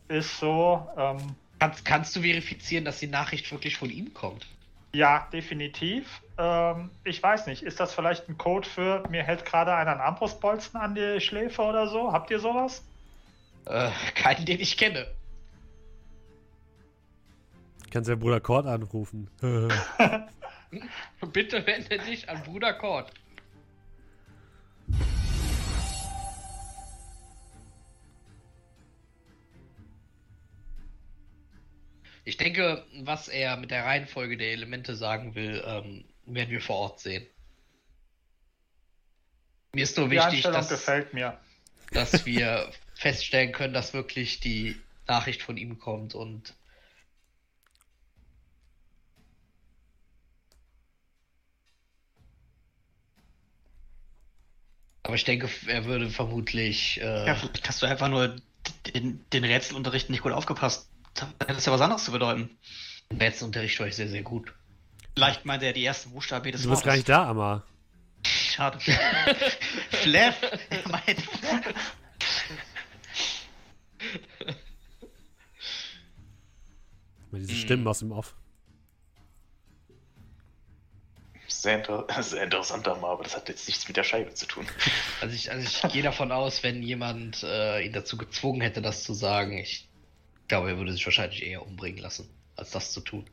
[0.10, 4.46] Ist so, ähm, Kannst, kannst du verifizieren, dass die Nachricht wirklich von ihm kommt?
[4.92, 6.22] ja, definitiv.
[6.38, 10.02] Ähm, ich weiß nicht, ist das vielleicht ein Code für, mir hält gerade einer einen
[10.02, 12.12] Armbrustbolzen an die Schläfe oder so?
[12.12, 12.84] Habt ihr sowas?
[13.66, 15.08] Äh, keinen, den ich kenne.
[17.92, 19.30] Kannst ja Bruder Kord anrufen.
[21.32, 23.12] Bitte wende dich an Bruder Kord.
[32.26, 36.76] Ich denke, was er mit der Reihenfolge der Elemente sagen will, ähm, werden wir vor
[36.76, 37.26] Ort sehen.
[39.74, 41.40] Mir ist nur Die wichtig, dass, gefällt mir.
[41.92, 44.76] dass wir feststellen können, dass wirklich die
[45.08, 46.54] Nachricht von ihm kommt und
[55.08, 58.36] aber ich denke, er würde vermutlich äh, Ja, vielleicht hast du einfach nur
[58.94, 60.90] den, den Rätselunterricht nicht gut aufgepasst.
[61.40, 62.50] Das ist ja was anderes zu bedeuten.
[63.10, 64.54] im Rätselunterricht war ich sehr, sehr gut.
[65.16, 67.64] Vielleicht meinte er die ersten Buchstaben des Du bist gar nicht da, Amma.
[68.24, 68.78] Schade.
[69.90, 71.24] Flaff, er meint.
[77.32, 77.56] Diese.
[77.56, 78.36] Stimmen aus dem Off.
[81.68, 84.66] Sehr, inter sehr interessant, aber das hat jetzt nichts mit der Scheibe zu tun.
[85.20, 89.04] Also ich, also ich gehe davon aus, wenn jemand äh, ihn dazu gezwungen hätte, das
[89.04, 89.90] zu sagen, ich
[90.48, 93.26] glaube, er würde sich wahrscheinlich eher umbringen lassen, als das zu tun.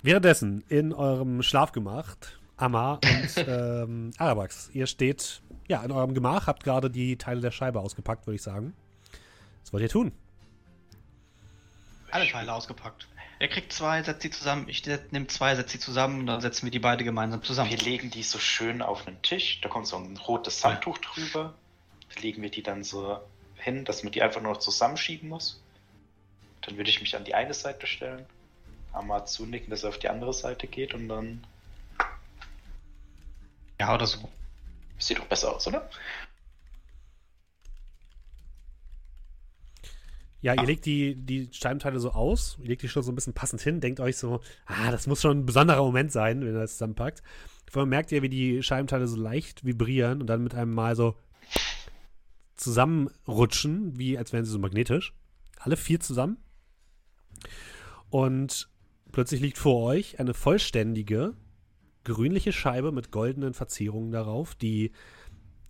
[0.00, 2.16] Währenddessen in eurem Schlafgemach,
[2.56, 7.50] Amar und ähm, Arabax, ihr steht ja in eurem Gemach, habt gerade die Teile der
[7.50, 8.74] Scheibe ausgepackt, würde ich sagen.
[9.62, 10.12] Was wollt ihr tun?
[12.10, 13.08] Alle Teile ausgepackt.
[13.38, 14.68] Er kriegt zwei, setzt sie zusammen.
[14.68, 17.70] Ich nehme zwei, setze sie zusammen und dann setzen wir die beide gemeinsam zusammen.
[17.70, 21.54] Wir legen die so schön auf einen Tisch, da kommt so ein rotes Handtuch drüber.
[22.14, 23.18] Da legen wir die dann so
[23.54, 25.62] hin, dass man die einfach nur noch zusammenschieben muss.
[26.62, 28.26] Dann würde ich mich an die eine Seite stellen,
[28.92, 31.46] einmal zunicken, dass er auf die andere Seite geht und dann
[33.78, 34.28] Ja, oder so.
[35.00, 35.88] Sieht doch besser aus, oder?
[40.42, 40.64] Ja, ihr Ah.
[40.64, 43.80] legt die, die Scheibenteile so aus, ihr legt die schon so ein bisschen passend hin,
[43.80, 47.22] denkt euch so, ah, das muss schon ein besonderer Moment sein, wenn ihr das zusammenpackt.
[47.70, 50.96] Vor allem merkt ihr, wie die Scheibenteile so leicht vibrieren und dann mit einem Mal
[50.96, 51.14] so
[52.56, 55.14] zusammenrutschen, wie als wären sie so magnetisch.
[55.58, 56.38] Alle vier zusammen.
[58.08, 58.68] Und
[59.12, 61.34] plötzlich liegt vor euch eine vollständige
[62.10, 64.90] grünliche Scheibe mit goldenen Verzierungen darauf, die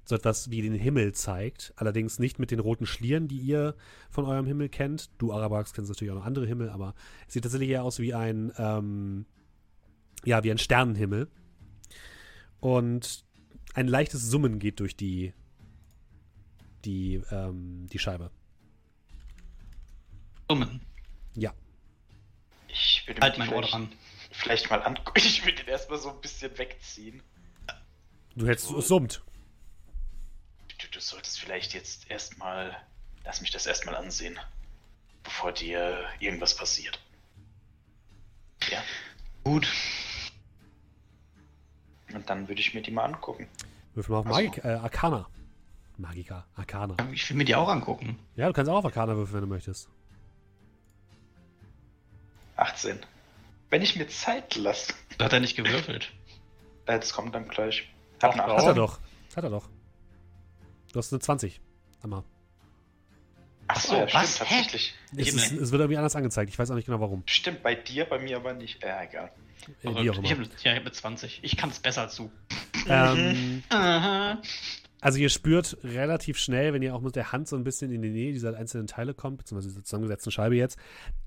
[0.05, 1.75] so etwas wie den Himmel zeigt.
[1.77, 3.77] Allerdings nicht mit den roten Schlieren, die ihr
[4.11, 5.11] von eurem Himmel kennt.
[5.19, 6.95] Du Arabax kennst natürlich auch noch andere Himmel, aber
[7.27, 9.27] es sieht tatsächlich eher aus wie ein, ähm,
[10.25, 11.29] ja, wie ein Sternenhimmel.
[12.59, 13.25] Und
[13.75, 15.35] ein leichtes Summen geht durch die,
[16.85, 18.31] die, ähm, die Scheibe.
[20.49, 20.81] Dummen.
[21.37, 21.53] Ja.
[22.69, 23.89] Ich würde Halt mich mein Ohr dran.
[24.41, 25.13] Vielleicht mal angucken.
[25.25, 27.23] Ich würde den erstmal so ein bisschen wegziehen.
[28.37, 29.23] Du hältst, es summt.
[30.79, 32.77] Du, du solltest vielleicht jetzt erstmal.
[33.25, 34.39] Lass mich das erstmal ansehen.
[35.23, 36.99] Bevor dir irgendwas passiert.
[38.71, 38.83] Ja.
[39.45, 39.69] Gut.
[42.13, 43.47] Und dann würde ich mir die mal angucken.
[43.95, 45.29] Würfel mal auf Also- Magik, äh, Arcana.
[45.99, 46.97] Magika, Arcana.
[47.13, 48.19] Ich will mir die auch angucken.
[48.37, 49.89] Ja, du kannst auch auf Arcana würfeln, wenn du möchtest.
[52.57, 53.01] 18.
[53.71, 54.93] Wenn ich mir Zeit lasse.
[55.19, 56.13] Da hat er nicht gewürfelt.
[56.87, 57.89] Äh, das kommt dann gleich.
[58.21, 58.57] Ach, Hab eine doch.
[58.57, 58.75] Hat er 18.
[58.75, 58.99] doch.
[59.37, 59.69] Hat er doch.
[60.93, 61.61] Du hast eine 20.
[62.03, 62.25] Hammer.
[63.69, 64.41] Ach so, Ach ja, stimmt, was?
[64.41, 64.45] Hä?
[64.45, 64.95] tatsächlich.
[65.17, 66.51] Es, ist, es wird irgendwie anders angezeigt.
[66.51, 67.23] Ich weiß auch nicht genau warum.
[67.27, 68.83] Stimmt, bei dir, bei mir aber nicht.
[68.83, 69.27] Äh, egal.
[69.29, 69.95] Äh, Ich immer.
[69.99, 71.41] hab, ja, ich habe mit 20.
[71.43, 72.33] Ich kann es besser du.
[72.89, 74.39] Ähm, Aha.
[75.01, 78.03] Also ihr spürt relativ schnell, wenn ihr auch mit der Hand so ein bisschen in
[78.03, 80.79] die Nähe dieser einzelnen Teile kommt, beziehungsweise dieser zusammengesetzten Scheibe jetzt,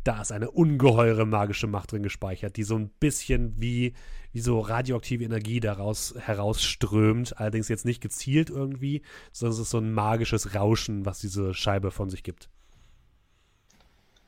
[0.03, 3.93] da ist eine ungeheure magische Macht drin gespeichert, die so ein bisschen wie,
[4.31, 7.39] wie so radioaktive Energie daraus herausströmt.
[7.39, 9.01] Allerdings jetzt nicht gezielt irgendwie,
[9.31, 12.49] sondern es ist so ein magisches Rauschen, was diese Scheibe von sich gibt.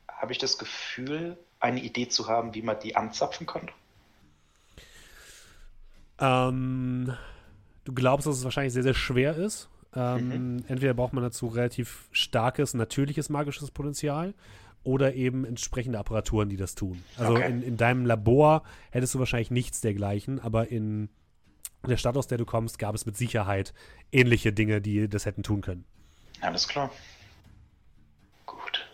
[0.07, 3.69] Habe ich das Gefühl, eine Idee zu haben, wie man die anzapfen kann?
[6.17, 7.13] Ähm,
[7.85, 9.69] du glaubst, dass es wahrscheinlich sehr, sehr schwer ist.
[9.95, 14.33] Ähm, Entweder braucht man dazu relativ starkes, natürliches magisches Potenzial
[14.83, 17.01] oder eben entsprechende Apparaturen, die das tun.
[17.17, 17.49] Also Okay.
[17.49, 21.09] in, in deinem Labor hättest du wahrscheinlich nichts dergleichen, aber in
[21.87, 23.73] der Stadt, aus der du kommst, gab es mit Sicherheit
[24.11, 25.85] ähnliche Dinge, die das hätten tun können.
[26.41, 26.91] Alles klar.
[28.45, 28.85] Gut.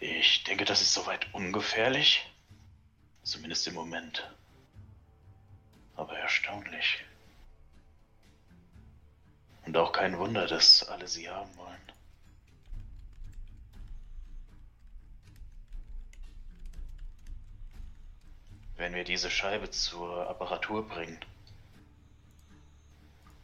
[0.00, 2.24] Ich denke, das ist soweit ungefährlich.
[3.24, 4.30] Zumindest im Moment.
[5.96, 7.04] Aber erstaunlich.
[9.66, 11.74] Und auch kein Wunder, dass alle sie haben wollen.
[18.76, 21.18] Wenn wir diese Scheibe zur Apparatur bringen,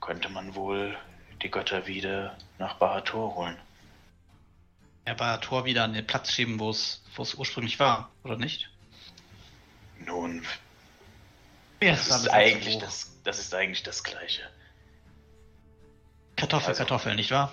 [0.01, 0.99] könnte man wohl
[1.43, 3.57] die Götter wieder nach Bahator holen.
[5.05, 7.03] Er war Tor wieder an den Platz schieben, wo es
[7.37, 8.71] ursprünglich war, oder nicht?
[9.99, 10.45] Nun,
[11.83, 14.43] Ja, das ist eigentlich das, das ist eigentlich das Gleiche.
[16.41, 17.53] Kartoffel, Also- Kartoffel, nicht wahr?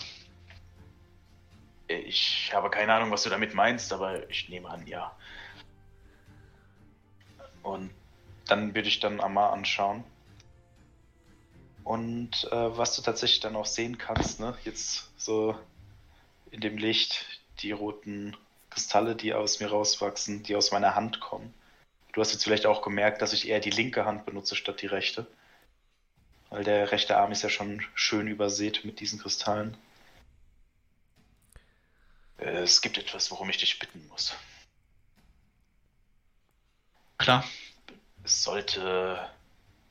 [1.90, 5.16] Ich habe keine Ahnung, was du damit meinst, aber ich nehme an, ja.
[7.64, 7.92] Und
[8.46, 10.04] dann würde ich dann Amar anschauen.
[11.84, 15.58] Und äh, was du tatsächlich dann auch sehen kannst, ne, jetzt so
[16.52, 17.26] in dem Licht,
[17.60, 18.36] die roten
[18.70, 21.54] Kristalle, die aus mir rauswachsen, die aus meiner Hand kommen.
[22.12, 24.88] Du hast jetzt vielleicht auch gemerkt, dass ich eher die linke Hand benutze statt die
[24.88, 25.28] rechte.
[26.50, 29.78] Weil der rechte Arm ist ja schon schön übersät mit diesen Kristallen.
[32.38, 34.34] Äh, Es gibt etwas, worum ich dich bitten muss.
[37.18, 37.44] Klar.
[38.24, 39.30] Es sollte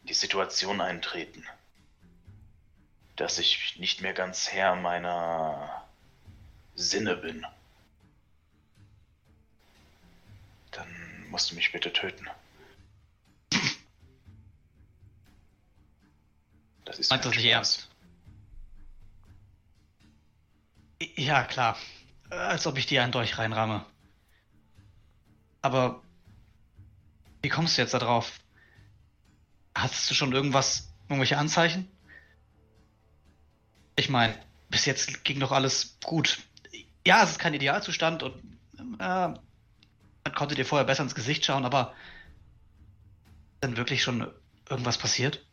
[0.05, 1.45] die Situation eintreten,
[3.17, 5.85] dass ich nicht mehr ganz Herr meiner
[6.75, 7.47] Sinne bin.
[10.71, 12.29] Dann musst du mich bitte töten.
[16.87, 17.89] Das ist Meinst du das nicht ernst?
[21.17, 21.77] Ja, klar.
[22.31, 23.85] Als ob ich dir einen Dolch reinramme.
[25.61, 26.03] Aber
[27.43, 28.41] wie kommst du jetzt da drauf?
[29.75, 31.91] Hattest du schon irgendwas, irgendwelche Anzeichen?
[33.97, 34.39] Ich meine,
[34.71, 36.39] bis jetzt ging doch alles gut.
[37.05, 38.35] Ja, es ist kein Idealzustand und
[38.79, 41.95] äh, man konnte dir vorher besser ins Gesicht schauen, aber
[43.55, 44.31] ist denn wirklich schon
[44.69, 45.46] irgendwas passiert?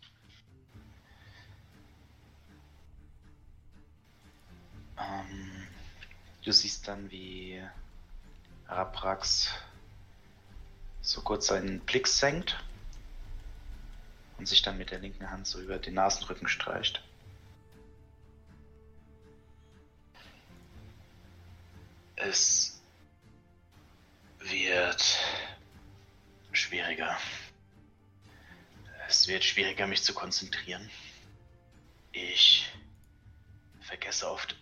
[6.44, 7.64] Du siehst dann, wie
[8.68, 9.49] Araprax
[11.02, 12.64] so kurz seinen Blick senkt
[14.38, 17.03] und sich dann mit der linken Hand so über den Nasenrücken streicht.
[22.15, 22.82] Es
[24.40, 25.03] wird
[26.52, 27.18] schwieriger.
[29.07, 30.90] Es wird schwieriger, mich zu konzentrieren.
[32.11, 32.72] Ich
[33.82, 34.56] vergesse oft,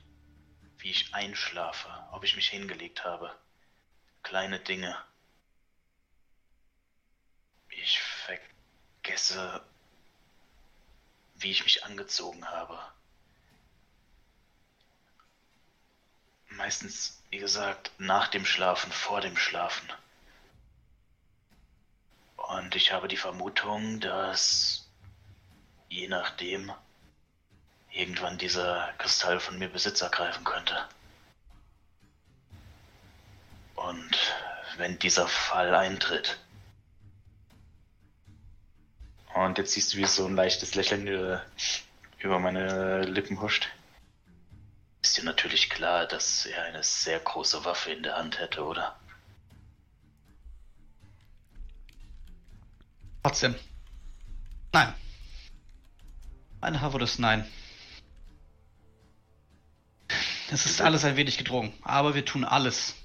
[0.82, 3.36] wie ich einschlafe, ob ich mich hingelegt habe.
[4.24, 4.98] Kleine Dinge.
[7.70, 9.64] Ich vergesse,
[11.36, 12.80] wie ich mich angezogen habe.
[16.49, 19.88] Meistens, wie gesagt, nach dem Schlafen, vor dem Schlafen.
[22.36, 24.90] Und ich habe die Vermutung, dass
[25.90, 26.74] je nachdem
[27.91, 30.88] irgendwann dieser Kristall von mir Besitz ergreifen könnte.
[33.76, 34.18] Und
[34.77, 36.39] wenn dieser Fall eintritt.
[39.34, 41.45] Und jetzt siehst du, wie so ein leichtes Lächeln über,
[42.19, 43.69] über meine Lippen huscht.
[45.01, 48.99] Ist dir natürlich klar, dass er eine sehr große Waffe in der Hand hätte, oder?
[53.23, 53.55] Trotzdem.
[54.73, 54.93] Nein.
[56.59, 57.49] Meine Antwort ist nein.
[60.52, 62.95] Es ist alles ein wenig gedrungen, aber wir tun alles,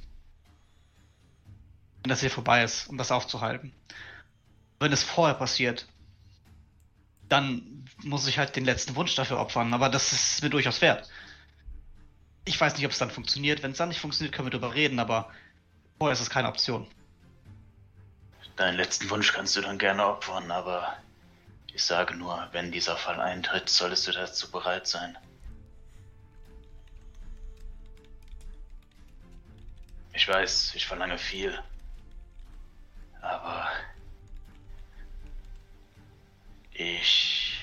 [2.02, 3.72] wenn das hier vorbei ist, um das aufzuhalten.
[4.80, 5.86] Wenn es vorher passiert,
[7.28, 11.08] dann muss ich halt den letzten Wunsch dafür opfern, aber das ist mir durchaus wert.
[12.44, 13.62] Ich weiß nicht, ob es dann funktioniert.
[13.62, 15.30] Wenn es dann nicht funktioniert, können wir darüber reden, aber
[15.98, 16.88] vorher ist es keine Option.
[18.56, 20.96] Deinen letzten Wunsch kannst du dann gerne opfern, aber
[21.72, 25.16] ich sage nur, wenn dieser Fall eintritt, solltest du dazu bereit sein.
[30.16, 31.62] Ich weiß, ich verlange viel,
[33.20, 33.70] aber
[36.72, 37.62] ich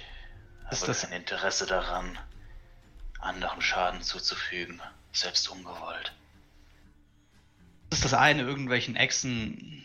[0.70, 2.20] Ist habe das- kein Interesse daran,
[3.20, 4.80] anderen Schaden zuzufügen,
[5.12, 6.14] selbst ungewollt.
[7.90, 9.84] Das ist das eine, irgendwelchen Echsen,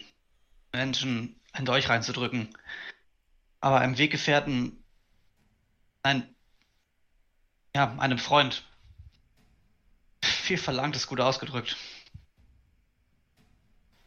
[0.70, 2.54] Menschen ein Dolch reinzudrücken.
[3.60, 4.84] Aber einem Weggefährten,
[6.02, 6.34] ein,
[7.74, 8.62] ja, einem Freund,
[10.22, 11.74] viel verlangt ist gut ausgedrückt.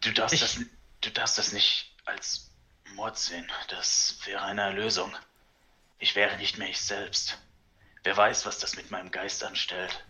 [0.01, 0.59] Du darfst, Ich- das,
[1.01, 2.49] du darfst das nicht als
[2.95, 3.49] Mord sehen.
[3.69, 5.15] Das wäre eine Erlösung.
[5.99, 7.37] Ich wäre nicht mehr ich selbst.
[8.03, 10.03] Wer weiß, was das mit meinem Geist anstellt.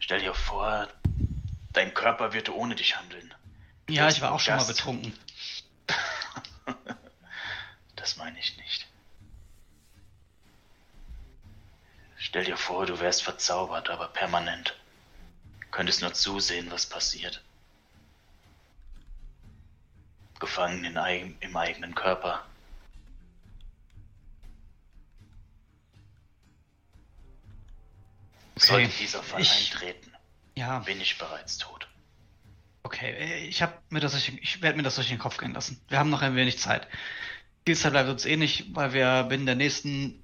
[0.00, 0.88] Stell dir vor,
[1.72, 3.32] dein Körper würde ohne dich handeln.
[3.86, 4.76] Du Ja, ich war auch schon mal Gast.
[4.76, 5.18] betrunken.
[7.96, 8.86] Das meine ich nicht.
[12.18, 14.76] Stell dir vor, du wärst verzaubert, aber permanent.
[15.70, 17.42] Könntest nur zusehen, was passiert.
[20.40, 22.44] Gefangen in im eigenen Körper.
[28.56, 30.12] Sollte dieser Fall ich- eintreten,
[30.56, 31.88] Ja, bin ich bereits tot.
[32.84, 33.10] okay.
[33.10, 35.52] äh, Ich habe mir das durch, den- ich werde mir das durch den Kopf gehen
[35.52, 35.80] lassen.
[35.88, 36.86] Wir haben noch ein wenig Zeit.
[37.66, 40.22] Viel Zeit bleibt uns eh nicht, weil wir binnen der nächsten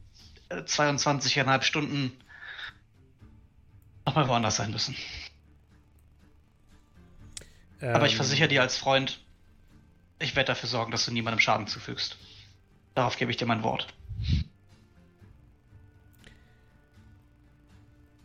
[0.51, 2.13] äh, 22,5 Stunden
[4.07, 4.97] nochmal woanders sein müssen.
[7.81, 9.21] Aber ich Ähm, versichere dir als Freund,
[10.21, 12.17] ich werde dafür sorgen, dass du niemandem Schaden zufügst.
[12.95, 13.87] Darauf gebe ich dir mein Wort.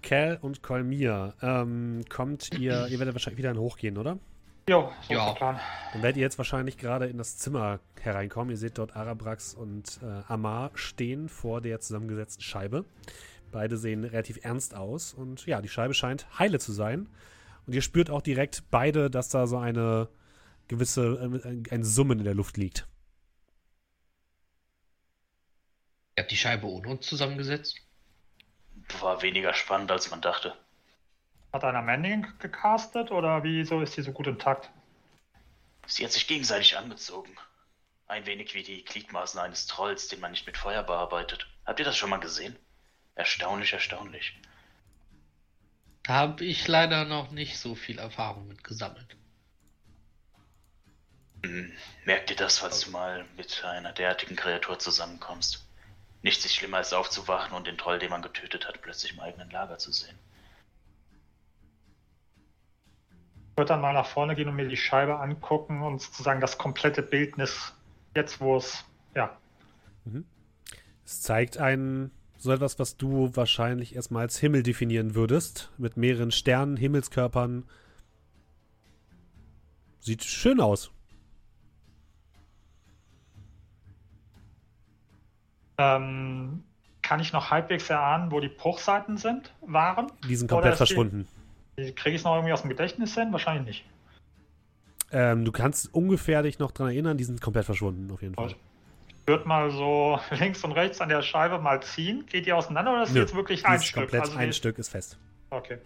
[0.01, 4.19] Cal und Kolmir, ähm, kommt ihr, ihr werdet wahrscheinlich wieder in hochgehen, oder?
[4.69, 5.19] Jo, so Ja.
[5.22, 5.59] ist der Plan.
[5.93, 8.51] Dann werdet ihr jetzt wahrscheinlich gerade in das Zimmer hereinkommen.
[8.51, 12.85] Ihr seht dort Arabrax und äh, Amar stehen vor der zusammengesetzten Scheibe.
[13.51, 17.07] Beide sehen relativ ernst aus und ja, die Scheibe scheint heile zu sein.
[17.65, 20.07] Und ihr spürt auch direkt beide, dass da so eine
[20.68, 22.88] gewisse, äh, ein, Summen in der Luft liegt.
[26.18, 27.82] Ihr habt die Scheibe ohne uns zusammengesetzt?
[29.00, 30.56] war weniger spannend, als man dachte.
[31.52, 34.70] Hat einer Manning gecastet oder wieso ist die so gut intakt?
[35.88, 37.36] Sie hat sich gegenseitig angezogen.
[38.08, 41.48] Ein wenig wie die Gliedmaßen eines Trolls, den man nicht mit Feuer bearbeitet.
[41.66, 42.56] Habt ihr das schon mal gesehen?
[43.16, 44.34] Erstaunlich, erstaunlich.
[46.08, 49.18] Habe ich leider noch nicht so viel Erfahrung mit gesammelt.
[51.44, 51.72] Hm,
[52.06, 55.68] merk dir das, falls du mal mit einer derartigen Kreatur zusammenkommst.
[56.22, 59.49] Nichts ist schlimmer als aufzuwachen und den Troll, den man getötet hat, plötzlich im eigenen
[59.52, 60.18] Lager zu sehen.
[63.52, 66.57] Ich würde dann mal nach vorne gehen und mir die Scheibe angucken und sozusagen das
[66.57, 67.74] komplette Bildnis,
[68.16, 68.84] jetzt wo es,
[69.16, 69.38] ja,
[71.06, 76.32] Es zeigt ein so etwas, was du wahrscheinlich erstmal als Himmel definieren würdest, mit mehreren
[76.32, 77.66] Sternen, Himmelskörpern.
[79.99, 80.91] Sieht schön aus.
[85.77, 86.64] Ähm,
[87.02, 90.11] kann ich noch halbwegs erahnen, wo die Bruchseiten sind, waren?
[90.27, 91.27] Die sind komplett verschwunden.
[91.76, 93.31] Kriege ich es noch irgendwie aus dem Gedächtnis hin?
[93.31, 93.85] Wahrscheinlich nicht.
[95.11, 98.47] Ähm, du kannst ungefähr dich noch dran erinnern, die sind komplett verschwunden, auf jeden Fall.
[98.47, 98.56] Gut.
[99.22, 102.26] Ich würde mal so links und rechts an der Scheibe mal ziehen.
[102.27, 104.03] Geht die auseinander oder ist Nö, jetzt wirklich ein Stück?
[104.03, 105.18] komplett Also ein die- Stück ist fest.
[105.49, 105.77] Okay.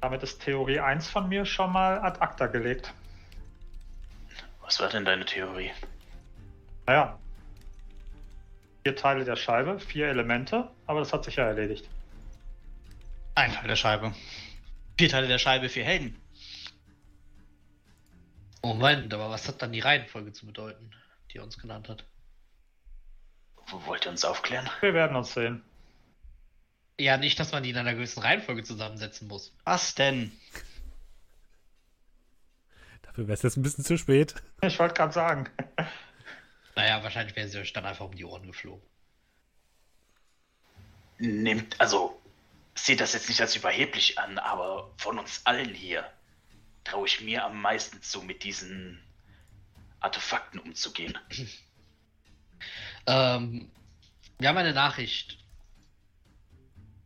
[0.00, 2.92] Damit ist Theorie 1 von mir schon mal ad acta gelegt.
[4.62, 5.70] Was war denn deine Theorie?
[6.86, 7.18] Naja.
[8.84, 11.88] Vier Teile der Scheibe, vier Elemente, aber das hat sich ja erledigt.
[13.34, 14.14] Ein Teil der Scheibe.
[14.96, 16.16] Vier Teile der Scheibe, vier Helden.
[18.62, 20.90] Moment, aber was hat dann die Reihenfolge zu bedeuten,
[21.30, 22.04] die er uns genannt hat?
[23.68, 24.68] Wo wollt ihr uns aufklären?
[24.80, 25.62] Wir werden uns sehen.
[26.98, 29.54] Ja, nicht, dass man die in einer gewissen Reihenfolge zusammensetzen muss.
[29.64, 30.32] Was denn?
[33.02, 34.34] Dafür wäre es jetzt ein bisschen zu spät.
[34.62, 35.48] Ich wollte gerade sagen.
[36.76, 38.86] Naja, wahrscheinlich wären sie euch dann einfach um die Ohren geflogen.
[41.18, 42.20] Nehmt, also,
[42.74, 46.08] seht das jetzt nicht als überheblich an, aber von uns allen hier
[46.84, 49.02] traue ich mir am meisten zu, mit diesen
[50.00, 51.18] Artefakten umzugehen.
[53.08, 53.70] Ähm,
[54.38, 55.38] wir haben eine Nachricht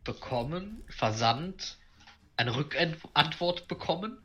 [0.05, 1.77] bekommen, versandt,
[2.39, 4.17] eine Rückantwort bekommen.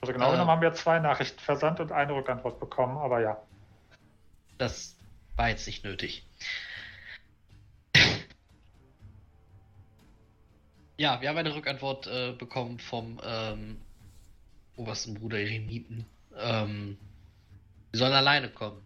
[0.00, 0.32] Also genau Äh.
[0.32, 3.42] genommen haben wir zwei Nachrichten versandt und eine Rückantwort bekommen, aber ja.
[4.58, 4.96] Das
[5.36, 6.26] war jetzt nicht nötig.
[10.96, 13.80] Ja, wir haben eine Rückantwort äh, bekommen vom ähm,
[14.76, 16.04] obersten Bruder Eremiten.
[16.36, 16.98] Ähm,
[17.90, 18.82] wir sollen alleine kommen.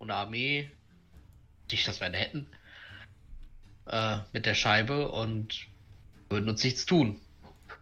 [0.00, 0.70] Ohne Armee.
[1.70, 2.48] Nicht, dass wir eine hätten.
[3.86, 5.68] Äh, mit der Scheibe und
[6.28, 7.20] würden uns nichts tun.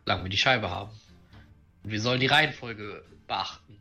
[0.05, 0.91] Solange wir die Scheibe haben.
[1.85, 3.79] Und wir sollen die Reihenfolge beachten.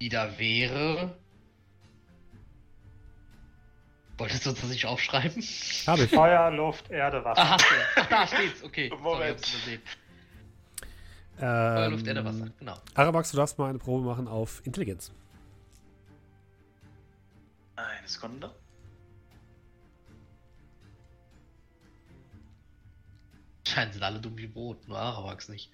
[0.00, 1.16] Die da wäre.
[4.18, 5.42] Wolltest du uns das nicht aufschreiben?
[5.86, 6.10] Habe ich.
[6.10, 7.42] Feuer, Luft, Erde, Wasser.
[7.52, 7.56] Ah.
[7.96, 8.62] Ach, da steht's.
[8.62, 8.88] Okay.
[8.88, 9.30] Sorry, Moment.
[9.38, 9.82] hab's übersehen.
[11.38, 12.44] Feuer, Luft, Erde, Wasser.
[12.46, 12.74] Ähm, Genau.
[12.94, 15.12] Arabax, du darfst mal eine Probe machen auf Intelligenz.
[17.76, 18.54] Eine Sekunde.
[23.72, 25.70] Scheinen sind alle dumm wie Brot, nur Arawax nicht.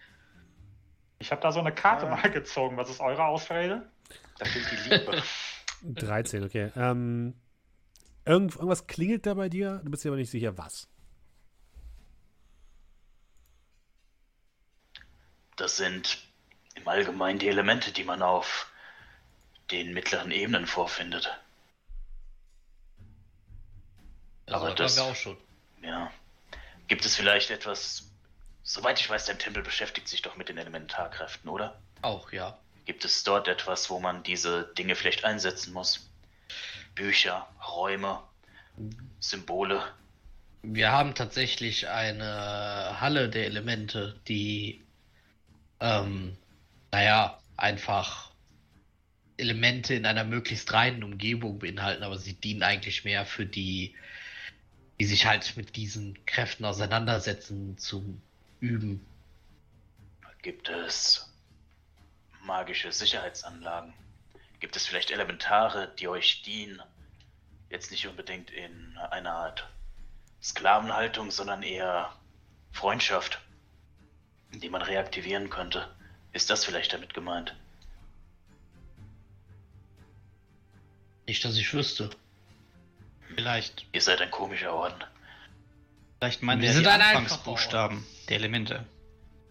[1.18, 2.14] Ich habe da so eine Karte Ja.
[2.14, 2.76] mal gezogen.
[2.76, 3.90] Was ist eure Ausrede?
[4.38, 5.22] Da fehlt die Liebe.
[5.82, 6.70] 13, okay.
[6.76, 7.34] Ähm,
[8.24, 10.88] irgend, irgendwas klingelt da bei dir, du bist dir aber nicht sicher, was.
[15.56, 16.18] Das sind
[16.76, 18.70] im Allgemeinen die Elemente, die man auf
[19.72, 21.36] den mittleren Ebenen vorfindet.
[24.46, 25.36] Also, Aber das das- auch schon.
[25.82, 26.10] Ja.
[26.88, 28.10] Gibt es vielleicht etwas.
[28.62, 31.80] Soweit ich weiß, dein Tempel beschäftigt sich doch mit den Elementarkräften, oder?
[32.02, 32.58] Auch, ja.
[32.84, 36.10] Gibt es dort etwas, wo man diese Dinge vielleicht einsetzen muss?
[36.94, 38.22] Bücher, Räume,
[39.20, 39.82] Symbole.
[40.62, 44.82] Wir haben tatsächlich eine Halle der Elemente, die,
[45.80, 46.36] ähm,
[46.90, 48.30] naja, einfach
[49.36, 53.94] Elemente in einer möglichst reinen Umgebung beinhalten, aber sie dienen eigentlich mehr für die,
[55.00, 58.20] die sich halt mit diesen Kräften auseinandersetzen, zum
[58.60, 59.04] Üben.
[60.42, 61.32] Gibt es
[62.42, 63.92] magische Sicherheitsanlagen?
[64.60, 66.82] Gibt es vielleicht Elementare, die euch dienen?
[67.70, 69.68] Jetzt nicht unbedingt in einer Art
[70.42, 72.12] Sklavenhaltung, sondern eher
[72.72, 73.40] Freundschaft,
[74.52, 75.94] die man reaktivieren könnte.
[76.32, 77.54] Ist das vielleicht damit gemeint?
[81.26, 82.10] Nicht, dass ich wüsste.
[83.34, 85.02] Vielleicht, Ihr seid ein komischer Orden.
[86.18, 88.86] vielleicht meint Wir er die Anfangsbuchstaben der Elemente.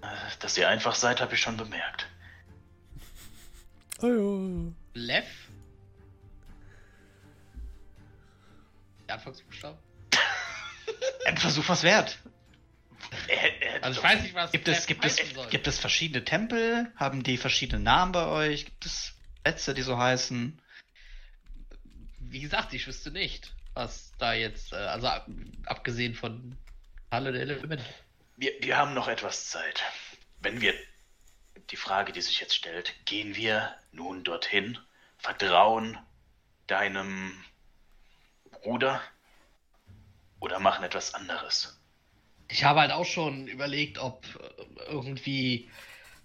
[0.02, 0.08] Äh,
[0.40, 2.08] Dass ihr einfach seid, habe ich schon bemerkt.
[4.02, 5.26] Oh, Lev?
[9.08, 9.78] Die Anfangsbuchstaben?
[11.26, 12.20] Ein Versuch was wert.
[13.28, 15.48] Er, er, Also ich weiß nicht, was Gibt es, gibt, es, soll.
[15.50, 16.92] gibt es verschiedene Tempel?
[16.96, 18.66] Haben die verschiedene Namen bei euch?
[18.66, 19.14] Gibt es
[19.44, 20.62] Plätze, die so heißen?
[22.20, 25.28] Wie gesagt, ich wüsste nicht, was da jetzt, äh, also ab,
[25.68, 26.58] abgesehen von
[27.12, 27.86] Halle der Elemente.
[28.36, 29.84] wir, wir haben noch etwas Zeit.
[30.42, 30.74] Wenn wir
[31.70, 34.78] die Frage, die sich jetzt stellt, gehen wir nun dorthin,
[35.18, 35.98] vertrauen
[36.68, 37.34] deinem
[38.52, 39.02] Bruder
[40.40, 41.80] oder machen etwas anderes?
[42.50, 45.70] Ich habe halt auch schon überlegt, ob äh, irgendwie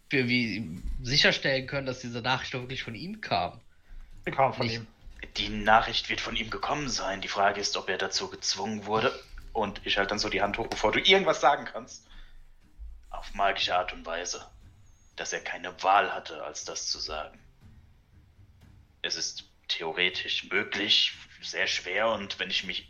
[0.08, 3.60] wir wie sicherstellen können, dass diese Nachricht wirklich von ihm kam.
[4.26, 4.86] Die kam von Nicht- ihm.
[5.36, 7.20] Die Nachricht wird von ihm gekommen sein.
[7.20, 9.18] Die Frage ist, ob er dazu gezwungen wurde.
[9.52, 12.06] Und ich halte dann so die Hand hoch, bevor du irgendwas sagen kannst.
[13.10, 14.46] Auf magische Art und Weise.
[15.16, 17.38] Dass er keine Wahl hatte, als das zu sagen.
[19.02, 22.88] Es ist theoretisch möglich, sehr schwer und wenn ich mich,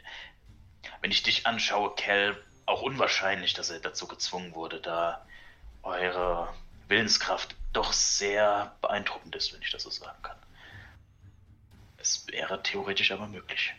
[1.01, 5.27] wenn ich dich anschaue, Kel, auch unwahrscheinlich, dass er dazu gezwungen wurde, da
[5.83, 6.53] eure
[6.89, 10.37] Willenskraft doch sehr beeindruckend ist, wenn ich das so sagen kann.
[12.03, 13.73] Es wäre theoretisch aber möglich.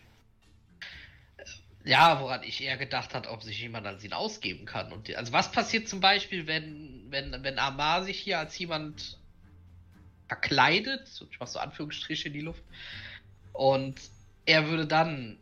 [1.83, 4.93] Ja, woran ich eher gedacht hat, ob sich jemand als ihn ausgeben kann.
[4.93, 9.19] Und die, also was passiert zum Beispiel, wenn, wenn, wenn Amar sich hier als jemand
[10.29, 12.63] verkleidet, ich mach so Anführungsstriche in die Luft,
[13.51, 13.99] und
[14.45, 15.37] er würde dann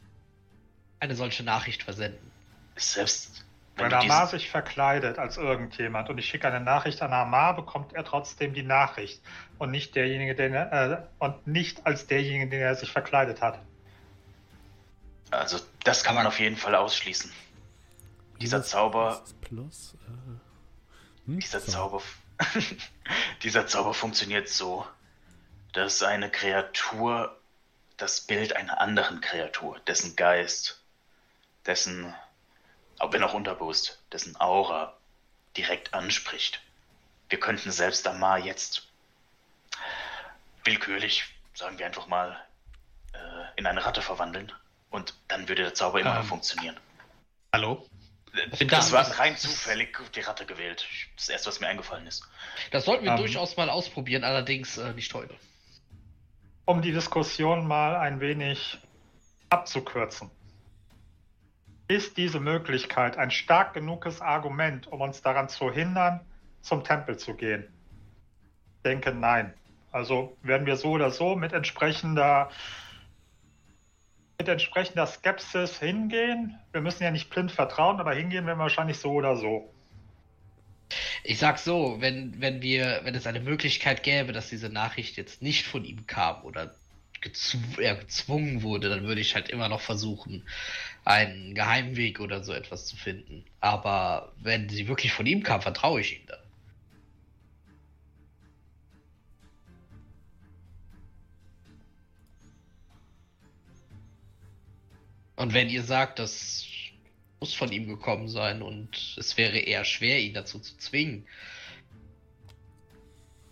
[0.99, 2.31] eine solche Nachricht versenden.
[2.77, 3.45] Selbst
[3.75, 7.93] wenn Wenn Amar sich verkleidet als irgendjemand und ich schicke eine Nachricht an Amar, bekommt
[7.93, 9.21] er trotzdem die Nachricht
[9.61, 13.59] und nicht derjenige, den er, äh, und nicht als derjenige, den er sich verkleidet hat.
[15.29, 17.31] also das kann man auf jeden Fall ausschließen.
[18.41, 19.93] Dieser Zauber- Plus.
[20.07, 21.63] Äh, hm, Dieser.
[21.63, 22.01] Zauber,
[23.43, 24.83] dieser Zauber funktioniert so,
[25.73, 27.37] dass eine Kreatur
[27.97, 30.81] das Bild einer anderen Kreatur, dessen Geist,
[31.67, 32.15] dessen,
[32.97, 34.97] auch wenn auch unterbewusst, dessen Aura
[35.55, 36.63] direkt anspricht.
[37.29, 38.90] Wir könnten selbst Amar jetzt
[40.63, 41.23] willkürlich,
[41.53, 42.37] sagen wir einfach mal,
[43.13, 43.17] äh,
[43.59, 44.51] in eine Ratte verwandeln
[44.89, 46.27] und dann würde der Zauber immer noch Ähm.
[46.27, 46.77] funktionieren.
[47.53, 47.85] Hallo?
[48.57, 48.97] bin Das da.
[48.97, 50.87] war rein zufällig die Ratte gewählt.
[51.17, 52.25] Das erste, was mir eingefallen ist.
[52.71, 53.17] Das sollten wir Ähm.
[53.17, 55.35] durchaus mal ausprobieren, allerdings äh, nicht heute.
[56.65, 58.77] Um die Diskussion mal ein wenig
[59.49, 60.31] abzukürzen.
[61.89, 66.21] Ist diese Möglichkeit ein stark genuges Argument, um uns daran zu hindern,
[66.61, 67.67] zum Tempel zu gehen?
[68.77, 69.53] Ich denke nein.
[69.91, 72.49] Also werden wir so oder so mit entsprechender
[74.39, 76.57] mit entsprechender Skepsis hingehen.
[76.71, 79.71] Wir müssen ja nicht blind vertrauen, aber hingehen wir wahrscheinlich so oder so.
[81.23, 85.43] Ich sag so, wenn, wenn wir, wenn es eine Möglichkeit gäbe, dass diese Nachricht jetzt
[85.43, 86.73] nicht von ihm kam oder
[87.21, 90.43] gezw er gezwungen wurde, dann würde ich halt immer noch versuchen,
[91.05, 93.45] einen Geheimweg oder so etwas zu finden.
[93.59, 96.40] Aber wenn sie wirklich von ihm kam, vertraue ich ihm dann.
[105.41, 106.67] Und wenn ihr sagt, das
[107.39, 111.27] muss von ihm gekommen sein und es wäre eher schwer, ihn dazu zu zwingen,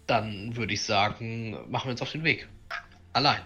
[0.05, 2.47] dann würde ich sagen, machen wir uns auf den Weg.
[3.11, 3.43] Allein.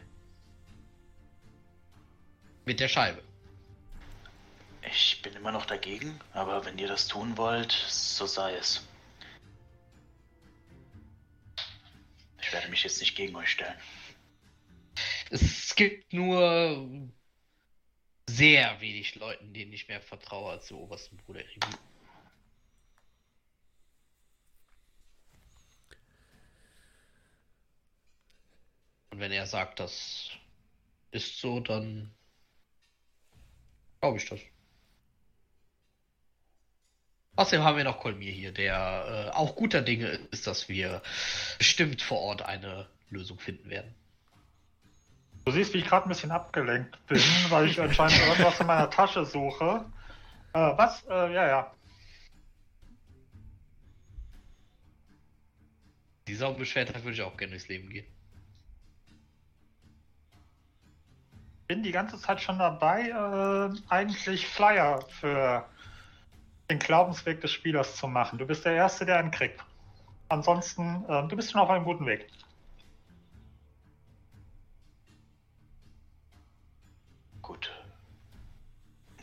[2.66, 3.24] Mit der Scheibe.
[4.92, 8.86] Ich bin immer noch dagegen, aber wenn ihr das tun wollt, so sei es.
[12.42, 13.80] Ich werde mich jetzt nicht gegen euch stellen.
[15.30, 17.10] Es gibt nur
[18.30, 21.42] sehr wenig Leuten, denen ich mehr vertraue als dem obersten Bruder.
[29.12, 30.32] Und wenn er sagt, das
[31.12, 32.12] ist so, dann
[34.02, 34.40] glaube ich das.
[37.36, 41.02] Außerdem haben wir noch Kolmir hier, der äh, auch guter Dinge ist, dass wir
[41.58, 43.96] bestimmt vor Ort eine Lösung finden werden.
[45.46, 48.90] Du siehst, wie ich gerade ein bisschen abgelenkt bin, weil ich anscheinend irgendwas in meiner
[48.90, 49.86] Tasche suche.
[50.54, 51.04] Äh, was?
[51.10, 51.72] Äh, ja, ja.
[56.28, 58.06] Dieser Unbeschwertheit würde ich auch gerne durchs Leben gehen.
[61.68, 65.66] Bin die ganze Zeit schon dabei, äh, eigentlich Flyer für
[66.70, 68.40] den Glaubensweg des Spielers zu machen.
[68.40, 69.62] Du bist der Erste, der einen kriegt.
[70.30, 72.28] Ansonsten, äh, du bist schon auf einem guten Weg.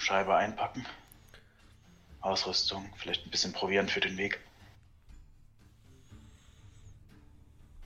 [0.01, 0.87] Scheibe einpacken.
[2.21, 4.41] Ausrüstung, vielleicht ein bisschen Proviant für den Weg.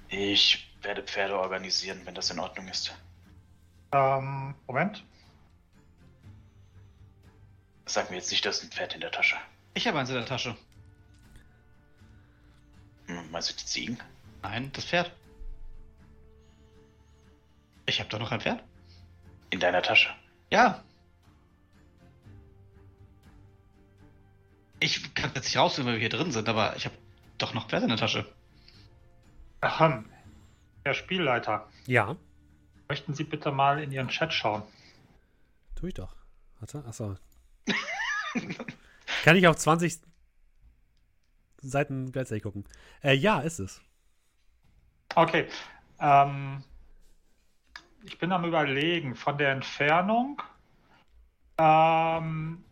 [0.08, 2.94] Ich werde Pferde organisieren, wenn das in Ordnung ist.
[3.92, 5.04] Ähm, Moment.
[7.86, 9.36] Sag mir jetzt nicht, du hast ein Pferd in der Tasche.
[9.74, 10.56] Ich habe eins in der Tasche.
[13.06, 13.98] Hm, meinst du die Ziegen?
[14.42, 15.12] Nein, das Pferd.
[17.86, 18.62] Ich habe doch noch ein Pferd.
[19.50, 20.14] In deiner Tasche.
[20.50, 20.82] Ja.
[24.84, 26.94] Ich kann jetzt nicht rausfinden, weil wir hier drin sind, aber ich habe
[27.38, 28.26] doch noch Pferd in der Tasche.
[29.62, 30.04] Ahem.
[30.84, 32.16] Herr Spielleiter, Ja,
[32.90, 34.62] möchten Sie bitte mal in Ihren Chat schauen?
[35.74, 36.14] tue ich doch.
[36.60, 37.16] Warte, achso.
[39.24, 40.00] Kann ich auf 20
[41.62, 42.66] Seiten gleichzeitig gucken?
[43.02, 43.80] Äh, ja, ist es.
[45.14, 45.48] Okay.
[45.98, 46.62] Ähm,
[48.02, 50.42] ich bin am Überlegen von der Entfernung.
[51.56, 52.62] Ähm,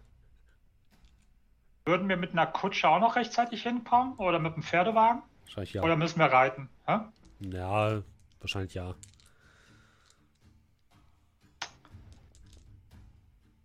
[1.85, 4.15] würden wir mit einer Kutsche auch noch rechtzeitig hinkommen?
[4.15, 5.23] Oder mit einem Pferdewagen?
[5.45, 5.83] Wahrscheinlich ja.
[5.83, 6.69] Oder müssen wir reiten?
[6.87, 6.99] Hä?
[7.41, 8.03] Ja,
[8.41, 8.95] wahrscheinlich ja.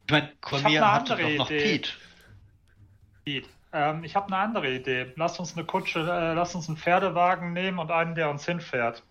[0.05, 1.79] Ich meine, eine hat doch noch Idee.
[1.79, 1.89] Pete.
[3.25, 5.11] Pete, Ähm, ich habe eine andere Idee.
[5.17, 9.03] Lass uns eine Kutsche, äh, lass uns einen Pferdewagen nehmen und einen, der uns hinfährt.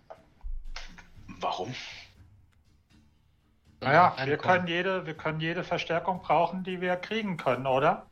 [1.40, 1.74] Warum?
[3.80, 8.06] Naja, wir können, jede, wir können jede Verstärkung brauchen, die wir kriegen können, oder?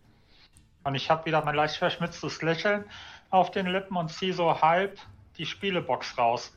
[0.85, 2.85] Und ich habe wieder mein leicht verschmitztes Lächeln
[3.31, 5.01] auf den Lippen und ziehe so halb
[5.39, 6.53] die Spielebox raus.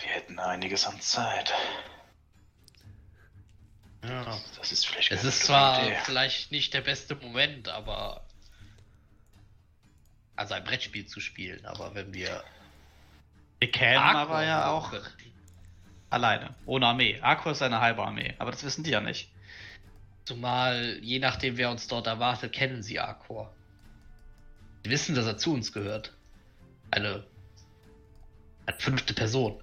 [0.00, 1.52] Wir hätten einiges an Zeit.
[4.02, 4.38] Ja.
[4.58, 5.96] Das ist vielleicht Es ist zwar Idee.
[6.04, 8.22] vielleicht nicht der beste Moment, aber.
[10.36, 12.42] Also ein Brettspiel zu spielen, aber wenn wir.
[13.60, 14.92] Wir kämen aber ja auch
[16.10, 17.20] alleine, ohne Armee.
[17.22, 19.30] Arco ist eine halbe Armee, aber das wissen die ja nicht.
[20.24, 23.54] Zumal, je nachdem, wer uns dort erwartet, kennen sie Arkor.
[24.82, 26.16] Sie wissen, dass er zu uns gehört.
[26.90, 27.26] Eine.
[28.66, 29.62] Eine fünfte Person.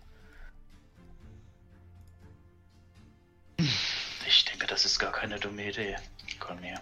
[4.28, 5.96] Ich denke, das ist gar keine dumme Idee.
[6.40, 6.80] Conmir.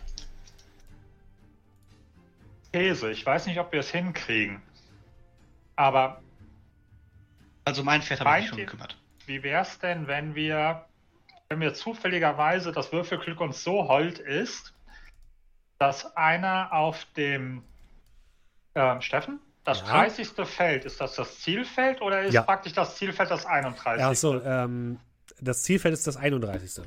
[2.74, 4.62] Käse, ich weiß nicht, ob wir es hinkriegen.
[5.76, 6.22] Aber
[7.66, 8.98] Also mein Pferd habe ich mich schon gekümmert.
[9.26, 10.86] wie wäre es denn, wenn wir,
[11.50, 14.72] wenn wir zufälligerweise das Würfelglück uns so hold ist,
[15.80, 17.64] dass einer auf dem
[18.76, 19.88] ähm, Steffen, das Ja.
[19.88, 20.30] 30.
[20.46, 22.44] Feld, ist das das Zielfeld oder ist Ja.
[22.44, 24.04] praktisch das Zielfeld das 31.
[24.06, 25.00] Achso, ähm,
[25.42, 26.86] das Zielfeld ist das 31.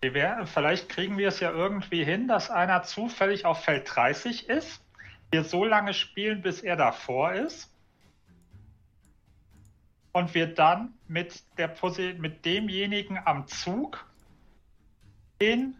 [0.00, 4.48] Wie wär, vielleicht kriegen wir es ja irgendwie hin, dass einer zufällig auf Feld 30
[4.48, 4.82] ist,
[5.30, 7.71] wir so lange spielen, bis er davor ist.
[10.12, 14.06] Und wir dann mit, der Posi mit demjenigen am Zug
[15.38, 15.74] in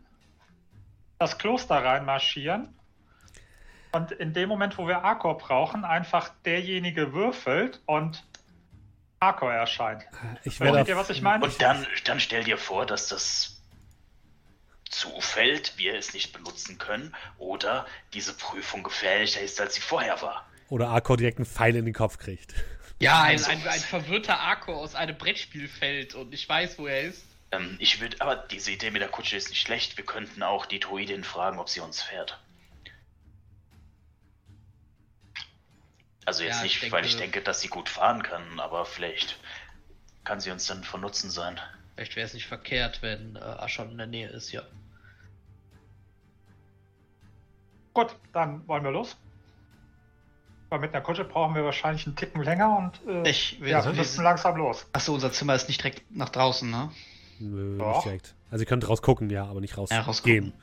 [1.19, 2.75] das Kloster reinmarschieren.
[3.93, 8.25] Und in dem Moment, wo wir Arkor brauchen, einfach derjenige würfelt und
[9.21, 10.03] Arkor erscheint.
[10.45, 11.45] Ich werde Versteht ihr, was ich meine?
[11.45, 13.63] Und dann, dann stell dir vor, dass das
[14.89, 20.47] zufällt, wir es nicht benutzen können oder diese Prüfung gefährlicher ist, als sie vorher war.
[20.69, 22.55] oder Arkor direkt einen Pfeil in den Kopf kriegt.
[23.03, 26.87] Ja, ein, Also- ein, ein verwirrter Arkor aus einem Brettspiel fällt und ich weiß, wo
[26.87, 27.25] er ist.
[27.51, 29.97] Ähm, ich würde, aber diese Idee mit der Kutsche ist nicht schlecht.
[29.97, 32.39] Wir könnten auch die Druidin fragen, ob sie uns fährt.
[36.25, 38.87] Also jetzt Ja, ich nicht, denke- weil ich denke, dass sie gut fahren kann, aber
[38.87, 39.39] vielleicht
[40.25, 41.59] kann sie uns dann von Nutzen sein.
[41.97, 44.63] Vielleicht wäre es nicht verkehrt, wenn äh, Aschon in der Nähe ist, ja.
[47.93, 49.17] Gut, dann wollen wir los.
[50.73, 53.85] Weil mit einer Kutsche brauchen wir wahrscheinlich einen Ticken länger und äh, Ich will ja,
[53.85, 54.87] wir wir müssen langsam los.
[54.95, 56.91] Achso, unser Zimmer ist nicht direkt nach draußen, ne?
[57.41, 57.97] Nö, Doch.
[57.97, 58.35] nicht direkt.
[58.51, 60.01] Also ihr könnt rausgucken, ja, aber nicht rausgehen.
[60.01, 60.55] Ja, rausgucken.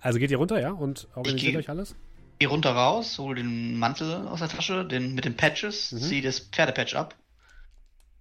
[0.00, 1.94] Also geht ihr runter, ja, und organisiert euch alles?
[2.38, 5.98] Geh runter raus, hol den Mantel aus der Tasche, den mit den Patches, Mhm.
[5.98, 7.14] zieh das Pferdepatch ab,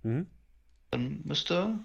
[0.04, 0.28] Mhm.
[0.92, 1.76] dann müsste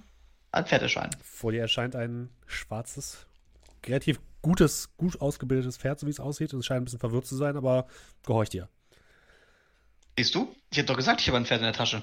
[0.50, 1.14] ein Pferd erscheinen.
[1.22, 3.26] Vor dir erscheint ein schwarzes,
[3.88, 6.52] relativ gutes, gut ausgebildetes Pferd, so wie es aussieht.
[6.52, 7.86] Es scheint ein bisschen verwirrt zu sein, aber
[8.24, 8.68] gehorcht dir.
[10.16, 10.54] Siehst du?
[10.70, 12.02] Ich hab doch gesagt, ich habe ein Pferd in der Tasche.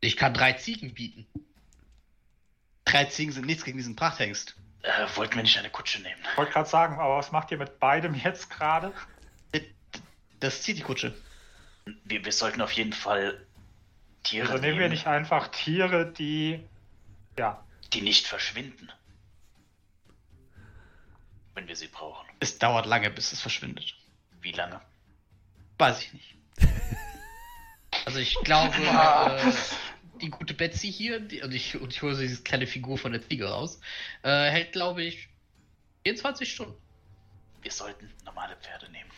[0.00, 1.26] Ich kann drei Ziegen bieten.
[2.84, 4.56] Drei Ziegen sind nichts gegen diesen Prachthengst.
[4.82, 6.20] Äh, wollten wir nicht eine Kutsche nehmen?
[6.30, 8.92] Ich wollte gerade sagen, aber was macht ihr mit beidem jetzt gerade?
[10.38, 11.14] Das zieht die Kutsche.
[12.04, 13.46] Wir, wir sollten auf jeden Fall
[14.22, 16.60] Tiere Also nehmen wir nicht einfach Tiere, die
[17.38, 18.90] ja, die nicht verschwinden.
[21.56, 22.28] Wenn wir sie brauchen.
[22.38, 23.94] Es dauert lange, bis es verschwindet.
[24.42, 24.80] Wie lange?
[25.78, 26.36] Weiß ich nicht.
[28.04, 29.52] Also ich glaube, äh,
[30.20, 33.26] die gute Betsy hier, die, und, ich, und ich hole diese kleine Figur von der
[33.26, 33.80] Ziege raus,
[34.22, 35.28] äh, hält, glaube ich,
[36.04, 36.76] 24 Stunden.
[37.62, 39.10] Wir sollten normale Pferde nehmen.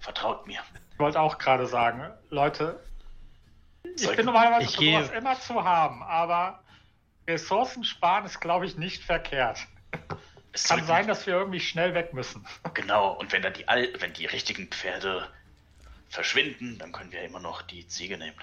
[0.00, 0.60] Vertraut mir.
[0.92, 2.84] ich wollte auch gerade sagen, Leute,
[3.96, 6.62] Ich bin normalerweise Ich für sowas immer zu haben, aber
[7.26, 9.66] Ressourcen sparen ist, glaube ich, nicht verkehrt.
[10.54, 12.46] Es Kann sein, dass wir irgendwie schnell weg müssen.
[12.74, 15.28] Genau, und wenn dann die Al wenn die richtigen Pferde
[16.08, 18.36] verschwinden, dann können wir immer noch die Ziege nehmen.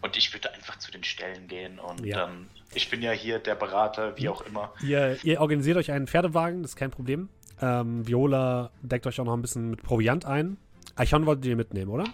[0.00, 2.18] Und ich würde einfach zu den Ställen gehen und Ja.
[2.18, 2.48] dann.
[2.74, 4.72] Ich bin ja hier der Berater, wie auch immer.
[4.82, 7.28] Ihr, ihr organisiert euch einen Pferdewagen, das ist kein Problem.
[7.60, 10.58] Ähm, Viola deckt euch auch noch ein bisschen mit Proviant ein.
[10.94, 12.04] Eichhorn wolltet ihr mitnehmen, oder?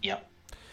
[0.00, 0.20] Ja,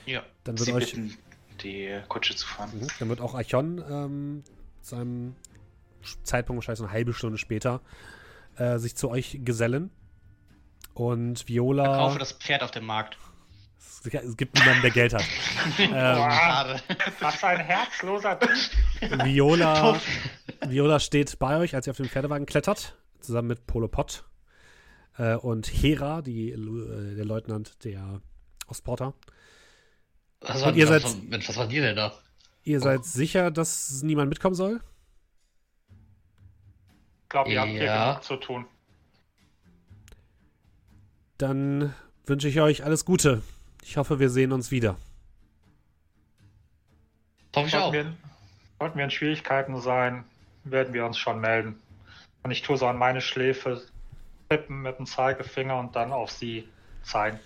[0.06, 0.23] Ja.
[0.44, 0.86] Dann wird Sie euch.
[0.91, 1.18] bitten,
[1.61, 2.72] die Kutsche zu fahren.
[2.73, 2.88] Mhm.
[2.99, 4.44] Dann wird auch Eichhorn ähm,
[4.81, 5.35] zu einem
[6.23, 7.81] Zeitpunkt, wahrscheinlich so eine halbe Stunde später,
[8.57, 9.91] äh, sich zu euch gesellen.
[10.93, 11.84] Und Viola.
[11.85, 13.18] Verkaufe das Pferd auf dem Markt.
[14.03, 15.23] Es gibt niemanden, der Geld hat.
[15.80, 16.81] ähm, Schade.
[17.19, 18.49] Was ein herzloser Typ.
[19.26, 19.99] Viola,
[20.68, 24.23] Viola steht bei euch, als ihr auf den Pferdewagen klettert, zusammen mit Polo Pott
[25.18, 28.22] äh, und Hera, die, äh, der Leutnant der
[28.68, 29.14] Ostporter.
[30.41, 32.14] Was Und war, ihr was, seid- war- Mensch, was war dir denn da?
[32.64, 34.80] Ihr seid sicher, dass niemand mitkommen soll?
[37.23, 38.10] Ich glaube, ihr habt hier Ja.
[38.11, 38.65] genug zu tun.
[41.38, 41.94] Dann
[42.26, 43.41] wünsche ich euch alles Gute.
[43.84, 44.98] Ich hoffe, wir sehen uns wieder.
[47.56, 47.91] Hoffe ich auch.
[47.94, 48.18] Sollten wir,
[48.80, 50.26] sollten wir in Schwierigkeiten sein,
[50.64, 51.80] werden wir uns schon melden.
[52.44, 53.81] Und ich tue so an meine Schläfe
[54.49, 56.68] tippen mit dem Zeigefinger und dann auf sie
[57.03, 57.40] zeigen.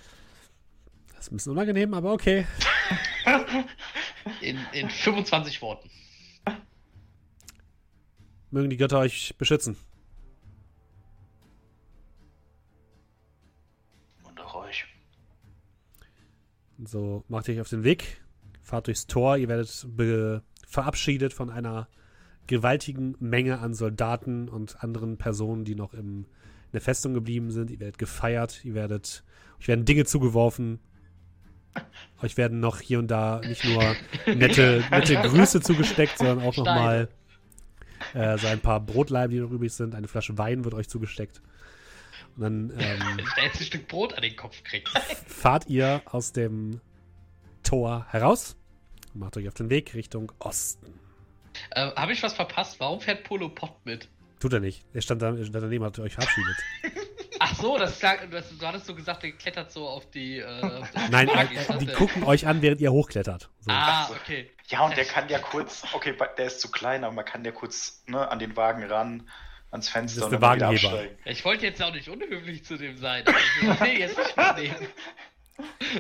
[1.24, 2.46] Das ist ein bisschen unangenehm, aber okay.
[4.42, 5.90] In, in 25 Worten.
[8.52, 9.78] Mögen die Götter euch beschützen.
[14.24, 14.86] Und auch euch.
[16.84, 18.22] So macht ihr euch auf den Weg,
[18.62, 19.88] fahrt durchs Tor, ihr werdet
[20.68, 21.88] verabschiedet von einer
[22.48, 27.72] gewaltigen Menge an Soldaten und anderen Personen, die noch im, in der Festung geblieben sind.
[27.72, 29.24] Ihr werdet gefeiert, ihr werdet,
[29.62, 30.82] euch werden Dinge zugeworfen.
[32.22, 33.84] Euch werden noch hier und da nicht nur
[34.28, 37.10] nette, nette Grüße zugesteckt, sondern auch nochmal
[38.14, 39.96] äh, so ein paar Brotleiben, die noch übrig sind.
[39.96, 41.42] Eine Flasche Wein wird euch zugesteckt.
[42.36, 43.00] Und dann ähm,
[43.36, 44.88] Wenn jetzt ein Stück Brot an den Kopf krieg.
[45.28, 46.80] fahrt ihr aus dem
[47.64, 48.56] Tor heraus
[49.14, 50.94] und macht euch auf den Weg Richtung Osten.
[51.72, 52.80] äh, Habe ich was verpasst?
[52.80, 54.08] Warum fährt Polo Pott mit?
[54.40, 54.84] Tut er nicht.
[54.94, 56.56] Er stand, da, er stand daneben, hat euch verabschiedet.
[57.64, 60.40] So, das klang, das, du hattest so gesagt, der klettert so auf die.
[60.40, 60.82] Äh,
[61.12, 63.50] Nein, äh, Ich die gucken euch an, während ihr hochklettert.
[63.62, 63.72] So.
[63.72, 64.52] Ah, okay.
[64.68, 67.52] Ja, und der kann ja kurz, okay, der ist zu klein, aber man kann ja
[67.52, 69.30] kurz ne, an den Wagen ran,
[69.72, 70.90] ans Fenster Das ist und dann wieder Wagenheber.
[70.92, 71.18] absteigen.
[71.24, 73.24] Ich wollte jetzt auch nicht unhöflich zu dem sein.
[73.28, 74.88] Ich will den jetzt nicht mitnehmen.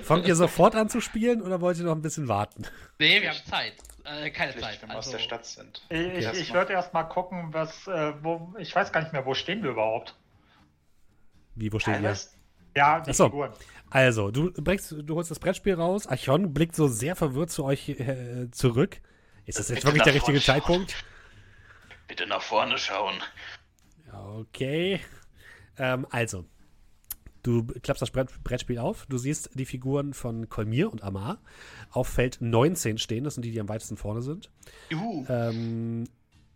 [0.03, 2.68] Fangt ihr sofort an zu spielen oder wollt ihr noch ein bisschen warten?
[2.99, 3.76] Nee, wir haben Zeit.
[4.03, 4.81] Äh, keine Zeit.
[4.81, 5.81] wenn wir aus Also, der Stadt sind.
[5.88, 6.56] Ich, ich, Erst ich mal.
[6.56, 9.69] würde erst mal gucken, was, äh, wo, ich weiß gar nicht mehr, wo stehen wir
[9.72, 10.15] überhaupt?
[11.55, 12.15] Wie, wo steht ihr?
[12.75, 13.25] Ja, die Ach so.
[13.25, 13.51] Figuren.
[13.89, 16.07] Also, du, bringst, du holst das Brettspiel raus.
[16.07, 18.99] Archon blickt so sehr verwirrt zu euch äh, zurück.
[19.45, 20.55] Ist das jetzt Bitte wirklich der richtige schauen.
[20.55, 20.95] Zeitpunkt?
[22.07, 23.15] Bitte nach vorne schauen.
[24.11, 24.99] Okay.
[25.77, 26.45] Ähm, also,
[27.43, 29.05] du klappst das Brett, Brettspiel auf.
[29.07, 31.39] Du siehst die Figuren von Kolmir und Amar
[31.91, 33.23] auf Feld 19 stehen.
[33.23, 34.49] Das sind die, die am weitesten vorne sind.
[34.89, 35.25] Juhu.
[35.30, 36.05] Ähm,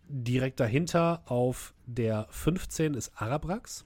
[0.07, 3.85] direkt dahinter auf der 15 ist Arabrax.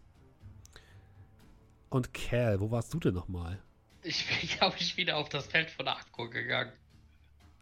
[1.92, 3.60] Und Cal, wo warst du denn nochmal?
[4.02, 6.72] Ich bin, glaube ich, wieder auf das Feld von Akko gegangen.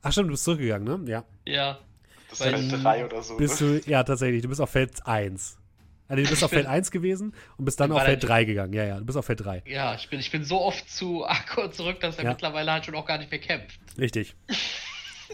[0.02, 1.12] Ach stimmt, du bist zurückgegangen, ne?
[1.12, 1.26] Ja.
[1.46, 1.80] Ja.
[2.30, 3.36] Das Weil- Feld 3 oder so.
[3.38, 3.82] Bist ne?
[3.82, 5.58] du, ja, tatsächlich, du bist auf Feld 1.
[6.08, 8.30] Also, du bist Ich auf Feld bin- 1 gewesen und bist dann auf Feld nicht-
[8.30, 8.72] 3 gegangen.
[8.74, 9.64] Ja, ja, du bist auf Feld 3.
[9.66, 12.30] Ja, ich bin, ich bin so oft zu Akko zurück, dass er Ja.
[12.30, 13.80] mittlerweile halt schon auch gar nicht mehr kämpft.
[13.98, 14.36] Richtig.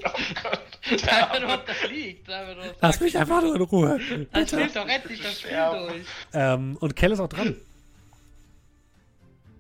[0.02, 2.28] Da nur da liegt.
[2.30, 4.00] Da nur Lass sagt, mich einfach nur in Ruhe.
[4.32, 6.06] Dann spielt doch endlich das Spiel durch.
[6.34, 7.56] Ähm, und Cal ist auch dran.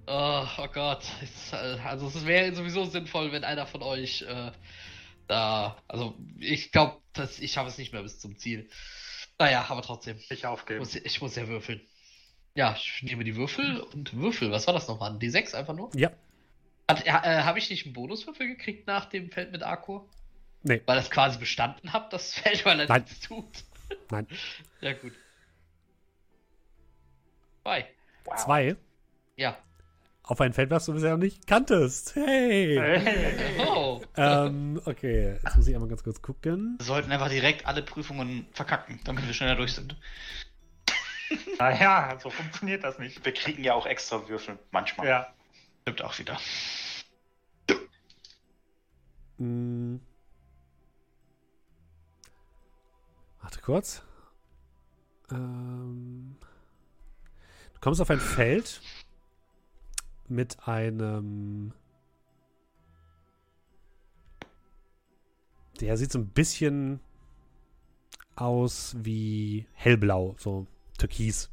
[0.07, 1.03] Oh, oh Gott.
[1.21, 4.51] Es, äh, also es wäre sowieso sinnvoll, wenn einer von euch äh,
[5.27, 5.77] da.
[5.87, 7.01] Also ich glaube,
[7.39, 8.69] ich schaffe es nicht mehr bis zum Ziel.
[9.39, 10.17] Naja, aber trotzdem.
[10.29, 10.79] Ich aufgeben.
[10.79, 11.81] muss, ich muss ja würfeln.
[12.53, 14.51] Ja, ich nehme die Würfel und Würfel.
[14.51, 15.11] Was war das nochmal?
[15.11, 15.89] Ein D6 einfach nur?
[15.95, 16.11] Ja.
[16.87, 20.01] Hat, äh, Habe ich nicht einen Bonuswürfel gekriegt nach dem Feld mit Akku?
[20.63, 20.81] Nee.
[20.85, 23.03] Weil das quasi bestanden habt, das Feld, weil er Nein.
[23.03, 23.45] nichts tut.
[24.09, 24.27] Nein.
[24.81, 25.13] Ja, gut.
[27.63, 27.87] Zwei.
[28.23, 28.35] Wow.
[28.37, 28.75] Zwei.
[29.35, 29.57] Ja.
[30.27, 32.15] Auf ein Feld, was du bisher noch nicht kanntest.
[32.15, 32.79] Hey.
[32.79, 33.59] Hey.
[33.59, 34.01] Oh.
[34.17, 36.75] ähm, okay, jetzt muss ich einmal ganz kurz gucken.
[36.79, 39.95] Wir sollten einfach direkt alle Prüfungen verkacken, damit wir schneller durch sind.
[41.59, 43.23] Naja, so funktioniert das nicht.
[43.23, 45.07] Wir kriegen ja auch extra Würfel, manchmal.
[45.07, 45.27] Ja.
[45.81, 46.39] Stimmt auch wieder.
[49.37, 50.01] Hm.
[53.41, 54.01] Warte kurz.
[55.29, 56.37] Ähm,
[57.73, 58.81] du kommst auf ein Feld
[60.29, 61.73] mit einem.
[65.79, 67.01] Der sieht so ein bisschen
[68.35, 71.49] aus wie hellblau, so türkis.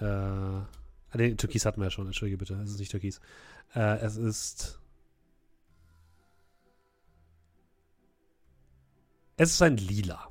[0.00, 0.68] Äh, ah,
[1.14, 3.20] nee, türkis hatten wir ja schon, entschuldige bitte, es ist nicht türkis.
[3.74, 4.80] Äh, es ist.
[9.36, 10.30] Es ist ein lila.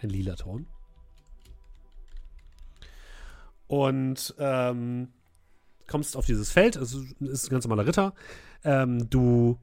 [0.00, 0.66] Ein lila Ton.
[3.72, 5.08] Und ähm,
[5.86, 8.12] kommst auf dieses Feld, es ist ein ganz normaler Ritter.
[8.64, 9.58] Ähm, du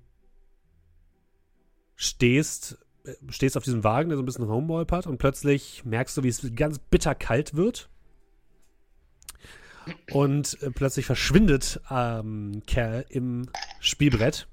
[1.96, 6.24] stehst, äh, stehst auf diesem Wagen, der so ein bisschen rumwolpert und plötzlich merkst du,
[6.24, 7.92] wie es ganz bitter kalt wird.
[10.12, 13.48] Und äh, plötzlich verschwindet ähm, Kerl im
[13.80, 14.48] Spielbrett.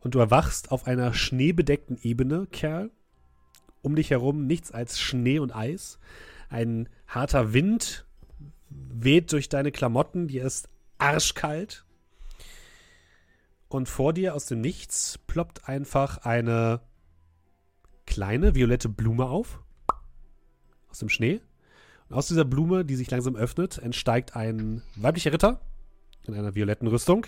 [0.00, 2.90] Und du erwachst auf einer schneebedeckten Ebene, Kerl.
[3.82, 5.98] Um dich herum nichts als Schnee und Eis.
[6.48, 8.05] Ein harter Wind
[8.68, 10.68] weht durch deine Klamotten, dir ist
[10.98, 11.84] arschkalt.
[13.68, 16.80] Und vor dir aus dem Nichts ploppt einfach eine
[18.06, 19.60] kleine violette Blume auf.
[20.88, 21.40] Aus dem Schnee.
[22.08, 25.60] Und aus dieser Blume, die sich langsam öffnet, entsteigt ein weiblicher Ritter
[26.24, 27.26] in einer violetten Rüstung,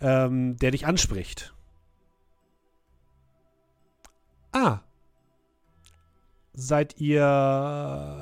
[0.00, 1.54] ähm, der dich anspricht.
[4.52, 4.80] Ah.
[6.52, 7.26] Seid ihr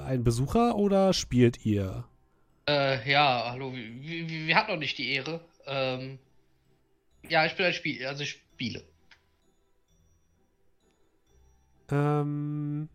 [0.06, 2.04] ein Besucher oder spielt ihr?
[2.72, 5.40] Äh, ja, hallo, wir, wir, wir hatten noch nicht die Ehre.
[5.66, 6.18] Ähm,
[7.28, 8.82] ja, ich bin ein Spiel, also ich spiele.
[11.90, 12.88] Ähm,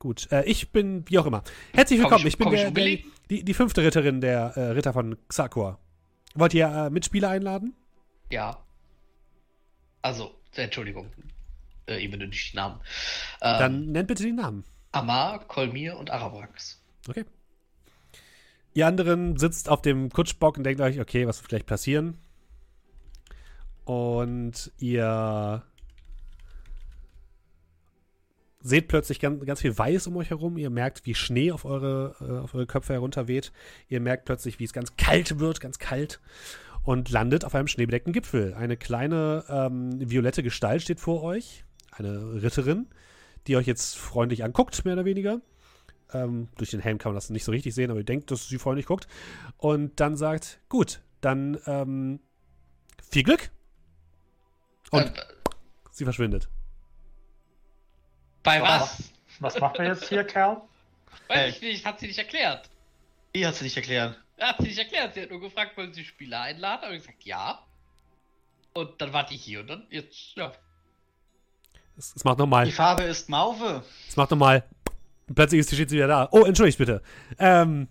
[0.00, 0.26] gut.
[0.32, 1.44] Äh, ich bin, wie auch immer.
[1.72, 2.26] Herzlich Komm willkommen.
[2.26, 2.98] ich- Ich, bin komm ich der, der,
[3.30, 5.78] die, die fünfte Ritterin der äh, Ritter von Xakor.
[6.34, 7.74] Wollt ihr äh, Mitspieler einladen?
[8.32, 8.58] Ja.
[10.02, 11.12] Also, Entschuldigung.
[11.86, 12.80] Äh, ihr benötigt die Namen.
[13.40, 14.64] Ähm, Dann nennt bitte die Namen.
[14.90, 16.82] Amar, Kolmir und Arabrax.
[17.08, 17.24] Okay.
[18.74, 22.18] Ihr anderen sitzt auf dem Kutschbock und denkt euch, okay, was wird vielleicht passieren?
[23.84, 25.62] Und ihr
[28.60, 30.56] seht plötzlich ganz, ganz viel Weiß um euch herum.
[30.56, 33.52] Ihr merkt, wie Schnee auf eure, äh, auf eure Köpfe herunterweht.
[33.88, 36.20] Ihr merkt plötzlich, wie es ganz kalt wird, ganz kalt.
[36.82, 38.54] Und landet auf einem schneebedeckten Gipfel.
[38.54, 41.64] Eine kleine ähm, violette Gestalt steht vor euch.
[41.92, 42.88] Eine Ritterin,
[43.46, 45.40] die euch jetzt freundlich anguckt, mehr oder weniger.
[46.14, 48.48] Ähm, durch den Helm kann man das nicht so richtig sehen, aber ihr denkt, dass
[48.48, 49.08] sie freundlich guckt.
[49.58, 52.20] Und dann sagt, gut, dann ähm,
[53.10, 53.50] viel Glück.
[54.90, 55.22] Und äh,
[55.90, 56.48] sie verschwindet.
[58.44, 59.12] bei was?
[59.40, 60.62] Was machen wir jetzt hier, Kerl?
[61.28, 62.70] Weiß ich nicht, hat sie nicht erklärt.
[63.32, 64.16] Wie hat sie nicht erklärt?
[64.40, 65.14] Hat sie nicht erklärt.
[65.14, 66.84] Sie hat nur gefragt, wollen Sie Spieler einladen?
[66.84, 67.64] Habe ich gesagt, ja.
[68.74, 70.52] Und dann war die hier und dann jetzt, ja.
[71.96, 72.66] Es, es macht nochmal.
[72.66, 73.84] Die Farbe ist Mauve.
[74.08, 74.64] Es macht nochmal.
[75.28, 76.28] Und plötzlich ist, steht sie wieder da.
[76.32, 77.02] Oh, entschuldigt bitte.
[77.38, 77.88] Ähm,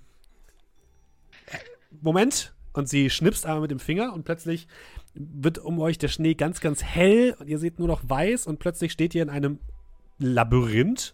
[2.02, 2.54] Moment.
[2.74, 4.68] Und sie schnipst einmal mit dem Finger und plötzlich
[5.14, 8.58] wird um euch der Schnee ganz, ganz hell und ihr seht nur noch weiß und
[8.58, 9.60] plötzlich steht ihr in einem
[10.18, 11.14] Labyrinth.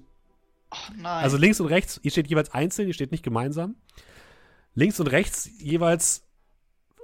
[0.71, 1.23] Oh nein.
[1.23, 3.75] Also links und rechts, ihr steht jeweils einzeln, ihr steht nicht gemeinsam.
[4.73, 6.23] Links und rechts jeweils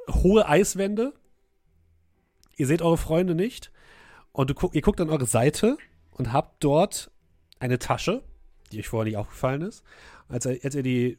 [0.09, 1.13] hohe Eiswände.
[2.55, 3.71] Ihr seht eure Freunde nicht.
[4.31, 5.77] Und gu- ihr guckt an eure Seite
[6.11, 7.11] und habt dort
[7.59, 8.23] eine Tasche,
[8.71, 9.83] die euch vorher nicht aufgefallen ist.
[10.27, 11.17] Als ihr, als ihr die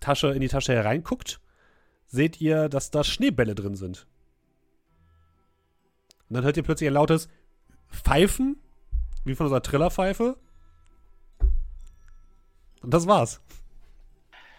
[0.00, 1.40] Tasche in die Tasche hereinguckt,
[2.06, 4.06] seht ihr, dass da Schneebälle drin sind.
[6.28, 7.28] Und dann hört ihr plötzlich ein lautes
[7.90, 8.56] Pfeifen,
[9.24, 10.36] wie von unserer Trillerpfeife.
[12.82, 13.40] Und das war's.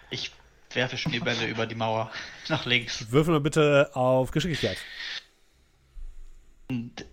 [0.09, 0.31] ich
[0.73, 2.11] werfe Schneebälle über die Mauer
[2.49, 3.11] nach links.
[3.11, 4.77] Würfel mal bitte auf Geschicklichkeit.
[6.67, 7.05] Und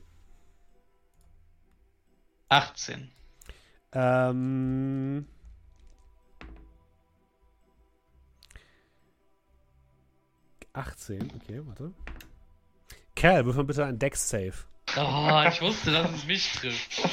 [2.49, 3.11] 18.
[3.93, 5.27] Ähm.
[10.73, 11.93] Achtzehn, okay, warte.
[13.15, 14.55] Kerl, würfel mal bitte ein Dex-Save.
[14.97, 17.09] Oh, ich wusste, dass es mich trifft.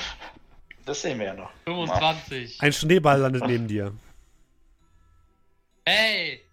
[0.86, 1.52] Das sehen wir ja noch.
[1.66, 2.62] 25.
[2.62, 3.94] Ein Schneeball landet neben dir.
[5.86, 6.46] Hey!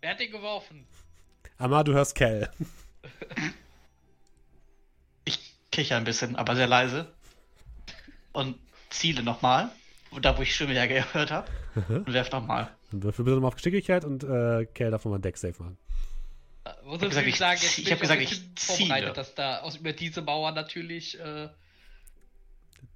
[0.00, 0.86] Wer hat den geworfen?
[1.56, 2.50] Amar, du hörst Kell.
[5.74, 7.12] Ich kicher ein bisschen, aber sehr leise.
[8.32, 8.56] Und
[8.90, 9.70] ziele nochmal.
[10.20, 11.50] Da, wo ich Stimme ja gehört habe.
[11.88, 12.70] Und werf nochmal.
[12.92, 15.76] Dann würfel bitte nochmal auf Geschicklichkeit und äh, Kell darf nochmal ein Dex-Save machen.
[16.64, 16.70] Äh,
[17.08, 18.78] gesagt, natürlich ich jetzt zie- ich bin hab gesagt, ich ziele.
[18.88, 21.50] vorbereitet, dass da aus über diese Mauer natürlich äh, jetzt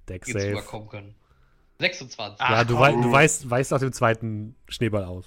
[0.07, 0.47] Dex-Save.
[0.51, 1.15] rüberkommen können.
[1.79, 2.39] 26.
[2.41, 2.51] Ah.
[2.53, 5.25] Ja, du, wei du weißt, weißt nach dem zweiten Schneeball aus.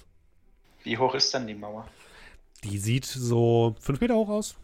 [0.83, 1.87] Wie hoch ist denn die Mauer?
[2.63, 4.55] Die sieht so fünf Meter hoch aus.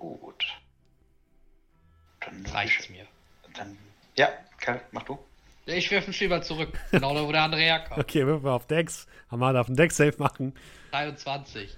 [0.00, 0.46] Gut.
[2.20, 3.04] Dann reicht es mir.
[3.54, 3.76] Dann,
[4.16, 5.18] ja, Karl, mach du.
[5.66, 7.98] Ich werfe einen Schieber zurück, genau da, wo der andere herkommt.
[8.04, 9.06] Okay, wirf mal auf Decks.
[9.30, 10.54] Hamada darf einen Dex-Safe machen.
[10.92, 11.76] 23.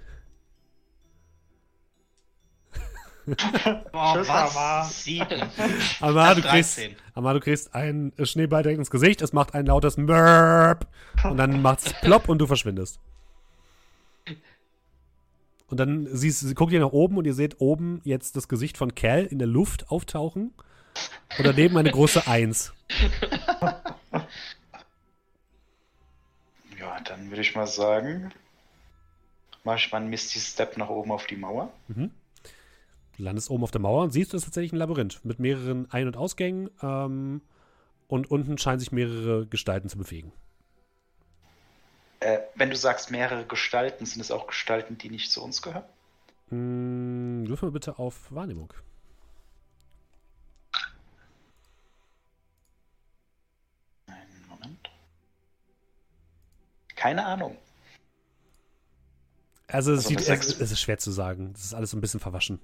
[3.25, 3.35] Boah,
[3.91, 4.55] was?
[4.55, 4.85] Amar.
[4.85, 5.41] Sieben.
[5.99, 6.79] Du kriegst,
[7.13, 10.87] Amar, du kriegst einen äh, Schneeball direkt ins Gesicht, es macht ein lautes Mörp
[11.25, 12.99] und dann macht es plopp und du verschwindest.
[15.67, 18.95] Und dann siehst, guckt ihr nach oben und ihr seht oben jetzt das Gesicht von
[18.95, 20.53] Cal in der Luft auftauchen
[21.37, 22.73] und daneben eine große Eins.
[26.79, 28.33] Ja, dann würde ich mal sagen,
[29.63, 31.71] mache ich mal einen Misty Step nach oben auf die Mauer.
[33.15, 35.89] Du landest oben auf der Mauer und siehst, es ist tatsächlich ein Labyrinth mit mehreren
[35.91, 37.41] Ein- und Ausgängen ähm,
[38.07, 40.33] und unten scheinen sich mehrere Gestalten zu bewegen.
[42.23, 45.83] Äh, wenn du sagst mehrere Gestalten, sind es auch Gestalten, die nicht zu uns gehören?
[46.51, 48.71] Mm, würfel mal bitte auf Wahrnehmung.
[54.07, 54.89] Einen Moment.
[56.95, 57.57] Keine Ahnung.
[59.67, 61.51] Also, es, Also sieht, es, es ist schwer zu sagen.
[61.51, 62.59] Das ist alles so ein bisschen verwaschen.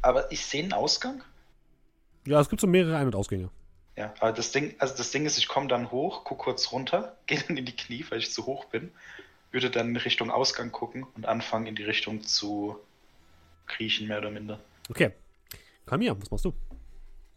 [0.00, 1.22] Aber ich sehe einen Ausgang.
[2.26, 3.50] Ja, es gibt so mehrere Ein- und Ausgänge.
[3.96, 7.16] Ja, aber das Ding, also das Ding ist, ich komme dann hoch, guck kurz runter,
[7.26, 8.92] gehe dann in die Knie, weil ich zu hoch bin,
[9.50, 12.78] würde dann in Richtung Ausgang gucken und anfangen in die Richtung zu
[13.66, 14.60] kriechen, mehr oder minder.
[14.90, 15.12] Okay.
[15.86, 16.52] Kamia, was machst du?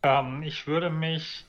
[0.03, 1.45] Ähm, ich würde mich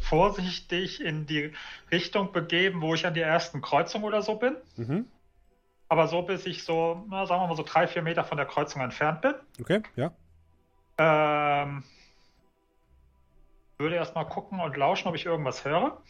[0.00, 1.52] vorsichtig in die
[1.90, 4.56] Richtung begeben, wo ich an der ersten Kreuzung oder so bin.
[4.76, 5.06] Mhm.
[5.88, 8.46] Aber so, bis ich so, na, sagen wir mal so drei, vier Meter von der
[8.46, 9.34] Kreuzung entfernt bin.
[9.60, 10.12] Okay, ja.
[10.98, 11.84] Ähm,
[13.78, 16.00] würde erstmal gucken und lauschen, ob ich irgendwas höre.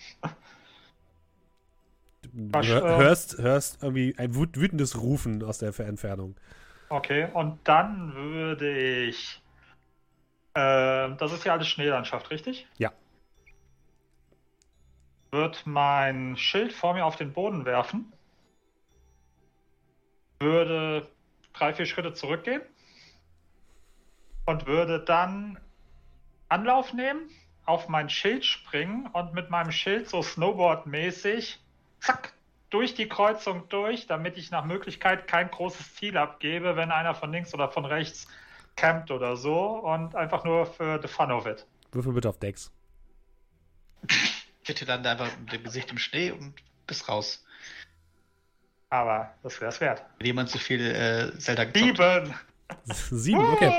[2.32, 6.36] Du äh, hörst, hörst irgendwie ein wüt- wütendes Rufen aus der Entfernung.
[6.88, 9.42] Okay, und dann würde ich.
[10.54, 12.66] Ähm, das ist ja alles Schneelandschaft, richtig?
[12.78, 12.92] Ja.
[15.30, 18.12] Wird mein Schild vor mir auf den Boden werfen.
[20.40, 21.08] Würde
[21.54, 22.62] drei, vier Schritte zurückgehen.
[24.44, 25.58] Und würde dann
[26.48, 27.30] Anlauf nehmen,
[27.64, 31.58] auf mein Schild springen und mit meinem Schild so Snowboard-mäßig
[32.00, 32.32] zack
[32.70, 37.30] durch die Kreuzung durch, damit ich nach Möglichkeit kein großes Ziel abgebe, wenn einer von
[37.30, 38.26] links oder von rechts
[38.76, 41.66] campt oder so und einfach nur für the fun of it.
[41.92, 42.72] Würfel bitte auf Dex.
[44.66, 46.54] Bitte dann einfach mit dem Gesicht im Schnee und
[46.86, 47.44] bis raus.
[48.90, 50.04] Aber das wäre es wert.
[50.18, 52.32] Wenn jemand zu viel äh, Zelda Sieben!
[52.84, 53.72] Sieben, okay.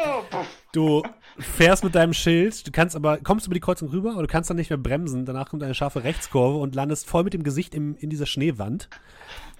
[0.71, 1.03] Du
[1.37, 4.49] fährst mit deinem Schild, du kannst aber, kommst über die Kreuzung rüber, aber du kannst
[4.49, 5.25] dann nicht mehr bremsen.
[5.25, 8.89] Danach kommt eine scharfe Rechtskurve und landest voll mit dem Gesicht im, in dieser Schneewand.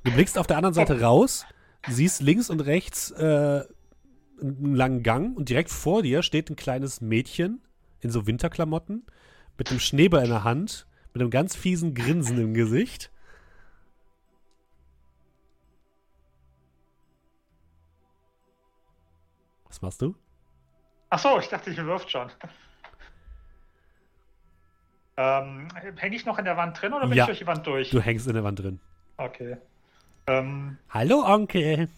[0.03, 1.45] Du blickst auf der anderen Seite raus,
[1.87, 3.63] siehst links und rechts äh,
[4.41, 7.61] einen langen Gang und direkt vor dir steht ein kleines Mädchen
[8.01, 9.05] in so Winterklamotten
[9.57, 13.11] mit einem Schneeball in der Hand, mit einem ganz fiesen Grinsen im Gesicht.
[19.73, 20.13] Was machst du?
[21.09, 22.29] Achso, ich dachte, ich wirft schon.
[25.17, 27.23] Ähm, Hänge ich noch in der Wand drin oder bin Ja.
[27.23, 27.89] ich durch die Wand durch?
[27.89, 28.79] Du hängst in der Wand drin.
[29.17, 29.57] Okay.
[30.27, 31.89] Ähm, Hallo, Onkel.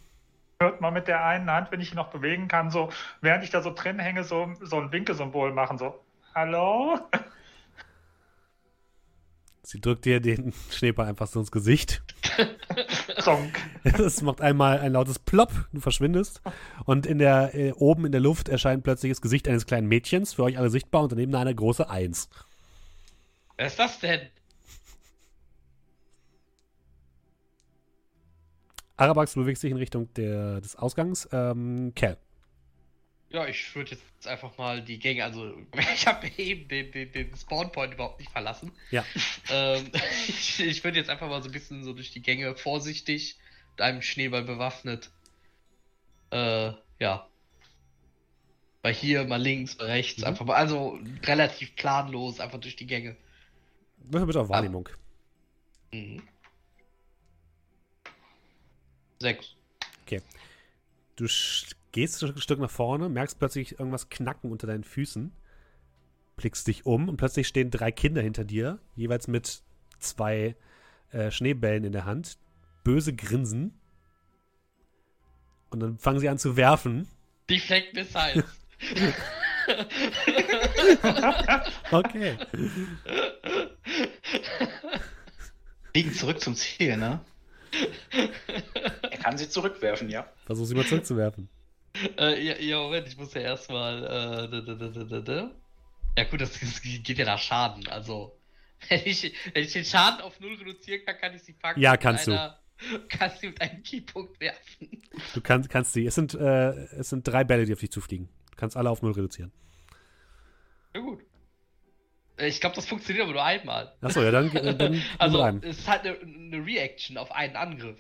[0.62, 2.90] hört man mit der einen Hand, wenn ich ihn noch bewegen kann, so,
[3.20, 6.00] während ich da so drin hänge, so, so ein Winkelsymbol machen, so,
[6.34, 6.98] hallo?
[9.64, 12.04] Sie drückt dir den Schneeball einfach so ins Gesicht.
[13.84, 16.42] Es macht einmal ein lautes Plopp, du verschwindest.
[16.86, 20.34] Und in der, äh, oben in der Luft erscheint plötzlich das Gesicht eines kleinen Mädchens,
[20.34, 22.30] für euch alle sichtbar, und daneben eine große Eins.
[23.58, 24.22] Wer ist das denn?
[28.98, 31.28] Arabax bewegt sich in Richtung der, des Ausgangs.
[31.32, 32.18] Ähm, Cal.
[33.36, 35.58] Ja, ich würde jetzt einfach mal die Gänge, also
[35.94, 38.72] ich habe eben den, den, den Spawnpoint überhaupt nicht verlassen.
[38.92, 39.04] Ja.
[39.50, 39.92] Ähm,
[40.30, 43.38] ich ich würde jetzt einfach mal so ein bisschen so durch die Gänge vorsichtig
[43.72, 45.12] mit einem Schneeball bewaffnet.
[46.32, 47.28] Äh, ja.
[48.82, 50.28] Bei hier mal links, mal rechts, Mhm.
[50.28, 53.18] einfach mal, also relativ planlos, einfach durch die Gänge.
[53.98, 54.88] Würfel bitte auf Wahrnehmung.
[55.92, 56.24] Mhm.
[59.20, 59.56] Sechs.
[61.18, 65.32] Du sch- gehst ein Stück nach vorne, merkst plötzlich irgendwas knacken unter deinen Füßen,
[66.36, 69.62] blickst dich um und plötzlich stehen drei Kinder hinter dir, jeweils mit
[70.00, 70.58] zwei
[71.14, 72.38] äh, Schneebällen in der Hand,
[72.84, 73.80] böse grinsen.
[75.70, 77.08] Und dann fangen sie an zu werfen.
[77.50, 78.44] Deflect Missiles.
[81.90, 82.38] Okay.
[85.92, 87.22] Fliegen zurück zum Ziel, ne?
[89.02, 90.30] Er kann sie zurückwerfen, ja.
[90.46, 91.50] Versuch sie mal zurückzuwerfen.
[92.18, 94.04] Äh, ja, ja, Moment, ich muss ja erstmal.
[94.04, 95.52] Äh, da, da, da.
[96.18, 97.88] Ja, gut, das, das geht ja nach Schaden.
[97.88, 98.38] Also,
[98.90, 101.80] wenn ich, wenn ich den Schaden auf null reduzieren kann, kann ich sie packen.
[101.80, 102.32] Ja, kannst du.
[102.32, 102.60] einer
[103.10, 105.02] Kannst du mit einem Keypunkt werfen.
[105.34, 106.06] Du kannst, kannst die.
[106.06, 108.28] Es sind, äh, es sind drei Bälle, die auf dich zufliegen.
[108.52, 109.54] Du kannst alle auf null reduzieren.
[110.94, 111.22] Ja, gut.
[112.38, 113.96] Äh, Ich glaube, das funktioniert aber nur einmal.
[114.02, 118.00] Achso, ja, dann, dann Also, es ist halt eine, eine Reaction auf einen Angriff.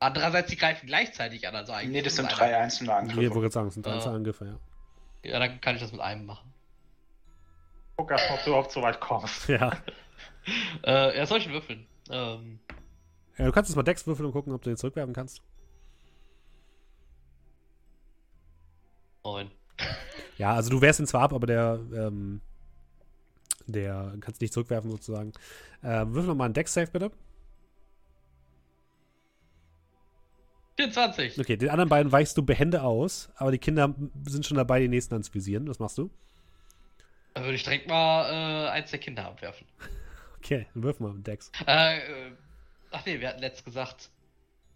[0.00, 1.90] Andererseits, die greifen gleichzeitig an, also eigentlich.
[1.90, 2.58] Nee, das sind drei einer.
[2.58, 3.34] einzelne Ich Angriffe.
[3.34, 5.30] wollte sagen, es sind drei einzelne Angriffe, ja.
[5.30, 6.52] Ja, dann kann ich das mit einem machen.
[7.96, 9.48] Guck erst mal, ob du überhaupt so weit kommst.
[9.48, 9.72] Ja.
[10.82, 11.86] Äh, ja, soll ich würfeln?
[12.08, 12.58] Ähm,
[13.36, 13.44] ja.
[13.44, 15.42] Du kannst jetzt mal Dex würfeln und gucken, ob du den zurückwerfen kannst.
[19.24, 19.50] neun.
[20.38, 22.40] Ja, also du wehrst ihn zwar ab, aber der, ähm,
[23.66, 25.32] der kannst nicht zurückwerfen sozusagen.
[25.82, 27.10] Äh, würfel nochmal einen Dex-Save bitte.
[30.78, 31.40] 24.
[31.40, 33.94] Okay, den anderen beiden weichst du behende aus, aber die Kinder
[34.26, 35.68] sind schon dabei, die nächsten anzuvisieren.
[35.68, 36.08] Was machst du?
[37.34, 39.66] Dann würde ich direkt mal äh, eins der Kinder abwerfen.
[40.40, 41.50] Okay, dann wirf mal einen Dex.
[41.66, 42.02] Äh, äh,
[42.92, 44.08] ach nee, wir hatten letzt gesagt.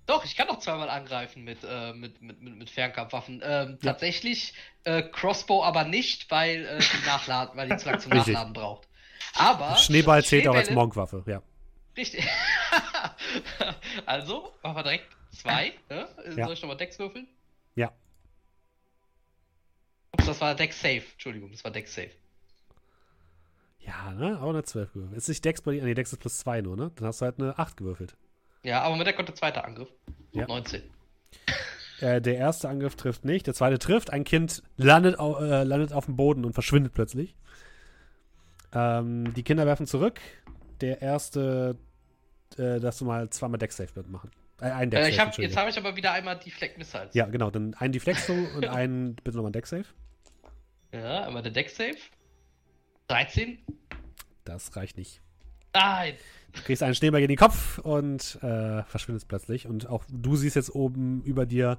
[0.07, 3.41] Doch, ich kann noch zweimal angreifen mit, äh, mit, mit, mit, mit Fernkampfwaffen.
[3.45, 3.93] Ähm, Ja.
[3.93, 8.11] Tatsächlich äh, Crossbow aber nicht, weil, äh, die nachladen, weil die zu lange zum.
[8.16, 8.89] Nachladen braucht.
[9.35, 9.77] Aber.
[9.77, 11.43] Schneeball zählt auch als Monkwaffe, ja.
[11.97, 12.27] Richtig.
[14.07, 15.72] also, machen wir direkt zwei.
[15.90, 16.09] Ne?
[16.36, 16.44] Ja.
[16.46, 17.26] Soll ich nochmal Dex würfeln?
[17.74, 17.92] Ja.
[20.12, 21.02] Ups, das war Dex Safe.
[21.12, 22.10] Entschuldigung, das war Dex Safe.
[23.80, 24.40] Ja, ne?
[24.40, 25.18] Auch eine 12 gewürfelt.
[25.18, 25.82] Ist nicht Dex bei dir?
[25.82, 26.92] Nee, Dex ist plus 2 nur, ne?
[26.94, 28.16] Dann hast du halt eine 8 gewürfelt.
[28.62, 29.88] Ja, aber mit der kommt der zweite Angriff.
[30.30, 30.46] Ja.
[30.46, 30.82] 19.
[32.00, 34.10] Äh, der erste Angriff trifft nicht, der zweite trifft.
[34.10, 37.34] Ein Kind landet, au, äh, landet auf dem Boden und verschwindet plötzlich.
[38.72, 40.20] Ähm, die Kinder werfen zurück.
[40.80, 41.76] Der erste,
[42.56, 44.30] äh, darfst du mal zweimal Dex-Save mitmachen.
[44.62, 47.14] Äh, ein Äh, Dex-Save, ich hab, jetzt habe ich aber wieder einmal Deflect Missiles.
[47.14, 47.51] Ja, genau.
[47.51, 49.84] Dann einen Deflex du und einen, bitte nochmal Dex-Save.
[50.93, 51.97] Ja, einmal der Dex Save.
[53.09, 53.59] 13.
[54.44, 55.20] Das reicht nicht.
[55.74, 56.14] Nein.
[56.52, 59.66] Du kriegst einen Schneeball gegen den Kopf und äh, verschwindest plötzlich.
[59.66, 61.78] Und auch du siehst jetzt oben über dir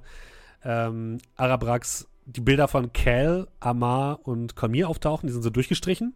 [0.64, 5.26] ähm, Arabrax die Bilder von Cal, Amar und Cormier auftauchen.
[5.28, 6.14] Die sind so durchgestrichen.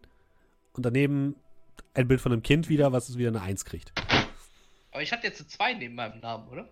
[0.73, 1.35] Und daneben
[1.93, 3.93] ein Bild von einem Kind wieder, was wieder eine 1 kriegt.
[4.99, 6.67] Aber ich hatte jetzt eine 2 neben meinem Namen, oder?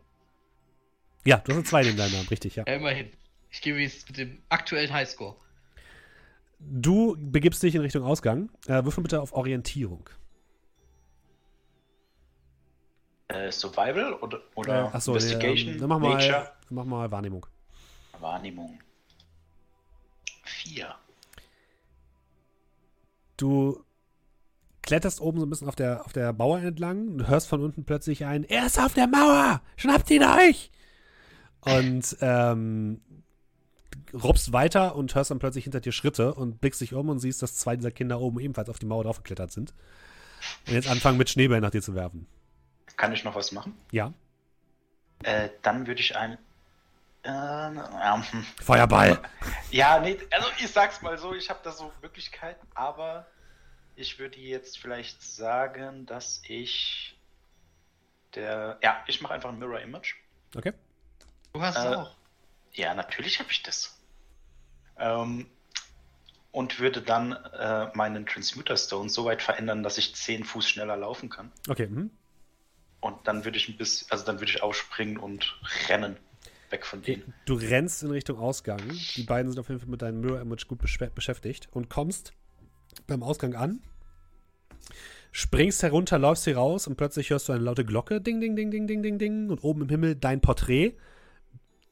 [1.24, 2.66] Ja, du hast eine 2 neben deinem Namen, richtig, ja.
[2.68, 3.10] Ja, immerhin.
[3.50, 5.38] Ich gebe jetzt mit dem aktuellen Highscore.
[6.60, 8.50] Du begibst dich in Richtung Ausgang.
[8.66, 10.10] Äh, würfel bitte auf Orientierung.
[13.30, 15.76] Äh, Survival oder, oder Achso, Investigation?
[15.76, 16.52] ähm, dann mach mal, Nature?
[16.70, 17.46] mach mal Wahrnehmung.
[18.20, 18.78] Wahrnehmung.
[20.44, 20.94] Vier.
[23.38, 23.86] Du
[24.88, 27.84] kletterst oben so ein bisschen auf der, auf der Mauer entlang und hörst von unten
[27.84, 30.72] plötzlich ein, er ist auf der Mauer, schnappt ihn euch!
[31.60, 33.02] Und ähm,
[34.14, 37.42] robst weiter und hörst dann plötzlich hinter dir Schritte und blickst dich um und siehst,
[37.42, 39.74] dass zwei dieser Kinder oben ebenfalls auf die Mauer draufgeklettert sind.
[40.68, 42.26] Und jetzt anfangen mit Schneebällen nach dir zu werfen.
[42.96, 43.78] Kann ich noch was machen?
[43.92, 44.14] Ja.
[45.24, 46.38] Äh, dann würde ich ein.
[47.24, 48.24] Äh, ähm,
[48.64, 49.20] Feuerball!
[49.72, 53.26] ja, nee, also ich sag's mal so, ich habe da so Möglichkeiten, aber
[53.98, 57.18] ich würde jetzt vielleicht sagen, dass ich
[58.36, 58.80] der.
[58.82, 60.14] Ja, ich mache einfach ein Mirror Image.
[60.56, 60.74] Okay.
[61.54, 62.16] Du hast es Äh, auch.
[62.74, 64.00] Ja, natürlich habe ich das.
[65.00, 65.50] Ähm,
[66.52, 70.96] und würde dann äh, meinen Transmuter Stone so weit verändern, dass ich 10 Fuß schneller
[70.96, 71.52] laufen kann.
[71.68, 72.12] Okay, mhm.
[73.00, 75.60] Und dann würde ich ein bisschen, also dann würde ich aufspringen und
[75.90, 76.18] rennen.
[76.70, 77.34] Weg von denen.
[77.46, 78.82] Du rennst in Richtung Ausgang.
[79.16, 82.34] Die beiden sind auf jeden Fall mit deinem Mirror Image gut besch- beschäftigt und kommst
[83.06, 83.82] beim Ausgang an,
[85.32, 88.72] springst herunter, läufst hier raus und plötzlich hörst du eine laute Glocke, ding, ding, ding,
[88.72, 90.94] ding, ding, ding, ding und oben im Himmel dein Porträt,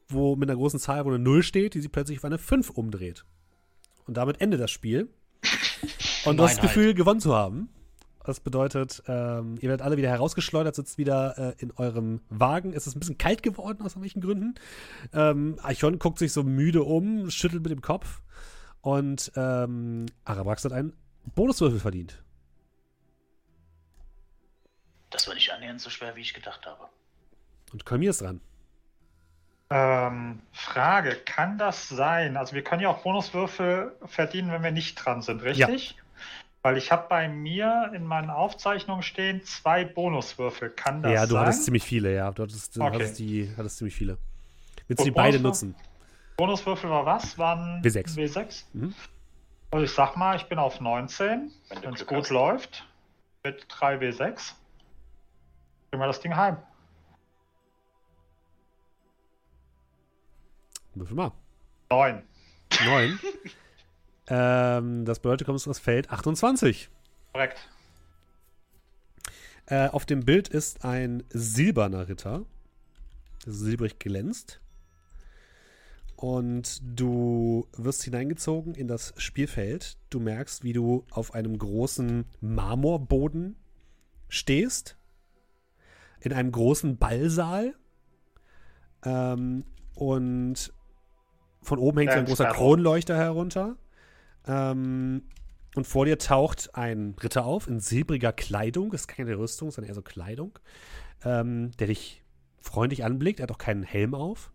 [0.08, 2.70] wo mit einer großen Zahl, wo eine 0 steht, die sich plötzlich auf eine 5
[2.70, 3.24] umdreht.
[4.06, 5.08] Und damit endet das Spiel.
[6.24, 6.62] Und du hast das Gemeinheit.
[6.62, 7.68] Gefühl, gewonnen zu haben.
[8.24, 12.72] Das bedeutet, ähm, ihr werdet alle wieder herausgeschleudert, sitzt wieder äh, in eurem Wagen.
[12.72, 14.54] Es ist ein bisschen kalt geworden, aus irgendwelchen Gründen.
[15.12, 18.22] Ähm, Archon guckt sich so müde um, schüttelt mit dem Kopf.
[18.86, 20.92] Und ähm, Arabrax hat einen
[21.34, 22.22] Bonuswürfel verdient.
[25.10, 26.84] Das war nicht annähernd so schwer, wie ich gedacht habe.
[27.72, 28.40] Und Kolmir ist dran.
[29.70, 32.36] Ähm, Frage, kann das sein?
[32.36, 35.96] Also wir können ja auch Bonuswürfel verdienen, wenn wir nicht dran sind, richtig?
[36.62, 40.70] Weil ich habe bei mir in meinen Aufzeichnungen stehen zwei Bonuswürfel.
[40.70, 41.40] Kann das ja, du sein?
[41.40, 42.30] hattest ziemlich viele, ja.
[42.30, 42.94] Du hattest, Okay.
[42.94, 44.16] hattest, die, hattest ziemlich viele.
[44.86, 45.74] Willst du die beide nutzen?
[46.36, 47.38] Bonuswürfel war was?
[47.38, 48.16] Waren W6.
[48.16, 48.64] W6?
[48.74, 48.94] Mhm.
[49.70, 51.50] Also ich sag mal, ich bin auf 19,
[51.82, 52.30] Wenn es gut hast.
[52.30, 52.86] läuft.
[53.42, 54.52] Mit 3 W6.
[55.90, 56.56] Bringen wir das Ding heim.
[60.94, 61.32] Würfel mal.
[61.90, 62.22] 9.
[62.84, 63.20] Neun.
[64.28, 66.90] ähm, das bedeutet, du kommst aus Feld 28.
[67.32, 67.68] Korrekt.
[69.66, 72.44] Äh, auf dem Bild ist ein silberner Ritter,
[73.44, 74.60] der silbrig glänzt.
[76.16, 79.98] Und du wirst hineingezogen in das Spielfeld.
[80.08, 83.56] Du merkst, wie du auf einem großen Marmorboden
[84.28, 84.96] stehst.
[86.20, 87.74] In einem großen Ballsaal.
[89.04, 89.64] Ähm,
[89.94, 90.72] und
[91.60, 92.50] von oben hängt so ein Ganz großer.
[92.50, 93.76] Kronleuchter herunter.
[94.46, 95.22] Ähm,
[95.74, 98.90] und vor dir taucht ein Ritter auf in silbriger Kleidung.
[98.90, 100.58] Das ist keine Rüstung, sondern eher so Kleidung.
[101.22, 102.24] Ähm, der dich
[102.58, 103.40] freundlich anblickt.
[103.40, 104.50] Er hat auch keinen Helm auf.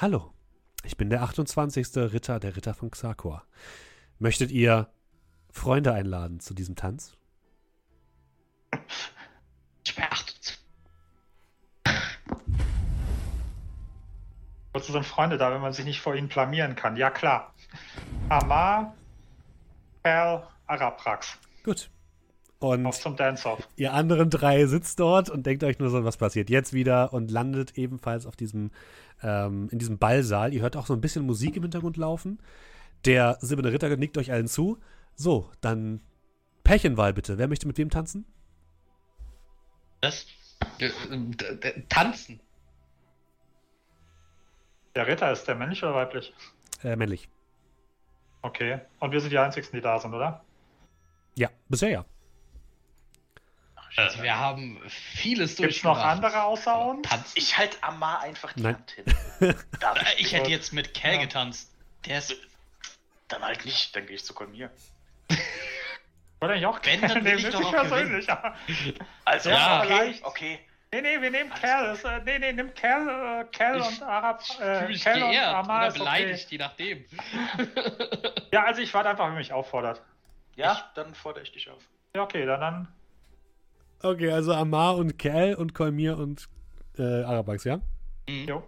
[0.00, 0.32] Hallo,
[0.84, 1.96] ich bin der 28.
[1.96, 3.44] Ritter der Ritter von Xakor.
[4.18, 4.88] Möchtet ihr
[5.50, 7.16] Freunde einladen zu diesem Tanz?
[9.84, 10.58] Ich bin 28.
[14.72, 16.96] Wozu sind Freunde da, wenn man sich nicht vor ihnen blamieren kann?
[16.96, 17.52] Ja, klar.
[18.28, 18.94] Amar,
[20.02, 21.38] Perl, Araprax.
[21.64, 21.90] Gut.
[22.60, 23.66] Und Auf zum Dance-Off.
[23.76, 27.30] ihr anderen drei sitzt dort und denkt euch nur so, was passiert jetzt wieder und
[27.30, 28.70] landet ebenfalls auf diesem,
[29.22, 30.52] ähm, in diesem Ballsaal.
[30.52, 32.38] Ihr hört auch so ein bisschen Musik im Hintergrund laufen.
[33.06, 34.78] Der silberne Ritter nickt euch allen zu.
[35.14, 36.02] So, dann
[36.62, 37.38] Pärchenwahl bitte.
[37.38, 38.26] Wer möchte mit wem tanzen?
[40.02, 40.26] Das?
[40.78, 42.40] Äh, äh, d- Tanzen.
[44.94, 46.34] Der Ritter ist der männlich oder weiblich?
[46.82, 47.28] Äh, männlich.
[48.42, 48.80] Okay.
[48.98, 50.44] Und wir sind die Einzigen, die da sind, oder?
[51.36, 52.04] Ja, bisher ja.
[53.96, 56.16] Also wir haben vieles Gibt's noch durchgemacht.
[56.24, 57.08] andere außer uns?
[57.08, 57.32] Tanzen.
[57.34, 58.74] Ich halte Amar einfach die Nein.
[58.76, 59.04] Hand hin.
[59.80, 61.20] Darf Ich hätte jetzt mit Cal Ja.
[61.20, 61.70] getanzt.
[62.06, 62.34] Der ist.
[63.28, 64.70] Dann halt nicht, dann gehe ich zu Kolmir.
[66.40, 68.26] Wollte ich auch Wenn, dann will ich doch auch persönlich.
[69.24, 70.24] Also, Ja, okay, vielleicht.
[70.24, 70.58] okay.
[70.92, 71.94] Nee, nee, wir nehmen Kerl.
[71.94, 74.42] Ist, äh, nee, nee, nimm Kerl, äh, Kerl Ich und Arab.
[74.58, 75.98] Äh, Kerl und Amar oder ist okay.
[76.00, 77.04] beleidigt, je nachdem.
[78.50, 80.02] Ja, also ich warte einfach, wenn mich auffordert.
[80.56, 81.82] Ja, dann fordere ich dich auf.
[82.16, 82.88] Ja, okay, dann, dann
[84.02, 86.48] Okay, also Amar und Kel und Kolmir und
[86.98, 87.80] äh, Arabax, ja?
[88.28, 88.48] Mhm.
[88.48, 88.62] jo.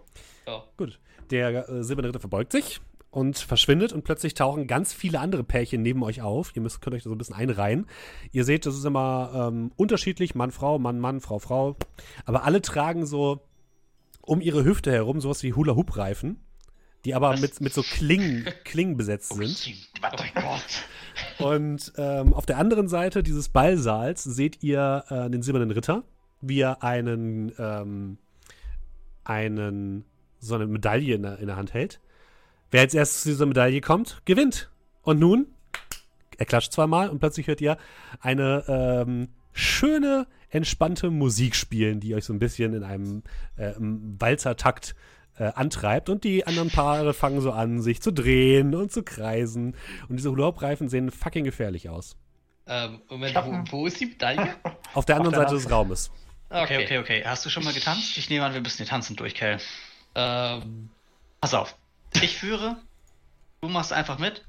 [0.47, 0.63] Ja.
[0.77, 0.99] Gut.
[1.31, 5.81] Der äh, silberne Ritter verbeugt sich und verschwindet und plötzlich tauchen ganz viele andere Pärchen
[5.81, 6.55] neben euch auf.
[6.55, 7.87] Ihr müsst, könnt euch da so ein bisschen einreihen.
[8.31, 11.75] Ihr seht, das ist immer ähm, unterschiedlich, Mann, Frau, Mann, Mann, Frau, Frau.
[12.25, 13.41] Aber alle tragen so
[14.21, 16.39] um ihre Hüfte herum sowas wie Hula-Hoop-Reifen,
[17.05, 17.41] die aber Was?
[17.41, 19.75] mit, mit so Klingen, Klingen besetzt sind.
[20.01, 20.23] Warte.
[20.35, 20.85] Oh Gott.
[21.39, 26.03] Und ähm, auf der anderen Seite dieses Ballsaals seht ihr äh, den silbernen Ritter,
[26.41, 28.17] wie er einen, ähm,
[29.23, 30.05] einen,
[30.39, 31.99] so eine Medaille in der, in der Hand hält.
[32.71, 34.71] Wer als erstes zu dieser Medaille kommt, gewinnt.
[35.03, 35.47] Und nun,
[36.37, 37.77] er klatscht zweimal und plötzlich hört ihr
[38.19, 43.23] eine ähm, schöne, entspannte Musik spielen, die euch so ein bisschen in einem
[43.55, 44.95] äh, Walzertakt
[45.37, 46.09] äh, antreibt.
[46.09, 49.75] Und die anderen Paare fangen so an, sich zu drehen und zu kreisen.
[50.09, 52.15] Und diese Hula-Hoop-Reifen sehen fucking gefährlich aus.
[52.65, 54.55] Ähm, Moment, wo, wo ist die Medaille?
[54.93, 56.11] Auf der anderen der Seite des Raumes.
[56.49, 57.23] Okay, okay, okay.
[57.25, 58.17] Hast du schon mal getanzt?
[58.17, 59.59] Ich nehme an, wir müssen hier tanzen durch, Cal.
[60.15, 60.89] Ähm,
[61.41, 61.75] Pass auf.
[62.21, 62.77] Ich führe,
[63.61, 64.45] du machst einfach mit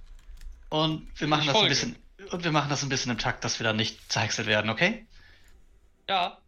[0.69, 1.97] und wir machen Ich das ein bisschen
[2.31, 5.07] und wir machen das ein bisschen im Takt, dass wir da nicht zerhäckselt werden, okay?
[6.09, 6.39] ja.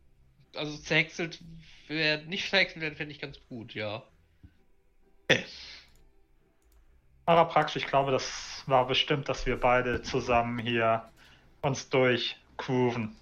[0.54, 1.40] Also zerhäckselt,
[1.88, 4.02] wer nicht verhäckselt werden, fände ich ganz gut, ja.
[7.26, 11.10] Araprax, ich glaube, das war bestimmt, dass wir beide zusammen hier
[11.60, 13.16] uns durchgrooven.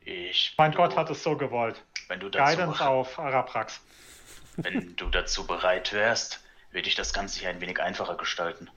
[0.00, 0.54] Ich.
[0.58, 1.82] Mein Gott hat es so gewollt.
[2.08, 3.80] Wenn du dazu, Guidance auf Araprax.
[4.56, 8.70] wenn du dazu bereit wärst, würde ich das Ganze hier ein wenig einfacher gestalten.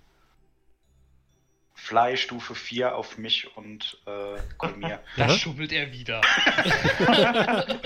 [1.84, 5.00] Fly Stufe 4 auf mich und äh, Kolmir.
[5.18, 5.38] Da Ja.
[5.38, 6.22] schummelt er wieder.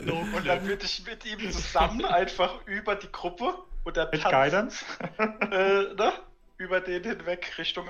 [0.00, 3.54] Und dann würde ich mit ihm zusammen einfach über die Gruppe
[3.84, 4.84] und der Mit Guidance.
[5.18, 6.12] äh, ne?
[6.56, 7.88] über den hinweg Richtung.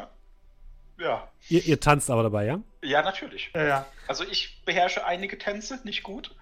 [0.98, 1.28] Ja.
[1.48, 2.60] Ihr, ihr tanzt aber dabei, ja?
[2.82, 3.50] Ja, natürlich.
[3.54, 3.86] Ja, ja.
[4.08, 6.34] Also ich beherrsche einige Tänze, nicht gut.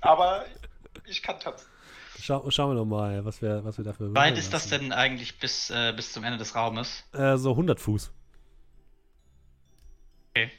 [0.00, 0.44] Aber
[1.04, 1.66] ich kann tanzen.
[2.18, 5.38] Schau, schauen wir noch mal, was wir, was wir dafür Weit ist das denn eigentlich
[5.38, 7.04] bis, äh, bis zum Ende des Raumes?
[7.12, 8.10] Äh, so 100 Fuß.
[10.30, 10.50] Okay.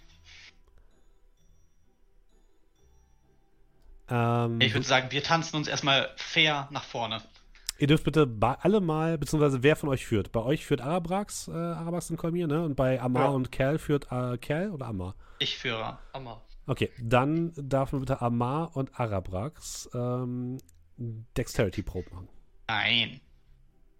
[4.09, 7.21] Ähm, Ich würde sagen, wir tanzen uns erstmal fair nach vorne.
[7.79, 8.27] ihr dürft bitte
[8.61, 10.31] alle mal, beziehungsweise wer von euch führt?
[10.31, 12.63] Bei euch führt Arabrax, äh, Arabrax und Kolmir, ne?
[12.63, 13.29] Und bei Amar Ja.
[13.29, 15.15] und Kerl führt äh, Kerl oder Amar?
[15.39, 15.99] Ich führe.
[16.13, 16.41] Hammer.
[16.65, 20.57] Okay, dann darf man bitte Amar und Arabrax ähm,
[20.97, 22.29] Dexterity-Probe machen.
[22.67, 23.21] Nein.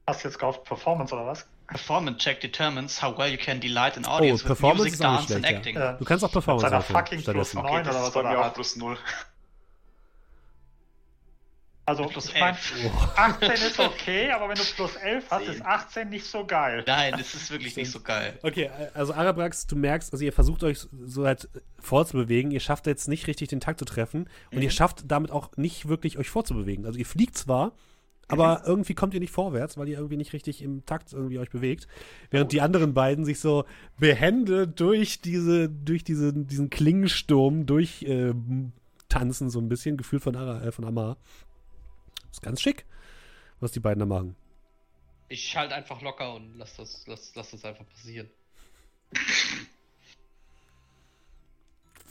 [0.07, 1.47] Hast du jetzt gehofft Performance oder was?
[1.67, 5.33] Performance check determines how well you can delight an audience with Oh, Performance music, dance
[5.35, 5.75] and schlecht, acting.
[5.75, 5.93] Ja.
[5.93, 7.57] Du kannst auch Performance würfeln fucking plus stattdessen.
[7.61, 7.71] neun.
[7.73, 8.53] oder das was ist bei er mir da auch hat.
[8.53, 8.97] plus 0.
[11.87, 12.91] Also Plus ich mein, 11.
[13.15, 15.53] 18 ist okay, aber wenn du plus 11 hast, Zehn.
[15.53, 16.83] ist 18 nicht so geil.
[16.85, 18.37] Nein, es ist wirklich nicht so geil.
[18.43, 21.47] Okay, also Arabrax, du merkst, also ihr versucht euch so halt
[21.79, 25.55] vorzubewegen, ihr schafft jetzt nicht richtig den Takt zu treffen und ihr schafft damit auch
[25.55, 26.85] nicht wirklich euch vorzubewegen.
[26.85, 27.71] Also ihr fliegt zwar,
[28.27, 31.51] aber irgendwie kommt ihr nicht vorwärts, weil ihr irgendwie nicht richtig im Takt irgendwie euch
[31.51, 31.87] bewegt,
[32.31, 33.63] während die anderen beiden sich so
[33.97, 38.33] behende durch diese durch diese, diesen Klingensturm durch äh,
[39.09, 41.17] tanzen so ein bisschen, gefühlt von, Ara, äh, von Amar.
[42.37, 42.85] Ist ganz schick,
[43.59, 44.35] was die beiden da machen.
[45.27, 48.29] Ich halte einfach locker und lass das, lass, lass das einfach passieren.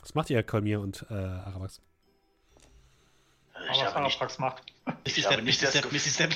[0.00, 1.80] Was macht ihr, Kolmir und äh, Arabrax?
[3.54, 4.64] Ich Aber was Haraprax macht.
[5.04, 6.32] Missy Step, nicht Missy Step, Missy Step.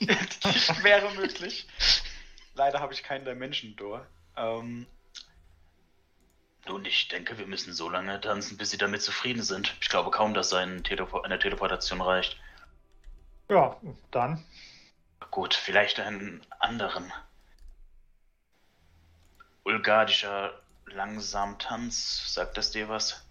[0.84, 1.66] wäre möglich.
[2.54, 4.06] Leider habe ich keinen Dimension Door.
[4.36, 4.86] Ähm,
[6.68, 9.74] Nun, ich denke, wir müssen so lange tanzen, bis sie damit zufrieden sind.
[9.80, 12.38] Ich glaube kaum, dass ein Telepo eine Teleportation reicht.
[13.48, 13.76] Ja,
[14.10, 14.44] dann.
[15.30, 17.12] Gut, vielleicht einen anderen.
[19.64, 23.26] Ulgadischer Langsamtanz, sagt das dir was?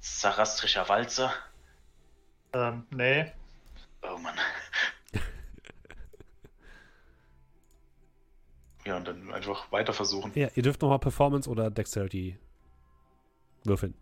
[0.00, 1.32] Sarastrischer Walzer?
[2.52, 3.32] Ähm, nee.
[4.02, 4.38] Oh Mann.
[8.84, 10.32] ja, und dann einfach weiter versuchen.
[10.34, 12.38] Ja, ihr dürft nochmal Performance oder Dexterity
[13.64, 13.94] würfeln.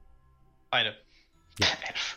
[0.70, 0.96] Beide.
[1.60, 2.11] Elf.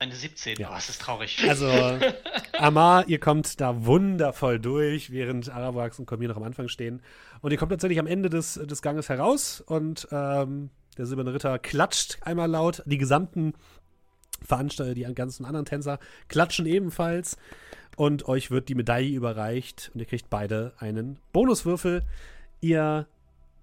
[0.00, 0.58] Eine 17.
[0.58, 0.70] Ja.
[0.70, 1.44] Oh, das ist traurig.
[1.48, 1.68] Also,
[2.58, 7.02] Amar, ihr kommt da wundervoll durch, während Arabrax und Kolmir noch am Anfang stehen.
[7.40, 11.58] Und ihr kommt tatsächlich am Ende des, des Ganges heraus und ähm, der silberne Ritter
[11.58, 12.82] klatscht einmal laut.
[12.86, 13.54] Die gesamten
[14.42, 15.98] Veranstalter, die ganzen anderen Tänzer
[16.28, 17.36] klatschen ebenfalls.
[17.96, 22.04] Und euch wird die Medaille überreicht und ihr kriegt beide einen Bonuswürfel.
[22.60, 23.08] Ihr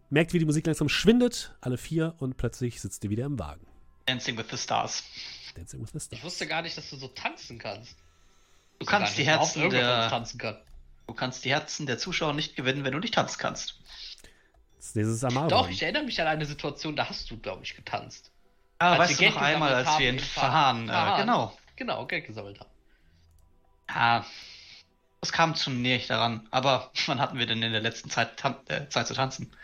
[0.09, 3.64] merkt, wie die Musik langsam schwindet, alle vier, und plötzlich sitzt ihr wieder im Wagen.
[4.05, 5.03] Dancing with the Stars.
[5.55, 6.19] Dancing with the Stars.
[6.19, 7.95] Ich wusste gar nicht, dass du so tanzen kannst.
[8.79, 10.09] Du kannst die Herzen der...
[10.09, 10.57] tanzen kann.
[11.07, 13.79] du kannst die Herzen der Zuschauer nicht gewinnen, wenn du nicht tanzen kannst.
[14.77, 15.47] Das ist dieses Amar.
[15.47, 18.31] Doch, ich erinnere mich an eine Situation, da hast du, glaube ich, getanzt.
[18.79, 21.57] Ah, Als weißt du Geld noch einmal, als wir in Verhahn, äh, genau.
[21.77, 22.69] Genau, Geld gesammelt haben.
[23.89, 24.25] Ja,
[25.21, 26.47] das kam zu nicht daran.
[26.51, 29.55] Aber wann hatten wir denn in der letzten Zeit, äh, Zeit zu tanzen?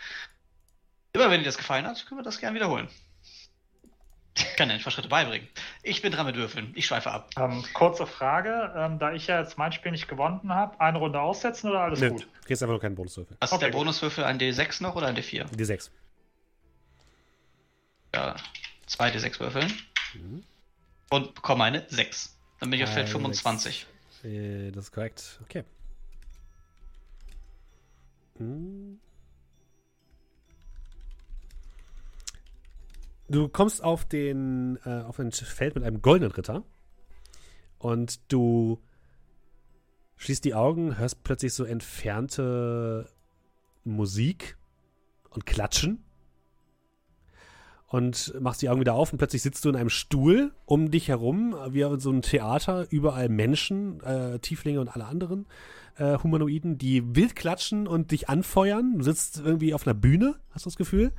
[1.13, 2.87] Immer wenn dir das gefallen hat, können wir das gerne wiederholen.
[4.35, 5.47] Ich kann dir ein paar Schritte beibringen.
[5.83, 6.71] Ich bin dran mit Würfeln.
[6.75, 7.29] Ich schweife ab.
[7.37, 11.19] Ähm, kurze Frage, ähm, da ich ja jetzt mein Spiel nicht gewonnen habe, eine Runde
[11.19, 12.21] aussetzen oder alles Nö, gut?
[12.21, 13.35] du kriegst einfach nur keinen Bonuswürfel.
[13.39, 13.79] Was ist Okay, der gut.
[13.79, 14.23] Bonuswürfel?
[14.23, 15.53] Ein D6 noch oder ein D4?
[15.55, 15.91] Die sechs.
[18.15, 18.35] Ja,
[18.85, 19.71] zwei D6 würfeln.
[20.13, 20.43] Mhm.
[21.09, 22.37] Und bekomme eine 6.
[22.59, 23.85] Dann bin ich auf Feld Eine 25.
[24.23, 25.39] Äh, das ist korrekt.
[25.43, 25.63] Okay.
[28.37, 28.99] Hm.
[33.31, 36.63] Du kommst auf den äh, auf ein Feld mit einem goldenen Ritter
[37.79, 38.81] und du
[40.17, 43.09] schließt die Augen, hörst plötzlich so entfernte
[43.85, 44.57] Musik
[45.29, 46.03] und Klatschen
[47.87, 51.07] und machst die Augen wieder auf und plötzlich sitzt du in einem Stuhl um dich
[51.07, 55.47] herum, wie in so einem Theater, überall Menschen, äh, Tieflinge und alle anderen
[55.95, 58.97] äh, Humanoiden, die wild klatschen und dich anfeuern.
[58.97, 61.13] Du sitzt irgendwie auf einer Bühne, hast du das Gefühl.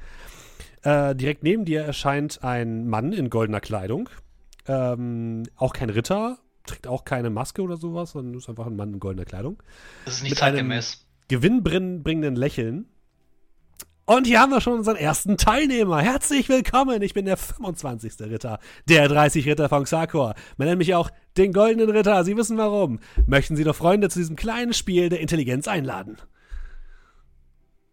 [0.83, 4.09] Äh, direkt neben dir erscheint ein Mann in goldener Kleidung.
[4.67, 8.95] Ähm, auch kein Ritter, trägt auch keine Maske oder sowas, sondern ist einfach ein Mann
[8.95, 9.63] in goldener Kleidung
[10.05, 11.07] Das ist nicht Mit zeitgemäß.
[11.29, 12.87] gewinnbringenden Lächeln.
[14.05, 16.01] Und hier haben wir schon unseren ersten Teilnehmer.
[16.01, 17.03] Herzlich willkommen.
[17.03, 18.15] Ich bin der 25.
[18.21, 20.35] Ritter, der 30 Ritter von Xakor.
[20.57, 22.25] Man nennt mich auch den Goldenen Ritter.
[22.25, 22.99] Sie wissen warum.
[23.27, 26.19] Möchten Sie doch Freunde zu diesem kleinen Spiel der Intelligenz einladen?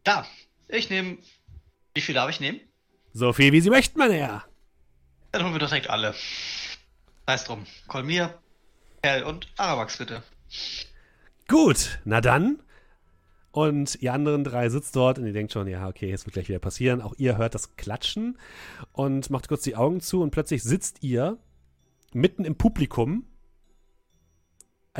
[0.03, 0.25] Da,
[0.67, 1.17] ich nehme.
[1.93, 2.59] Wie viel darf ich nehmen?
[3.13, 4.45] So viel, wie Sie möchten, mein Herr.
[5.31, 6.13] Dann holen wir doch direkt alle.
[7.27, 7.65] Heißt drum.
[7.87, 8.33] Kolmir,
[9.01, 10.23] Perl und Arawax bitte.
[11.47, 12.59] Gut, na dann.
[13.51, 16.49] Und ihr anderen drei sitzt dort und ihr denkt schon, ja, okay, jetzt wird gleich
[16.49, 17.01] wieder passieren.
[17.01, 18.37] Auch ihr hört das Klatschen
[18.91, 21.37] und macht kurz die Augen zu und plötzlich sitzt ihr
[22.13, 23.25] mitten im Publikum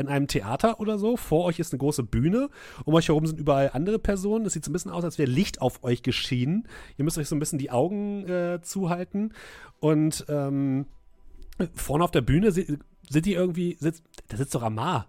[0.00, 1.16] an einem Theater oder so.
[1.16, 2.48] Vor euch ist eine große Bühne.
[2.84, 4.46] Um euch herum sind überall andere Personen.
[4.46, 6.66] Es sieht so ein bisschen aus, als wäre Licht auf euch geschienen.
[6.96, 9.32] Ihr müsst euch so ein bisschen die Augen äh, zuhalten.
[9.78, 10.86] Und ähm,
[11.74, 12.78] vorne auf der Bühne si-
[13.08, 15.06] sind die irgendwie, sitzt, da sitzt doch Amar.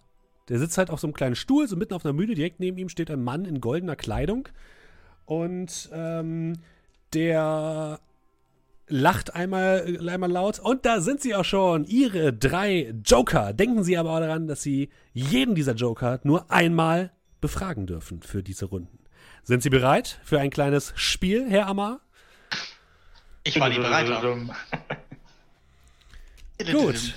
[0.49, 2.35] Der sitzt halt auf so einem kleinen Stuhl, so mitten auf einer Bühne.
[2.35, 4.49] Direkt neben ihm steht ein Mann in goldener Kleidung.
[5.26, 6.53] Und ähm,
[7.13, 7.99] der
[8.91, 10.59] lacht einmal, einmal laut.
[10.59, 13.53] Und da sind sie auch schon, ihre drei Joker.
[13.53, 18.43] Denken Sie aber auch daran, dass Sie jeden dieser Joker nur einmal befragen dürfen für
[18.43, 18.99] diese Runden.
[19.43, 22.01] Sind Sie bereit für ein kleines Spiel, Herr Amar?
[23.43, 24.07] Ich war nie bereit.
[26.72, 27.15] Gut.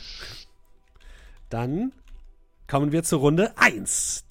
[1.51, 1.93] Dann
[2.67, 4.25] kommen wir zur Runde 1.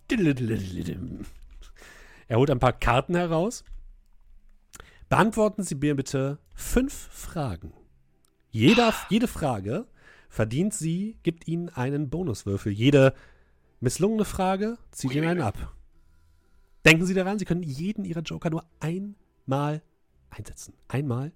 [2.27, 3.63] Er holt ein paar Karten heraus.
[5.13, 7.71] Beantworten Sie mir bitte fünf Fragen.
[8.49, 9.85] Jeder, jede Frage
[10.27, 12.71] verdient Sie, gibt Ihnen einen Bonuswürfel.
[12.71, 13.13] Jede
[13.79, 15.75] misslungene Frage zieht Ihnen einen ab.
[16.83, 19.83] Denken Sie daran, Sie können jeden Ihrer Joker nur einmal
[20.31, 20.73] einsetzen.
[20.87, 21.31] Einmal.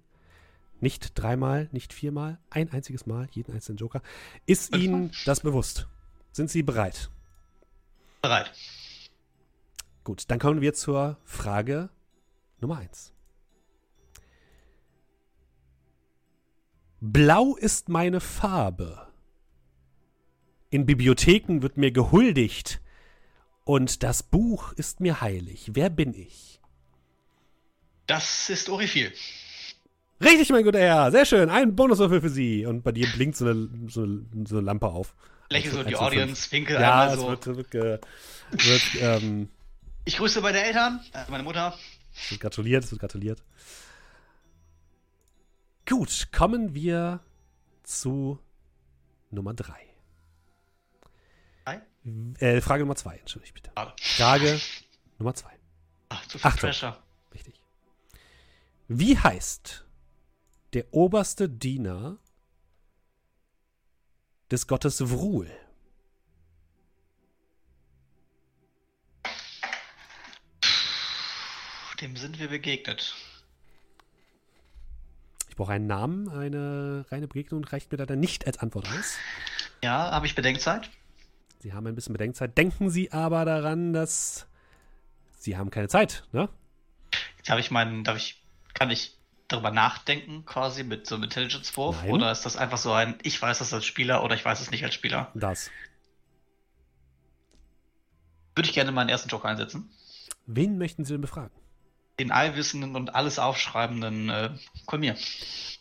[0.80, 4.02] Nicht dreimal, nicht viermal, ein einziges Mal, jeden einzelnen Joker.
[4.44, 5.86] Ist Ihnen das bewusst?
[6.32, 7.10] Sind Sie bereit?
[8.22, 8.50] Bereit.
[10.02, 11.90] Gut, dann kommen wir zur Frage
[12.60, 13.12] Nummer 1.
[17.00, 19.06] Blau ist meine Farbe.
[20.70, 22.80] In Bibliotheken wird mir gehuldigt
[23.64, 25.70] und das Buch ist mir heilig.
[25.74, 26.60] Wer bin ich?
[28.06, 29.12] Das ist Orifil.
[30.22, 31.10] Richtig, mein guter Herr.
[31.12, 31.48] Sehr schön.
[31.48, 32.66] Ein Bonuswürfel für Sie.
[32.66, 35.14] Und bei dir blinkt so eine, so eine, so eine Lampe auf.
[35.50, 37.28] Lächle so in die Audience, winkel Ja, einmal es so.
[37.28, 37.72] wird, wird,
[38.52, 39.48] wird, ähm,
[40.04, 41.74] Ich grüße meine Eltern, äh, meine Mutter.
[42.14, 43.42] es wird gratuliert, es wird gratuliert.
[45.88, 47.20] Gut, kommen wir
[47.82, 48.38] zu
[49.30, 49.74] Nummer 3.
[51.64, 51.82] Drei?
[52.40, 53.70] Äh, Frage Nummer 2, entschuldigt bitte.
[53.96, 54.58] Schade.
[54.58, 54.60] Frage
[55.18, 55.48] Nummer 2.
[56.10, 56.68] Ach, zu viel Achtung.
[56.68, 57.02] Pressure.
[57.32, 57.58] Richtig.
[58.88, 59.86] Wie heißt
[60.74, 62.18] der oberste Diener
[64.50, 65.50] des Gottes Vrul?
[72.02, 73.14] Dem sind wir begegnet.
[75.58, 79.16] Brauche einen Namen, eine reine Begegnung reicht mir leider nicht als Antwort aus.
[79.82, 80.88] Ja, habe ich Bedenkzeit?
[81.58, 82.56] Sie haben ein bisschen Bedenkzeit.
[82.56, 84.46] Denken Sie aber daran, dass
[85.36, 86.48] Sie haben keine Zeit, ne?
[87.38, 88.40] Jetzt habe ich meinen, darf ich,
[88.72, 92.04] kann ich darüber nachdenken, quasi mit so einem Intelligence-Wurf?
[92.04, 94.70] Oder ist das einfach so ein, ich weiß das als Spieler oder ich weiß es
[94.70, 95.32] nicht als Spieler?
[95.34, 95.72] Das.
[98.54, 99.90] Würde ich gerne meinen ersten Joker einsetzen.
[100.46, 101.50] Wen möchten Sie denn befragen?
[102.18, 104.50] Den allwissenden und alles aufschreibenden äh,
[104.86, 105.16] Kolmir.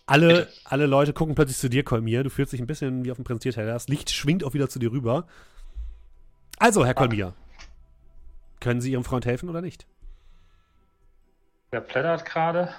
[0.06, 0.54] Alle, Bitte.
[0.64, 2.24] alle Leute gucken plötzlich zu dir, Kolmir.
[2.24, 3.74] Du fühlst dich ein bisschen wie auf dem Präsentierteller.
[3.74, 5.28] Das Licht schwingt auch wieder zu dir rüber.
[6.60, 7.34] Also, Herr Kolmir.
[8.60, 9.86] Können Sie Ihrem Freund helfen oder nicht?
[11.72, 12.74] Wer plättert gerade?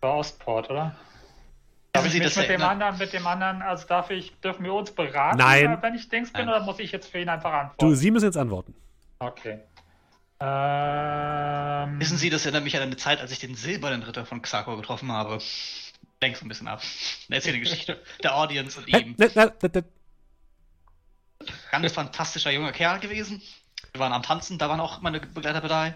[0.00, 0.94] War Ostport, oder?
[1.92, 4.74] Darf ich Sie, mich mit dem anderen, mit dem anderen, also darf ich, dürfen wir
[4.74, 5.78] uns beraten, Nein.
[5.80, 6.56] wenn ich Dings bin, Nein.
[6.56, 7.78] oder muss ich jetzt für ihn einfach antworten?
[7.78, 8.74] Du, Sie müssen jetzt antworten.
[9.20, 9.60] Okay.
[10.40, 14.42] Ähm, Wissen Sie, das erinnert mich an eine Zeit, als ich den silbernen Ritter von
[14.42, 15.38] Xako getroffen habe.
[16.22, 16.82] Denk so ein bisschen ab.
[17.28, 19.16] Erzähl die Geschichte der Audience und ihm.
[21.70, 23.42] Ganz fantastischer junger Kerl gewesen.
[23.92, 25.94] Wir waren am Tanzen, da waren auch meine Begleiter dabei.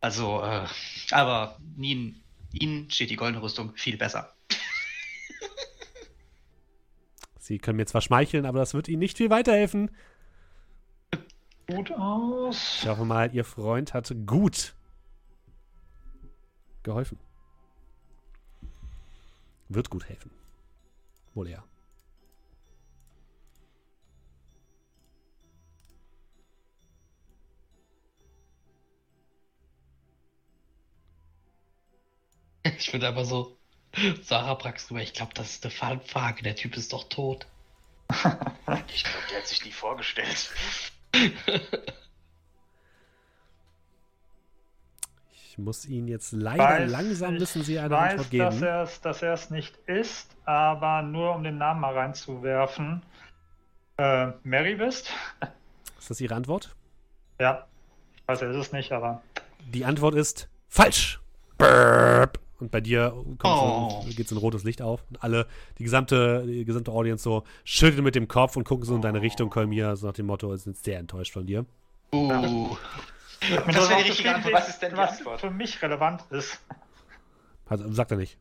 [0.00, 0.66] Also, äh,
[1.10, 4.34] aber Ihnen, Ihnen steht die goldene Rüstung viel besser.
[7.38, 9.90] Sie können mir zwar schmeicheln, aber das wird Ihnen nicht viel weiterhelfen.
[11.66, 12.78] Gut aus.
[12.82, 14.74] Ich hoffe mal, Ihr Freund hat gut
[16.82, 17.18] geholfen.
[19.68, 20.30] Wird gut helfen.
[21.34, 21.64] Wohl eher.
[32.78, 33.56] Ich finde einfach so,
[34.22, 37.46] Sarah Brax rüber, ich glaube, das ist eine Fangfrage, der Typ ist doch tot.
[38.08, 40.50] Ich glaube, der hat sich nie vorgestellt.
[45.32, 48.44] Ich muss Ihnen jetzt leider Weiß- langsam ich müssen Sie eine weiß, Antwort geben.
[48.44, 53.02] Dass er es dass er es nicht ist, aber nur um den Namen mal reinzuwerfen.
[53.96, 55.12] Äh, Mary bist?
[55.98, 56.74] Ist das Ihre Antwort?
[57.40, 57.66] Ja.
[58.16, 59.22] Ich weiß, er ist es nicht, aber.
[59.66, 61.20] Die Antwort ist falsch.
[61.58, 62.40] Burp.
[62.64, 64.02] Und bei dir kommt Oh.
[64.06, 65.04] so, geht so ein rotes Licht auf.
[65.10, 65.46] Und alle,
[65.78, 69.20] die gesamte, die gesamte Audience so schüttelt mit dem Kopf und gucken so in deine
[69.20, 71.66] Richtung, Kolmir, so nach dem Motto, sind sehr enttäuscht von dir.
[72.12, 72.28] Uh.
[72.28, 74.54] Mir Das wäre die richtige Antwort.
[74.54, 75.40] Was ist denn die was Antwort?
[75.42, 76.58] für mich relevant ist.
[77.66, 78.38] Also, sagt er nicht.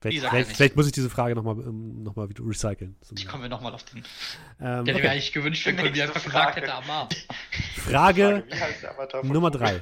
[0.00, 0.56] Vielleicht, vielleicht, nicht.
[0.56, 2.96] vielleicht muss ich diese Frage nochmal noch mal wieder recyceln.
[3.14, 3.98] Ich komme nochmal auf den.
[3.98, 5.08] Ähm, Ich hätte mir okay.
[5.08, 7.06] eigentlich gewünscht, wenn Kolmi Nächste einfach gesagt Frage.
[7.06, 7.80] hätte.
[7.80, 9.80] Frage heißt der Avatar von Nummer drei.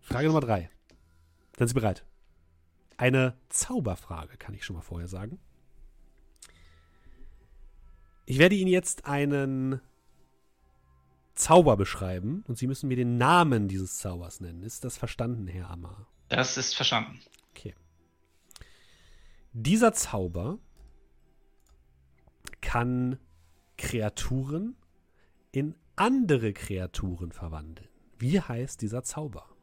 [0.00, 0.70] Frage Nummer drei.
[1.58, 2.04] Sind Sie bereit?
[2.96, 5.38] Eine Zauberfrage, kann ich schon mal vorher sagen.
[8.24, 9.80] Ich werde Ihnen jetzt einen
[11.34, 14.62] Zauber beschreiben und Sie müssen mir den Namen dieses Zaubers nennen.
[14.62, 16.08] Ist das verstanden, Herr Amar?
[16.28, 17.20] Das ist verstanden.
[17.50, 17.74] Okay.
[19.52, 20.58] Dieser Zauber
[22.60, 23.18] kann
[23.76, 24.76] Kreaturen
[25.52, 27.88] in andere Kreaturen verwandeln.
[28.18, 29.55] Wie heißt dieser Zauber?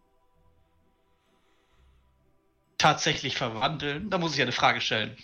[2.83, 5.15] Tatsächlich verwandeln, da muss ich eine Frage stellen.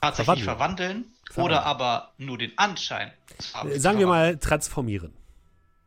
[0.00, 1.04] Tatsächlich Verwandeln.
[1.28, 3.12] verwandeln, oder aber nur den Anschein.
[3.62, 5.12] Äh, Sagen wir mal transformieren.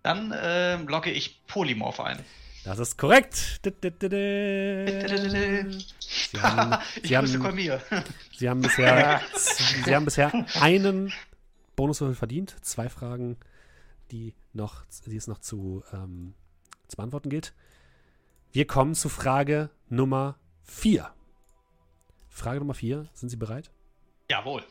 [0.03, 2.17] Dann ähm, logge ich Polymorph ein.
[2.63, 3.59] Das ist korrekt.
[3.61, 3.73] Sie
[6.41, 7.81] haben, ich Sie grüße Kolmir.
[8.37, 9.19] Sie haben bisher,
[9.83, 11.11] Sie haben bisher einen
[11.75, 12.55] Bonuswürfel verdient.
[12.61, 13.35] Zwei Fragen,
[14.11, 16.35] die, noch, die es noch zu, ähm,
[16.87, 17.53] zu beantworten gilt.
[18.53, 21.13] Wir kommen zu Frage Nummer 4.
[22.27, 23.07] Frage Nummer 4.
[23.13, 23.71] Sind Sie bereit?
[24.29, 24.63] Jawohl.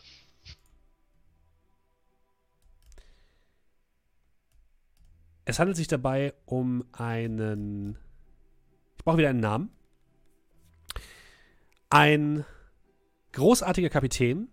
[5.47, 7.99] Es handelt sich dabei um einen.
[8.99, 9.71] Ich brauche wieder einen Namen.
[11.91, 12.45] Ein
[13.33, 14.49] großartiger Kapitän,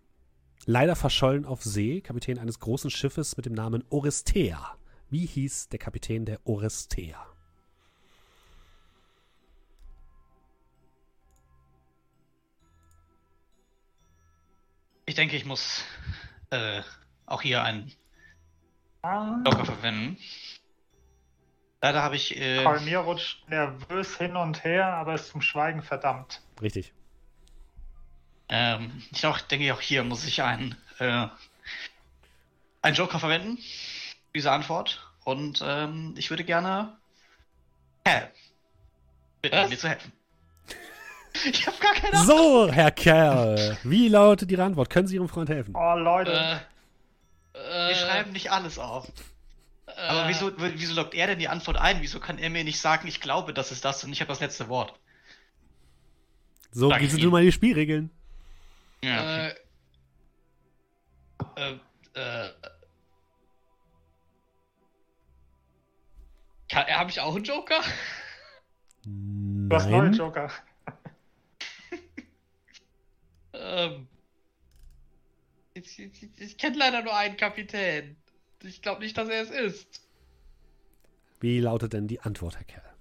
[0.65, 4.77] leider verschollen auf See, Kapitän eines großen Schiffes mit dem Namen Orestea.
[5.09, 7.30] Wie hieß der Kapitän der Orestea?
[15.11, 15.83] Ich denke, ich muss
[16.51, 16.81] äh,
[17.25, 17.91] auch hier einen
[19.03, 20.17] Logger verwenden.
[21.81, 22.39] Leider habe ich.
[22.39, 26.41] Äh, Kolmir rutscht nervös hin und her, aber ist zum Schweigen verdammt.
[26.61, 26.93] Richtig.
[28.47, 31.27] ähm, ich auch, denke, auch hier muss ich einen, äh,
[32.81, 33.57] einen Joker verwenden.
[34.33, 35.11] Diese Antwort.
[35.25, 36.97] Und ähm, ich würde gerne.
[38.07, 38.29] Hä?
[39.41, 40.13] Bitte, mir zu helfen.
[41.45, 42.25] Ich habe gar keine Ahnung.
[42.25, 44.89] So, Herr Kerl, wie lautet Ihre Antwort?
[44.89, 45.73] Können Sie Ihrem Freund helfen?
[45.75, 46.61] Oh, Leute.
[47.53, 49.07] Äh, Wir schreiben nicht alles auf.
[49.87, 52.01] äh, Aber wieso, wieso lockt er denn die Antwort ein?
[52.01, 54.39] Wieso kann er mir nicht sagen, ich glaube, das ist das und ich habe das
[54.39, 54.93] letzte Wort?
[56.71, 58.09] So, wie sind nun mal die Spielregeln?
[59.03, 59.47] Ja.
[59.47, 59.55] Äh,
[61.55, 61.77] äh,
[62.13, 62.49] äh,
[66.73, 67.81] habe ich auch einen Joker?
[69.03, 70.13] du hast neue Nein.
[70.13, 70.49] Joker.
[73.61, 74.07] Ähm,
[75.73, 78.17] ich ich, ich, kenne leider nur einen Kapitän.
[78.63, 80.07] Ich glaube nicht, dass er es ist.
[81.39, 82.93] Wie lautet denn die Antwort, Herr Kerl?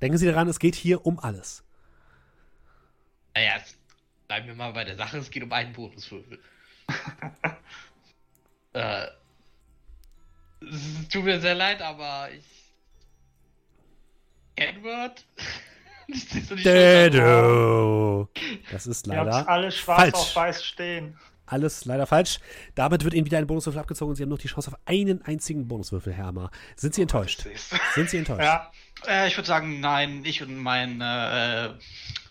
[0.00, 1.64] Denken Sie daran, es geht hier um alles.
[3.34, 3.62] Naja,
[4.26, 5.18] bleiben wir mal bei der Sache.
[5.18, 6.38] Es geht um einen Bonuswürfel.
[8.72, 9.06] äh,
[10.60, 12.44] es tut mir sehr leid, aber ich.
[14.56, 15.24] N-Word?
[18.72, 20.14] Das ist Ihr leider alle schwarz falsch.
[20.14, 21.18] auf weiß stehen.
[21.46, 22.38] alles leider falsch.
[22.74, 25.22] Damit wird Ihnen wieder ein Bonuswürfel abgezogen und Sie haben noch die Chance auf einen
[25.22, 26.50] einzigen Bonuswürfel, Herr Hammer.
[26.76, 27.44] Sind Sie enttäuscht?
[27.94, 28.42] Sind Sie enttäuscht?
[28.42, 28.70] Ja,
[29.06, 31.70] Äh, ich würde sagen, nein, ich und mein, äh,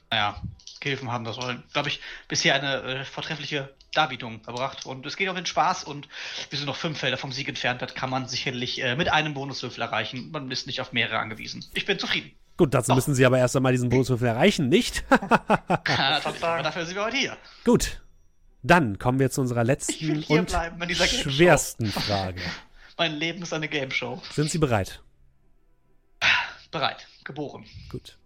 [0.09, 0.41] naja,
[0.79, 1.37] Gehilfen haben das,
[1.73, 4.85] glaube ich, bisher eine äh, vortreffliche Darbietung erbracht.
[4.85, 6.07] Und es geht um den Spaß und
[6.49, 7.81] wir sind noch fünf Felder vom Sieg entfernt.
[7.81, 10.29] Das kann man sicherlich äh, mit einem Bonuswürfel erreichen.
[10.31, 11.65] Man ist nicht auf mehrere angewiesen.
[11.73, 12.31] Ich bin zufrieden.
[12.57, 15.03] Gut, dazu müssen Sie aber erst einmal diesen Bonuswürfel erreichen, nicht?
[15.09, 17.37] Aber dafür sind wir heute hier.
[17.63, 18.01] Gut.
[18.63, 22.41] Dann kommen wir zu unserer letzten und schwersten Frage.
[22.97, 24.21] Mein Leben ist eine Game Show.
[24.31, 25.03] Sind Sie bereit?
[26.71, 27.07] Bereit.
[27.23, 27.65] Geboren.
[27.89, 28.17] Gut.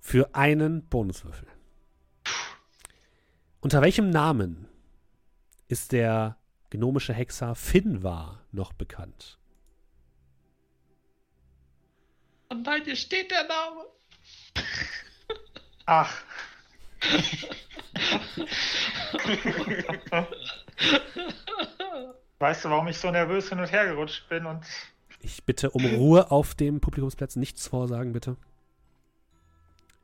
[0.00, 1.46] Für einen Bonuswürfel.
[3.60, 4.68] Unter welchem Namen
[5.68, 6.36] ist der
[6.70, 9.38] gnomische Hexer Finvar noch bekannt?
[12.50, 13.84] Oh nein, hier steht der Name.
[15.86, 16.22] ach.
[22.38, 24.64] weißt du, warum ich so nervös hin und her gerutscht bin und
[25.20, 27.36] Ich bitte um Ruhe auf dem Publikumsplatz.
[27.36, 28.36] Nichts vorsagen, bitte.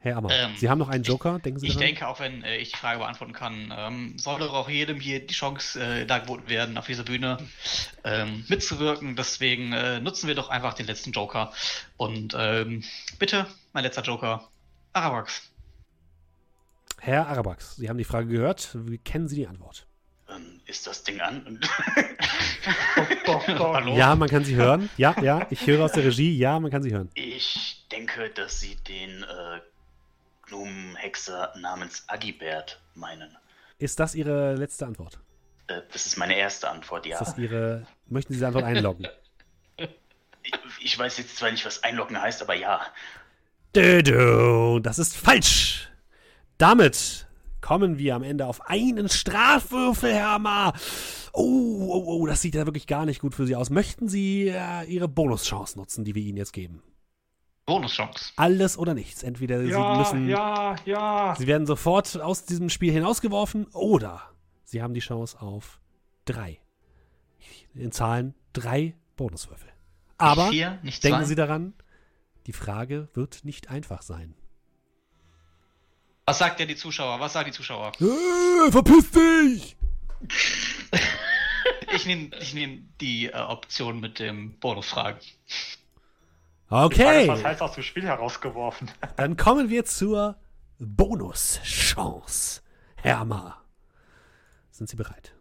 [0.03, 1.87] Herr Ammer, Ähm, Sie haben noch einen Joker, denken Sie Ich daran?
[1.87, 5.25] denke, auch wenn äh, ich die Frage beantworten kann, ähm, soll doch auch jedem hier
[5.25, 7.39] die Chance äh, dargeboten werden, auf dieser Bühne
[8.03, 9.15] ähm, mitzuwirken.
[9.15, 11.53] Deswegen äh, nutzen wir doch einfach den letzten Joker.
[11.97, 12.83] Und ähm,
[13.21, 14.49] bitte, mein letzter Joker,
[14.93, 15.51] Arawax.
[16.99, 18.71] Herr Arabax, Sie haben die Frage gehört.
[18.75, 19.87] Wie kennen Sie die Antwort?
[20.29, 21.61] Ähm, ist das Ding an?
[22.97, 23.75] doch, doch, doch.
[23.75, 23.97] Hallo?
[23.97, 24.91] Ja, man kann Sie hören.
[24.97, 26.37] Ja, ja, ich höre aus der Regie.
[26.37, 27.09] Ja, man kann Sie hören.
[27.15, 29.61] Ich denke, dass Sie den äh,
[30.53, 33.37] Gnomenhexer namens Agibert meinen.
[33.79, 35.19] Ist das Ihre letzte Antwort?
[35.67, 37.19] Äh, das ist meine erste Antwort, ja.
[37.19, 37.87] Ist das Ihre.
[38.07, 39.09] Möchten Sie diese Antwort einloggen?
[39.77, 39.89] Ich,
[40.81, 42.81] ich weiß jetzt zwar nicht, was einloggen heißt, aber ja.
[43.73, 45.91] Das ist falsch.
[46.59, 47.27] Damit
[47.63, 50.75] kommen wir am Ende auf einen Strafwürfel, Herr Ammer.
[51.33, 53.71] Oh, oh, oh, das sieht ja wirklich gar nicht gut für Sie aus.
[53.71, 56.83] Möchten Sie äh, Ihre Bonuschance nutzen, die wir Ihnen jetzt geben?
[57.67, 58.33] Bonuschance.
[58.37, 59.23] Alles oder nichts.
[59.23, 60.29] Entweder Sie Ja, müssen.
[60.29, 61.35] ja, ja.
[61.39, 64.23] Sie werden sofort aus diesem Spiel hinausgeworfen oder
[64.65, 65.81] Sie haben die Chance auf
[66.25, 66.59] drei.
[67.75, 69.69] In Zahlen drei Bonuswürfel.
[70.19, 71.25] Aber Nicht vier, nicht denken zwei.
[71.27, 71.75] Sie daran,
[72.47, 74.35] die Frage wird nicht einfach sein.
[76.27, 77.19] Was sagt denn die Zuschauer?
[77.21, 77.93] Was sagen die Zuschauer?
[78.01, 79.77] Äh, verpiss dich!
[81.95, 85.21] Ich nehme ich nehm die äh, Option mit dem Bonusfragen.
[86.75, 88.91] Okay, was heißt aus dem Spiel herausgeworfen?
[89.17, 90.39] dann kommen wir zur
[90.79, 92.63] Bonuschance.
[92.97, 93.63] Herma,
[94.71, 95.35] sind Sie bereit?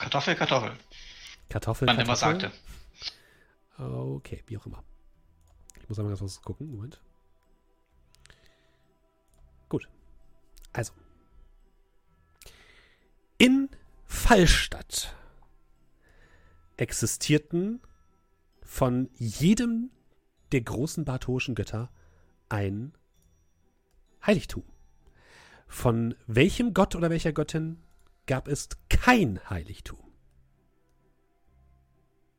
[0.00, 0.72] Kartoffel, Kartoffel.
[1.48, 2.50] Kartoffel, Wann immer sagte.
[3.78, 4.82] Okay, wie auch immer.
[5.80, 6.68] Ich muss einmal ganz was gucken.
[6.72, 7.00] Moment.
[9.68, 9.88] Gut.
[10.72, 10.92] Also.
[13.38, 13.68] In
[14.06, 15.14] Fallstadt
[16.76, 17.80] existierten
[18.66, 19.90] von jedem
[20.52, 21.90] der großen bartoischen Götter
[22.48, 22.92] ein
[24.26, 24.64] Heiligtum.
[25.68, 27.80] Von welchem Gott oder welcher Göttin
[28.26, 30.00] gab es kein Heiligtum?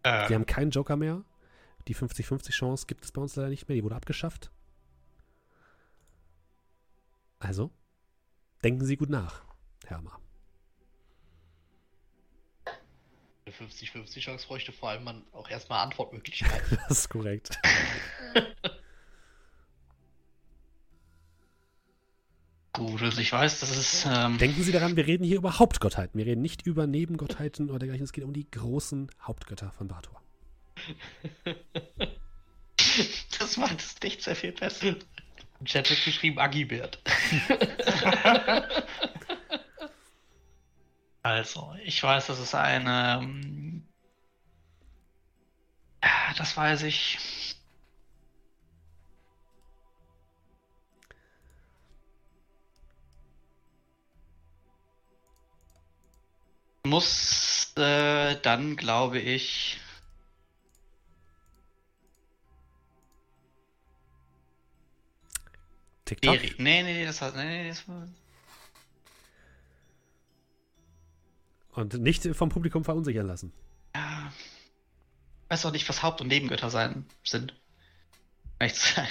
[0.04, 1.24] Äh, Wir haben keinen Joker mehr.
[1.88, 3.76] Die 50-50 Chance gibt es bei uns leider nicht mehr.
[3.76, 4.52] Die wurde abgeschafft.
[7.40, 7.72] Also,
[8.64, 9.46] denken Sie gut nach,
[9.86, 10.12] Hermer.
[10.12, 10.27] Eine
[13.58, 16.78] 50-50 Chance bräuchte vor allem man auch erstmal Antwortmöglichkeiten.
[16.88, 17.60] Das ist korrekt.
[22.74, 24.06] gut, also ich weiß, das ist.
[24.10, 26.18] Ähm, Denken Sie daran, wir reden hier über Hauptgottheiten.
[26.18, 28.04] Wir reden nicht über Nebengottheiten oder dergleichen.
[28.04, 30.22] Es geht um die großen Hauptgötter von Bator.
[33.40, 34.96] das macht es nicht sehr viel besser.
[35.60, 37.00] Im Chat wird geschrieben Agibert.
[41.28, 43.20] Also, ich weiß, das ist eine.
[43.22, 43.86] ähm,
[46.38, 47.18] Das weiß ich.
[56.86, 59.82] Muss äh, dann, glaube ich.
[66.06, 66.36] TikTok?
[66.36, 67.36] Eri nee, nee, das hat.
[67.36, 68.08] Nee, nee, das war.
[71.78, 73.54] Und nicht vom Publikum verunsichern lassen.
[73.96, 74.34] Ja.
[75.44, 77.54] Ich weiß auch nicht, was Haupt- und Nebengötter sein sind.
[78.58, 79.08] Echt sein.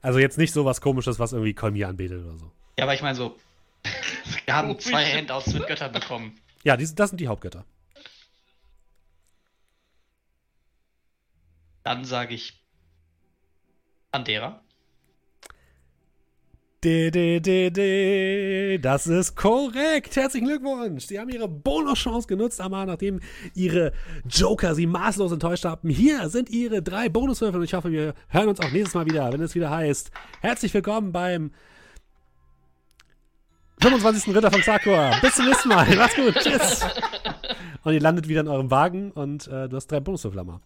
[0.00, 2.52] Also jetzt nicht so was komisches, was irgendwie Kolmi anbetet oder so.
[2.78, 3.36] Ja, aber ich meine so.
[4.46, 6.38] Wir haben Oh, zwei ich- Handouts mit Göttern bekommen.
[6.62, 7.64] Ja, die, das sind die Hauptgötter.
[11.82, 12.62] Dann sage ich
[14.12, 14.62] Pandera.
[16.82, 17.12] Das
[19.06, 20.16] ist korrekt.
[20.16, 21.04] Herzlichen Glückwunsch.
[21.04, 23.20] Sie haben Ihre Bonuschance genutzt, aber nachdem
[23.54, 23.92] Ihre
[24.26, 25.90] Joker Sie maßlos enttäuscht haben.
[25.90, 29.30] Hier sind Ihre drei Bonuswürfel und ich hoffe, wir hören uns auch nächstes Mal wieder,
[29.30, 30.10] wenn es wieder heißt.
[30.40, 31.50] Herzlich willkommen beim
[33.82, 34.34] 25.
[34.34, 35.20] Ritter von Sakura.
[35.20, 35.86] Bis zum nächsten Mal.
[35.96, 36.34] Macht's gut.
[36.34, 36.80] Tschüss.
[37.84, 40.62] Und ihr landet wieder in eurem Wagen und äh, du hast drei Bonuswürfel am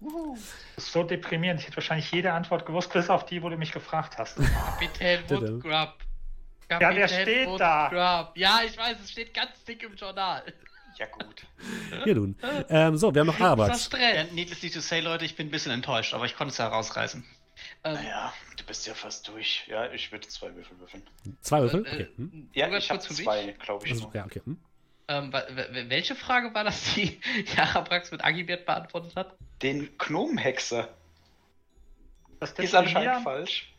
[0.00, 1.60] Das ist so deprimierend.
[1.60, 4.36] Ich hätte wahrscheinlich jede Antwort gewusst, bis auf die, wo du mich gefragt hast.
[4.36, 5.20] Kapitän.
[5.28, 5.94] Woodgrub.
[6.70, 8.32] Ja, der steht da.
[8.34, 10.42] Ja, ich weiß, es steht ganz dick im Journal.
[10.98, 11.46] Ja, gut.
[12.04, 12.36] Hier nun.
[12.68, 13.90] Ähm, so, wir haben noch Das Arabax.
[13.92, 16.68] Ja, needless to say, Leute, ich bin ein bisschen enttäuscht, aber ich konnte es ja
[16.68, 17.24] rausreißen.
[17.84, 19.66] Ähm, Naja, du bist ja fast durch.
[19.68, 21.02] Ja, ich würde zwei Würfel würfeln.
[21.40, 21.86] Zwei Würfel?
[21.86, 22.08] äh, Okay.
[22.16, 22.50] Hm.
[22.52, 23.92] Ja, ich habe zwei, glaube ich.
[23.92, 24.42] Also, ja, okay.
[24.44, 24.58] Hm.
[25.12, 25.32] Ähm,
[25.88, 27.20] welche Frage war das, die
[27.56, 29.34] Jarabrax mit Agibert beantwortet hat?
[29.62, 30.88] Den Gnomenhexer
[32.40, 33.72] Das ist anscheinend falsch.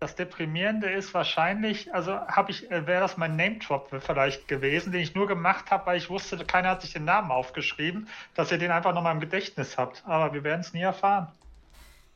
[0.00, 5.02] das Deprimierende ist wahrscheinlich, also habe ich, äh, wäre das mein Name-Drop vielleicht gewesen, den
[5.02, 8.58] ich nur gemacht habe, weil ich wusste, keiner hat sich den Namen aufgeschrieben, dass ihr
[8.58, 10.02] den einfach noch mal im Gedächtnis habt.
[10.06, 11.28] Aber wir werden es nie erfahren.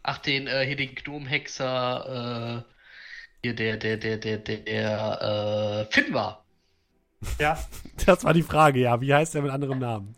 [0.03, 2.73] Ach, den, äh, hier den Gnomhexer, äh,
[3.43, 6.45] hier der, der, der, der, der, der, äh, Finn war.
[7.39, 7.59] Ja,
[8.07, 9.01] Das war die Frage, ja.
[9.01, 10.15] Wie heißt der mit anderem Namen?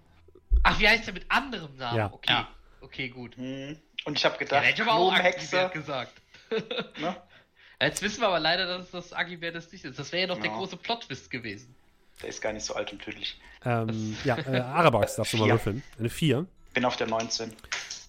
[0.63, 1.97] Ach, wie heißt der mit anderem Namen?
[1.97, 2.13] Ja.
[2.13, 2.33] Okay.
[2.33, 2.49] Ja.
[2.83, 3.37] Okay, gut.
[3.37, 3.79] Hm.
[4.05, 5.13] Und ich habe Ja, gedacht, der hätte aber auch.
[5.13, 6.13] Agibert gesagt.
[7.01, 7.17] Ne?
[7.81, 9.99] Jetzt wissen wir aber leider, dass das Agibert das nicht ist.
[9.99, 10.57] Das wäre ja noch der Ja.
[10.57, 11.75] große Plot-Twist gewesen.
[12.21, 13.41] Der ist gar nicht so alt und tödlich.
[13.65, 15.83] Ähm, ja, äh, Arabax darfst du mal würfeln.
[15.99, 16.45] Eine 4.
[16.75, 17.55] Bin auf der 19.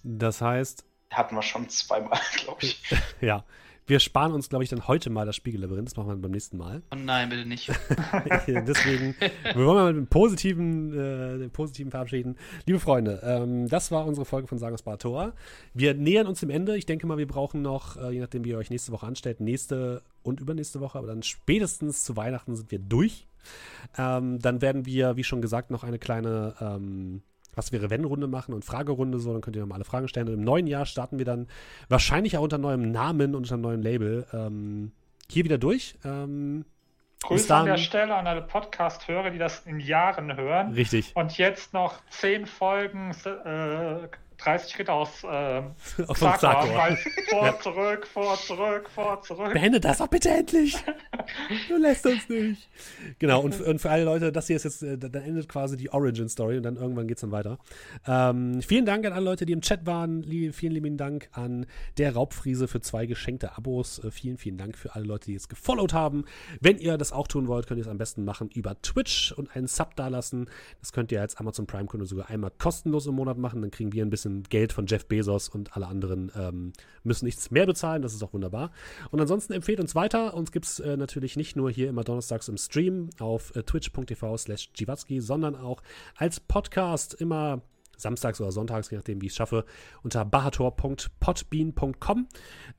[0.02, 2.82] Das heißt, Hatten wir schon zweimal, glaube ich.
[3.20, 3.44] ja,
[3.92, 5.86] wir sparen uns, glaube ich, dann heute mal das Spiegellabyrinth.
[5.86, 6.82] Das machen wir beim nächsten Mal.
[6.90, 7.68] Oh nein, bitte nicht.
[8.46, 9.14] Deswegen,
[9.44, 12.36] wir wollen mal mit dem positiven, äh, dem positiven verabschieden.
[12.64, 15.34] Liebe Freunde, ähm, das war unsere Folge von Sagos Tor.
[15.74, 16.78] Wir nähern uns dem Ende.
[16.78, 19.40] Ich denke mal, wir brauchen noch, äh, je nachdem, wie ihr euch nächste Woche anstellt,
[19.40, 23.26] nächste und übernächste Woche, aber dann spätestens zu Weihnachten sind wir durch.
[23.98, 27.20] Ähm, dann werden wir, wie schon gesagt, noch eine kleine ähm,
[27.54, 30.28] was wäre wenn Runde machen und Fragerunde so, dann könnt ihr nochmal alle Fragen stellen.
[30.28, 31.48] Und im neuen Jahr starten wir dann
[31.88, 34.92] wahrscheinlich auch unter neuem Namen und unter einem neuen Label ähm,
[35.30, 35.96] hier wieder durch.
[36.04, 36.64] Ähm,
[37.22, 40.72] Grüße an der Stelle an alle Podcast-Hörer, die das in Jahren hören.
[40.72, 41.12] richtig.
[41.14, 44.08] Und jetzt noch zehn Folgen äh,
[44.44, 45.62] 30 Schritte aus äh, Aus
[45.96, 46.74] dem Zarkor, Zarkor.
[46.76, 46.96] weil
[47.30, 47.60] vor, Ja.
[47.60, 49.52] zurück, vor, zurück, vor, zurück.
[49.52, 50.76] Beende das doch bitte endlich.
[51.68, 52.68] Du lässt uns nicht.
[53.18, 55.90] Genau, und, und für alle Leute, das hier ist jetzt, äh, dann endet quasi die
[55.92, 57.58] Origin-Story und dann irgendwann geht es dann weiter.
[58.06, 60.24] Ähm, vielen Dank an alle Leute, die im Chat waren.
[60.52, 61.66] Vielen lieben Dank an
[61.98, 64.02] der Raubfriese für zwei geschenkte Abos.
[64.02, 66.24] Äh, vielen, vielen Dank für alle Leute, die jetzt gefollowt haben.
[66.60, 69.54] Wenn ihr das auch tun wollt, könnt ihr es am besten machen über Twitch und
[69.54, 70.48] einen Sub dalassen.
[70.80, 73.62] Das könnt ihr als Amazon Prime-Kunde sogar einmal kostenlos im Monat machen.
[73.62, 77.50] Dann kriegen wir ein bisschen Geld von Jeff Bezos und alle anderen ähm, müssen nichts
[77.50, 78.02] mehr bezahlen.
[78.02, 78.70] Das ist auch wunderbar.
[79.10, 80.34] Und ansonsten empfehlt uns weiter.
[80.34, 84.36] Uns gibt es äh, natürlich nicht nur hier immer donnerstags im Stream auf äh, twitch.tv
[84.36, 84.70] slash
[85.18, 85.82] sondern auch
[86.16, 87.62] als Podcast immer
[87.96, 89.64] samstags oder sonntags, je nachdem, wie ich es schaffe,
[90.02, 92.28] unter bahator.podbean.com.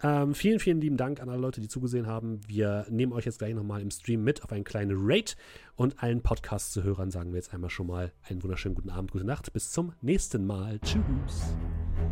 [0.01, 2.41] Ähm, vielen, vielen lieben Dank an alle Leute, die zugesehen haben.
[2.47, 5.35] Wir nehmen euch jetzt gleich nochmal im Stream mit auf einen kleinen Raid
[5.75, 9.53] und allen Podcast-Zuhörern sagen wir jetzt einmal schon mal einen wunderschönen guten Abend, gute Nacht.
[9.53, 10.79] Bis zum nächsten Mal.
[10.79, 11.55] Tschüss.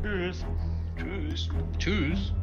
[0.03, 0.45] Tschüss.
[0.97, 1.49] Tschüss.
[1.77, 2.33] Tschüss.